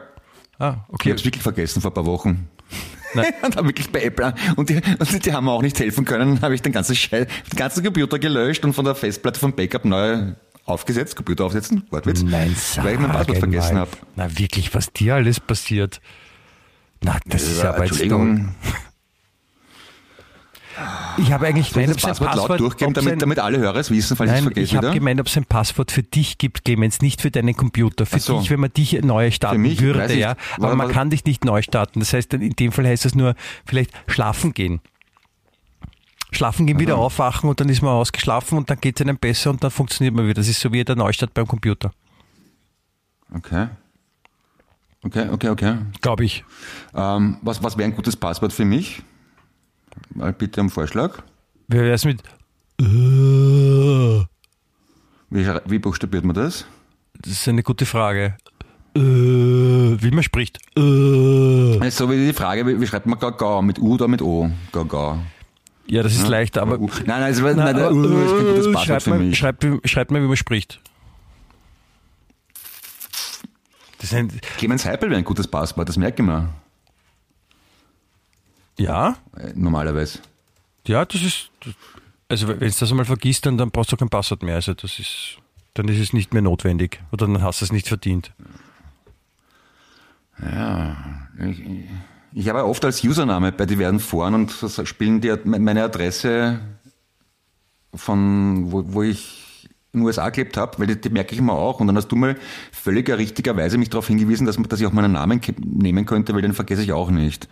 Ah, 0.59 0.77
Ich 0.87 0.93
okay. 0.93 1.09
habe 1.09 1.19
es 1.19 1.25
wirklich 1.25 1.43
vergessen 1.43 1.81
vor 1.81 1.91
ein 1.91 1.93
paar 1.93 2.05
Wochen. 2.05 2.47
Nein. 3.13 3.33
und 3.41 3.55
habe 3.57 3.67
wirklich 3.67 3.91
bei 3.91 4.01
Apple 4.03 4.27
an. 4.27 4.33
Und 4.55 4.69
die, 4.69 4.75
und 4.75 5.25
die 5.25 5.33
haben 5.33 5.45
mir 5.45 5.51
auch 5.51 5.61
nicht 5.61 5.77
helfen 5.79 6.05
können. 6.05 6.35
Dann 6.35 6.41
habe 6.43 6.55
ich 6.55 6.61
den 6.61 6.71
ganzen 6.71 6.95
Scheiß, 6.95 7.27
den 7.51 7.57
ganzen 7.57 7.83
Computer 7.83 8.17
gelöscht 8.19 8.63
und 8.63 8.73
von 8.73 8.85
der 8.85 8.95
Festplatte 8.95 9.39
vom 9.39 9.53
Backup 9.53 9.85
neu 9.85 10.33
aufgesetzt, 10.65 11.15
Computer 11.15 11.45
aufsetzen, 11.45 11.83
Wortwitz. 11.89 12.21
Nein, 12.23 12.55
weil 12.77 12.93
ich 12.93 12.99
mein 12.99 13.11
Passwort 13.11 13.39
vergessen 13.39 13.77
habe. 13.77 13.91
Na 14.15 14.37
wirklich, 14.37 14.73
was 14.73 14.93
dir 14.93 15.15
alles 15.15 15.39
passiert. 15.39 15.99
Na, 17.03 17.17
das 17.25 17.43
ist 17.43 17.63
aber 17.65 17.85
jetzt 17.85 17.99
Ich 21.17 21.31
habe 21.31 21.47
eigentlich 21.47 21.71
gemeint, 21.73 21.91
ob 21.91 21.97
es 21.97 22.05
ein 22.05 22.09
Passwort 22.15 22.35
laut 22.49 22.59
durchgeben, 22.59 22.91
ein- 22.91 22.93
damit, 22.93 23.21
damit 23.21 23.39
alle 23.39 23.57
Hörer 23.59 23.75
es 23.77 23.91
wissen, 23.91 24.15
falls 24.15 24.31
ich 24.31 24.37
es 24.37 24.43
vergesse 24.43 24.63
ich 24.63 24.75
habe 24.75 24.91
gemeint, 24.91 25.19
ob 25.19 25.27
es 25.27 25.35
ein 25.37 25.45
Passwort 25.45 25.91
für 25.91 26.03
dich 26.03 26.37
gibt, 26.37 26.63
Clemens, 26.65 27.01
nicht 27.01 27.21
für 27.21 27.31
deinen 27.31 27.55
Computer. 27.55 28.05
Für 28.05 28.19
so. 28.19 28.39
dich, 28.39 28.49
wenn 28.49 28.59
man 28.61 28.71
dich 28.71 28.93
neu 29.01 29.29
starten 29.31 29.61
mich? 29.61 29.81
würde, 29.81 30.05
ich. 30.13 30.19
ja. 30.19 30.35
Aber 30.57 30.71
Wa- 30.71 30.75
man 30.75 30.87
kann 30.89 31.09
dich 31.09 31.25
nicht 31.25 31.43
neu 31.45 31.61
starten. 31.61 31.99
Das 31.99 32.13
heißt, 32.13 32.33
in 32.33 32.51
dem 32.51 32.71
Fall 32.71 32.87
heißt 32.87 33.05
es 33.05 33.13
nur 33.15 33.35
vielleicht 33.65 33.91
schlafen 34.07 34.53
gehen. 34.53 34.79
Schlafen 36.33 36.65
gehen, 36.65 36.79
wieder 36.79 36.97
aufwachen 36.97 37.49
und 37.49 37.59
dann 37.59 37.67
ist 37.67 37.81
man 37.81 37.91
ausgeschlafen 37.91 38.57
und 38.57 38.69
dann 38.69 38.79
geht 38.79 38.97
es 38.99 39.05
einem 39.05 39.17
besser 39.17 39.49
und 39.49 39.61
dann 39.63 39.69
funktioniert 39.71 40.15
man 40.15 40.23
wieder. 40.25 40.35
Das 40.35 40.47
ist 40.47 40.61
so 40.61 40.71
wie 40.71 40.81
der 40.83 40.95
Neustart 40.95 41.33
beim 41.33 41.45
Computer. 41.45 41.91
Okay. 43.33 43.67
Okay, 45.03 45.27
okay, 45.29 45.49
okay. 45.49 45.77
Glaube 45.99 46.23
ich. 46.25 46.45
Ähm, 46.95 47.37
was 47.41 47.61
was 47.63 47.77
wäre 47.77 47.89
ein 47.89 47.95
gutes 47.95 48.15
Passwort 48.15 48.53
für 48.53 48.63
mich? 48.65 49.01
Mal 50.13 50.33
bitte 50.33 50.61
um 50.61 50.69
Vorschlag. 50.69 51.23
Wie 51.67 51.77
wäre 51.77 51.93
es 51.93 52.05
mit 52.05 52.21
äh, 52.79 52.83
Wie, 55.29 55.45
wie 55.65 55.79
buchstabiert 55.79 56.25
man 56.25 56.35
das? 56.35 56.65
Das 57.21 57.33
ist 57.33 57.47
eine 57.47 57.63
gute 57.63 57.85
Frage. 57.85 58.35
Äh, 58.95 58.99
wie 58.99 60.11
man 60.11 60.23
spricht. 60.23 60.57
Äh. 60.77 61.89
So 61.91 62.09
wie 62.09 62.25
die 62.27 62.33
Frage, 62.33 62.65
wie, 62.67 62.81
wie 62.81 62.87
schreibt 62.87 63.05
man 63.05 63.19
Gaga? 63.19 63.61
Mit 63.61 63.79
U 63.79 63.93
oder 63.93 64.07
mit 64.07 64.21
O? 64.21 64.49
Gaga. 64.71 65.19
Ja, 65.87 66.03
das 66.03 66.13
ist 66.13 66.27
leicht, 66.27 66.57
aber. 66.57 66.79
U. 66.79 66.89
Nein, 67.05 67.21
nein, 67.21 67.43
war- 67.43 67.53
Nein, 67.53 67.75
nein, 67.75 67.83
aber, 67.85 67.91
U 67.93 68.03
ist 68.03 68.31
kein 68.35 68.45
gutes 68.47 68.65
Passwort 68.65 68.85
schreibt 68.85 69.03
für 69.03 69.09
mal, 69.11 69.19
mich. 69.19 69.37
Schreibt, 69.37 69.65
schreibt 69.89 70.11
mal, 70.11 70.21
wie 70.21 70.27
man 70.27 70.37
spricht. 70.37 70.79
Clemens 74.57 74.85
Heipel 74.85 75.09
wäre 75.09 75.19
ein 75.19 75.23
gutes 75.25 75.47
Passwort, 75.47 75.87
das 75.87 75.97
merke 75.97 76.21
ich 76.23 76.27
mir. 76.27 76.49
Ja, 78.81 79.17
äh, 79.37 79.51
Normalerweise. 79.55 80.19
ja, 80.87 81.05
das 81.05 81.21
ist. 81.21 81.51
Also, 82.27 82.47
wenn 82.47 82.59
du 82.59 82.65
das 82.65 82.89
einmal 82.89 83.05
vergisst, 83.05 83.45
dann, 83.45 83.57
dann 83.57 83.71
brauchst 83.71 83.91
du 83.91 83.97
kein 83.97 84.09
Passwort 84.09 84.43
mehr. 84.43 84.55
Also, 84.55 84.73
das 84.73 84.99
ist. 84.99 85.37
Dann 85.73 85.87
ist 85.87 85.99
es 85.99 86.11
nicht 86.11 86.33
mehr 86.33 86.41
notwendig. 86.41 87.01
Oder 87.11 87.27
dann 87.27 87.41
hast 87.41 87.61
du 87.61 87.65
es 87.65 87.71
nicht 87.71 87.87
verdient. 87.87 88.33
Ja, 90.41 90.97
ich, 91.39 91.61
Ich 92.33 92.49
habe 92.49 92.65
oft 92.65 92.83
als 92.83 93.03
Username 93.03 93.51
bei 93.51 93.65
diversen 93.65 93.99
Foren 93.99 94.33
und 94.33 94.53
spielen 94.85 95.21
die 95.21 95.33
meine 95.45 95.83
Adresse 95.83 96.59
von 97.93 98.71
wo, 98.71 98.83
wo 98.87 99.03
ich 99.03 99.67
in 99.93 99.99
den 99.99 100.05
USA 100.05 100.29
gelebt 100.29 100.55
habe, 100.55 100.79
weil 100.79 100.87
die, 100.87 101.01
die, 101.01 101.09
merke 101.09 101.33
ich 101.33 101.39
immer 101.39 101.53
auch. 101.53 101.79
Und 101.79 101.87
dann 101.87 101.97
hast 101.97 102.07
du 102.07 102.15
mal 102.15 102.37
völlig 102.71 103.09
richtigerweise 103.09 103.77
mich 103.77 103.89
darauf 103.89 104.07
hingewiesen, 104.07 104.47
dass, 104.47 104.55
dass 104.55 104.79
ich 104.79 104.85
auch 104.85 104.93
meinen 104.93 105.11
Namen 105.11 105.41
nehmen 105.59 106.05
könnte, 106.05 106.33
weil 106.33 106.41
den 106.41 106.53
vergesse 106.53 106.83
ich 106.83 106.93
auch 106.93 107.11
nicht. 107.11 107.49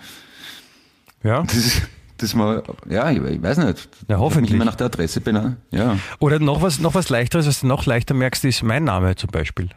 Ja. 1.24 1.44
Das 1.44 1.82
das 2.22 2.36
mal, 2.36 2.64
ja, 2.90 3.10
ich, 3.12 3.22
ich 3.22 3.42
weiß 3.42 3.60
nicht. 3.60 3.90
Ja, 4.10 4.18
hoffentlich. 4.18 4.52
Ich 4.52 4.56
immer 4.56 4.66
nach 4.66 4.76
der 4.76 4.88
Adresse 4.88 5.22
bin. 5.22 5.56
Ja. 5.72 5.98
Oder 6.20 6.40
noch 6.40 6.62
was, 6.62 6.80
noch 6.80 6.94
was 6.94 7.10
leichteres, 7.10 7.48
was 7.48 7.62
du 7.62 7.68
noch 7.68 7.86
leichter 7.86 8.14
merkst, 8.14 8.44
ist 8.46 8.62
mein 8.62 8.84
Name 8.84 9.16
zum 9.16 9.30
Beispiel. 9.30 9.70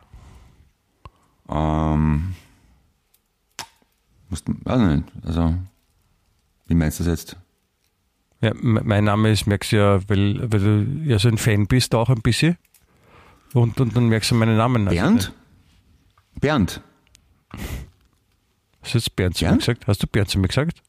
Ähm, 1.49 2.35
musst, 4.29 4.45
weiß 4.49 4.81
nicht, 4.81 5.05
also, 5.25 5.55
wie 6.67 6.75
meinst 6.75 6.99
du 7.01 7.05
das 7.05 7.21
jetzt? 7.21 7.37
Ja, 8.41 8.53
mein 8.61 9.05
Name 9.05 9.31
ist, 9.31 9.47
merkst 9.47 9.71
du 9.71 9.77
ja, 9.77 10.09
weil, 10.09 10.51
weil 10.53 10.61
du 10.61 11.09
ja 11.09 11.21
so 11.21 11.29
ein 11.29 11.39
Fan 11.39 11.69
bist, 11.69 11.95
auch 11.95 12.09
ein 12.09 12.23
bisschen. 12.23 12.57
Und, 13.55 13.81
und 13.81 13.95
dann 13.95 14.09
merkst 14.09 14.33
du 14.33 14.35
meinen 14.35 14.57
Namen. 14.57 14.87
Bernd? 14.87 15.33
Bernd. 16.41 16.81
Hast 18.83 18.95
du 18.95 18.99
jetzt 18.99 19.15
Bernd 19.15 19.37
zu 19.37 19.45
mir 19.45 19.59
gesagt? 19.59 19.87
Hast 19.87 20.03
du 20.03 20.09
Bernd 20.09 20.29
zu 20.29 20.41
mir 20.41 20.49
gesagt? 20.49 20.83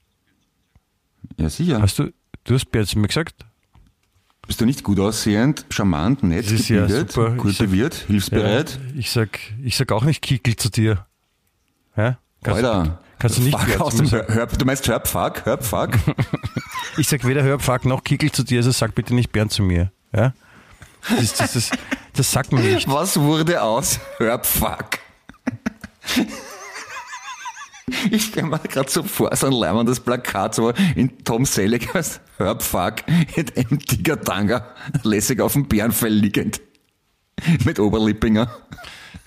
Ja, 1.38 1.50
sicher. 1.50 1.82
Hast 1.82 2.00
du, 2.00 2.12
du 2.44 2.54
hast 2.54 2.68
zu 2.72 3.00
mir 3.00 3.08
gesagt? 3.08 3.46
Bist 4.46 4.60
du 4.60 4.66
nicht 4.66 4.84
gut 4.84 5.00
aussehend, 5.00 5.66
charmant, 5.70 6.22
nett, 6.22 6.46
das 6.46 6.52
ist 6.52 6.68
gebildet, 6.68 7.16
ja 7.16 7.30
kultiviert, 7.36 7.94
sag, 7.94 8.08
hilfsbereit? 8.08 8.72
Ja, 8.72 9.00
ich, 9.00 9.10
sag, 9.10 9.40
ich 9.64 9.78
sag 9.78 9.92
auch 9.94 10.04
nicht 10.04 10.22
Kickel 10.22 10.58
zu 10.58 10.70
dir. 10.70 11.06
Ja? 11.96 12.18
Kannst, 12.44 12.64
Alter, 12.66 13.00
kannst 13.20 13.38
du 13.38 13.42
nicht 13.44 13.58
fuck 13.58 13.80
aus 13.80 13.96
dem 13.96 14.12
Hör, 14.12 14.48
Du 14.48 14.66
meinst 14.66 14.86
Hörp 14.90 15.08
fuck, 15.08 15.46
Hörp 15.46 15.64
fuck? 15.64 15.92
ich 16.98 17.08
sag 17.08 17.26
weder 17.26 17.42
Hörp 17.44 17.62
fuck 17.62 17.86
noch 17.86 18.04
Kickel 18.04 18.34
zu 18.34 18.44
dir, 18.44 18.58
also 18.60 18.72
sag 18.72 18.94
bitte 18.96 19.16
nicht 19.16 19.32
Bernd 19.32 19.54
zu 19.54 19.64
mir. 19.64 19.94
Ja? 20.14 20.34
Das, 21.10 21.36
das, 21.36 21.54
das, 21.54 21.72
das 22.12 22.32
sagt 22.32 22.52
man 22.52 22.64
nicht. 22.64 22.90
Was 22.90 23.18
wurde 23.18 23.62
aus 23.62 24.02
Hörp 24.18 24.46
fuck? 24.46 25.00
Ich 28.12 28.26
stelle 28.26 28.48
mir 28.48 28.60
gerade 28.60 28.90
so 28.90 29.04
vor, 29.04 29.36
so 29.36 29.48
ein 29.48 29.54
leimendes 29.54 30.00
Plakat, 30.00 30.56
so 30.56 30.72
in 30.96 31.24
Tom 31.24 31.46
Selleck 31.46 31.94
als 31.96 32.22
Hörpfuck, 32.38 33.04
in 33.36 33.50
einem 33.56 33.80
Tigertanga, 33.80 34.74
lässig 35.04 35.42
auf 35.42 35.54
dem 35.54 35.68
Bärenfell 35.68 36.14
liegend. 36.14 36.62
Mit 37.66 37.80
Oberlippinger. 37.80 38.50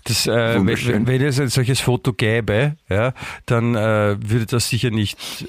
Das, 0.05 0.27
äh, 0.27 0.55
wenn, 0.65 1.07
wenn 1.07 1.23
es 1.23 1.41
ein 1.41 1.49
solches 1.49 1.81
Foto 1.81 2.13
gäbe, 2.13 2.77
ja, 2.89 3.13
dann 3.47 3.75
äh, 3.75 4.17
würde 4.21 4.47
das 4.47 4.69
sicher 4.69 4.91
nicht 4.91 5.49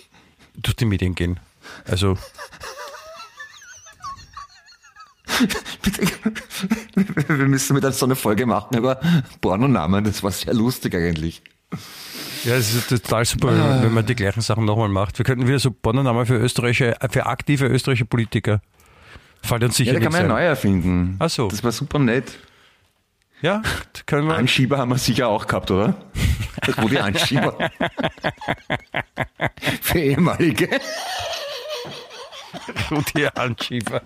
durch 0.55 0.75
die 0.75 0.85
Medien 0.85 1.13
gehen. 1.13 1.39
Also. 1.85 2.17
Wir 7.27 7.45
müssen 7.45 7.75
mit 7.75 7.93
so 7.93 8.05
eine 8.05 8.15
Folge 8.15 8.47
machen 8.47 8.75
über 8.77 8.99
Pornonamen. 9.41 10.03
Das 10.03 10.23
war 10.23 10.31
sehr 10.31 10.55
lustig 10.55 10.95
eigentlich. 10.95 11.43
Ja, 12.43 12.55
es 12.55 12.73
ist 12.73 12.89
total 12.89 13.25
super, 13.25 13.49
ah. 13.49 13.81
wenn 13.81 13.93
man 13.93 14.05
die 14.05 14.15
gleichen 14.15 14.41
Sachen 14.41 14.65
nochmal 14.65 14.89
macht. 14.89 15.17
Wir 15.17 15.25
könnten 15.25 15.47
wieder 15.47 15.59
so 15.59 15.71
Bonnernamen 15.71 16.25
für 16.25 16.35
österreichische, 16.35 16.95
für 17.09 17.25
aktive 17.25 17.67
österreichische 17.67 18.05
Politiker. 18.05 18.61
Fällt 19.43 19.63
uns 19.63 19.77
sicher 19.77 19.93
Ja, 19.93 19.99
da 19.99 20.05
kann 20.05 20.13
man 20.13 20.21
ja 20.21 20.27
neu 20.27 20.41
erfinden. 20.41 21.15
Ach 21.19 21.29
so. 21.29 21.47
Das 21.47 21.63
war 21.63 21.71
super 21.71 21.99
nett. 21.99 22.37
Ja, 23.41 23.61
können 24.07 24.27
wir. 24.27 24.35
Anschieber 24.35 24.79
haben 24.79 24.89
wir 24.89 24.97
sicher 24.97 25.27
auch 25.27 25.45
gehabt, 25.47 25.71
oder? 25.71 25.95
Das 26.65 26.75
wurde 26.79 27.03
Anschieber. 27.03 27.69
für 29.79 29.99
ehemalige. 29.99 30.67
Rudi 32.91 33.27
Anschieber. 33.27 34.01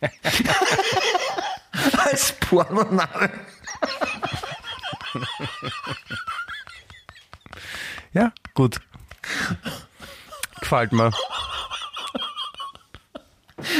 Als 2.04 2.32
Pornoname. 2.32 3.30
Ja, 8.12 8.32
gut. 8.54 8.80
Gefällt 10.60 10.92
mir. 10.92 11.10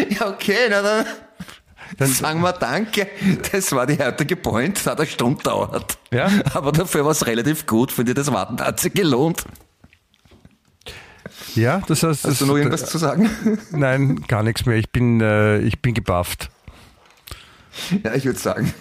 Ja, 0.09 0.28
okay, 0.28 0.68
na 0.70 0.80
dann, 0.80 1.07
dann 1.99 2.09
sagen 2.09 2.41
wir 2.41 2.53
Danke. 2.53 3.09
Das 3.51 3.72
war 3.72 3.87
die 3.87 3.99
heutige 3.99 4.37
Point, 4.37 4.76
das 4.76 4.87
hat 4.87 4.99
eine 4.99 5.09
Stunde 5.09 5.43
dauert. 5.43 5.99
Ja. 6.12 6.30
Aber 6.55 6.72
dafür 6.72 7.05
war 7.05 7.11
es 7.11 7.26
relativ 7.26 7.66
gut, 7.66 7.93
finde 7.93 8.12
ich, 8.12 8.16
das 8.16 8.33
Warten 8.33 8.61
hat 8.61 8.80
sich 8.80 8.93
gelohnt. 8.93 9.45
Ja, 11.55 11.83
das 11.87 12.03
heißt. 12.03 12.24
Hast 12.24 12.41
du 12.41 12.47
noch 12.47 12.57
irgendwas 12.57 12.87
zu 12.87 12.99
sagen? 12.99 13.28
Nein, 13.72 14.22
gar 14.26 14.43
nichts 14.43 14.64
mehr. 14.64 14.76
Ich 14.76 14.91
bin, 14.91 15.20
äh, 15.20 15.59
ich 15.59 15.83
bin 15.83 15.95
gebufft. 15.95 16.51
Ja, 18.05 18.14
ich 18.14 18.24
würde 18.24 18.39
sagen, 18.39 18.72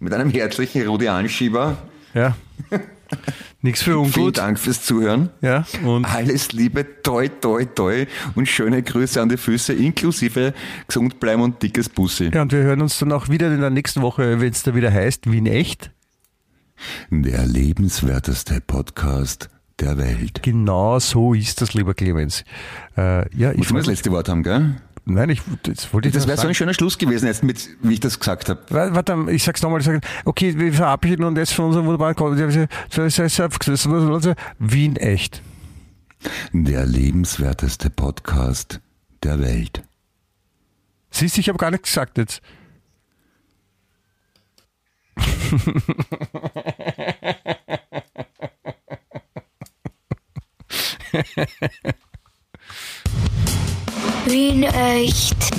mit 0.00 0.12
einem 0.12 0.30
herzlichen 0.30 0.86
Rudi 0.86 1.08
Anschieber. 1.08 1.76
Ja. 2.14 2.36
Nichts 3.62 3.82
für 3.82 3.98
ungut. 3.98 4.14
Vielen 4.14 4.32
Dank 4.32 4.58
fürs 4.58 4.82
Zuhören. 4.82 5.30
Ja, 5.40 5.66
und 5.84 6.04
Alles 6.04 6.52
Liebe, 6.52 7.02
toi, 7.02 7.28
toi, 7.28 7.64
toi 7.64 8.06
und 8.34 8.46
schöne 8.48 8.82
Grüße 8.82 9.20
an 9.20 9.28
die 9.28 9.36
Füße, 9.36 9.72
inklusive 9.72 10.54
gesund 10.86 11.20
bleiben 11.20 11.42
und 11.42 11.62
dickes 11.62 11.88
Bussi. 11.88 12.30
Ja, 12.32 12.42
und 12.42 12.52
wir 12.52 12.60
hören 12.60 12.82
uns 12.82 12.98
dann 12.98 13.12
auch 13.12 13.28
wieder 13.28 13.52
in 13.52 13.60
der 13.60 13.70
nächsten 13.70 14.02
Woche, 14.02 14.40
wenn 14.40 14.52
es 14.52 14.62
da 14.62 14.74
wieder 14.74 14.92
heißt, 14.92 15.30
Wien 15.30 15.46
echt. 15.46 15.90
Der 17.10 17.46
lebenswerteste 17.46 18.60
Podcast 18.60 19.48
der 19.80 19.98
Welt. 19.98 20.42
Genau 20.42 20.98
so 20.98 21.34
ist 21.34 21.60
das, 21.60 21.74
lieber 21.74 21.94
Clemens. 21.94 22.44
Äh, 22.96 23.34
ja, 23.36 23.52
ich 23.52 23.58
Muss 23.58 23.68
das 23.68 23.86
letzte 23.86 24.10
Wort 24.10 24.28
haben, 24.28 24.42
gell? 24.42 24.76
Nein, 25.08 25.30
ich, 25.30 25.40
das 25.62 25.94
wollte 25.94 26.08
ich 26.08 26.14
Das 26.14 26.26
wäre 26.26 26.36
so 26.36 26.48
ein 26.48 26.54
schöner 26.54 26.74
Schluss 26.74 26.98
gewesen, 26.98 27.26
jetzt 27.26 27.44
mit, 27.44 27.68
wie 27.80 27.94
ich 27.94 28.00
das 28.00 28.18
gesagt 28.18 28.48
habe. 28.48 28.60
Warte, 28.70 29.26
ich 29.30 29.44
sag's 29.44 29.62
nochmal, 29.62 29.78
ich 29.78 29.86
sag, 29.86 30.04
okay, 30.24 30.58
wir 30.58 30.72
verabschieden 30.72 31.22
uns 31.22 31.38
jetzt 31.38 31.54
von 31.54 31.66
unserem 31.66 31.86
wunderbaren 31.86 32.16
Wien 34.58 34.96
echt. 34.96 35.42
Der 36.52 36.84
lebenswerteste 36.84 37.88
Podcast 37.88 38.80
der 39.22 39.38
Welt. 39.38 39.84
Siehst 41.12 41.36
du, 41.36 41.40
ich 41.40 41.48
habe 41.48 41.58
gar 41.58 41.70
nichts 41.70 41.88
gesagt 41.88 42.18
jetzt. 42.18 42.42
Wien 54.26 54.64
echt. 54.64 55.54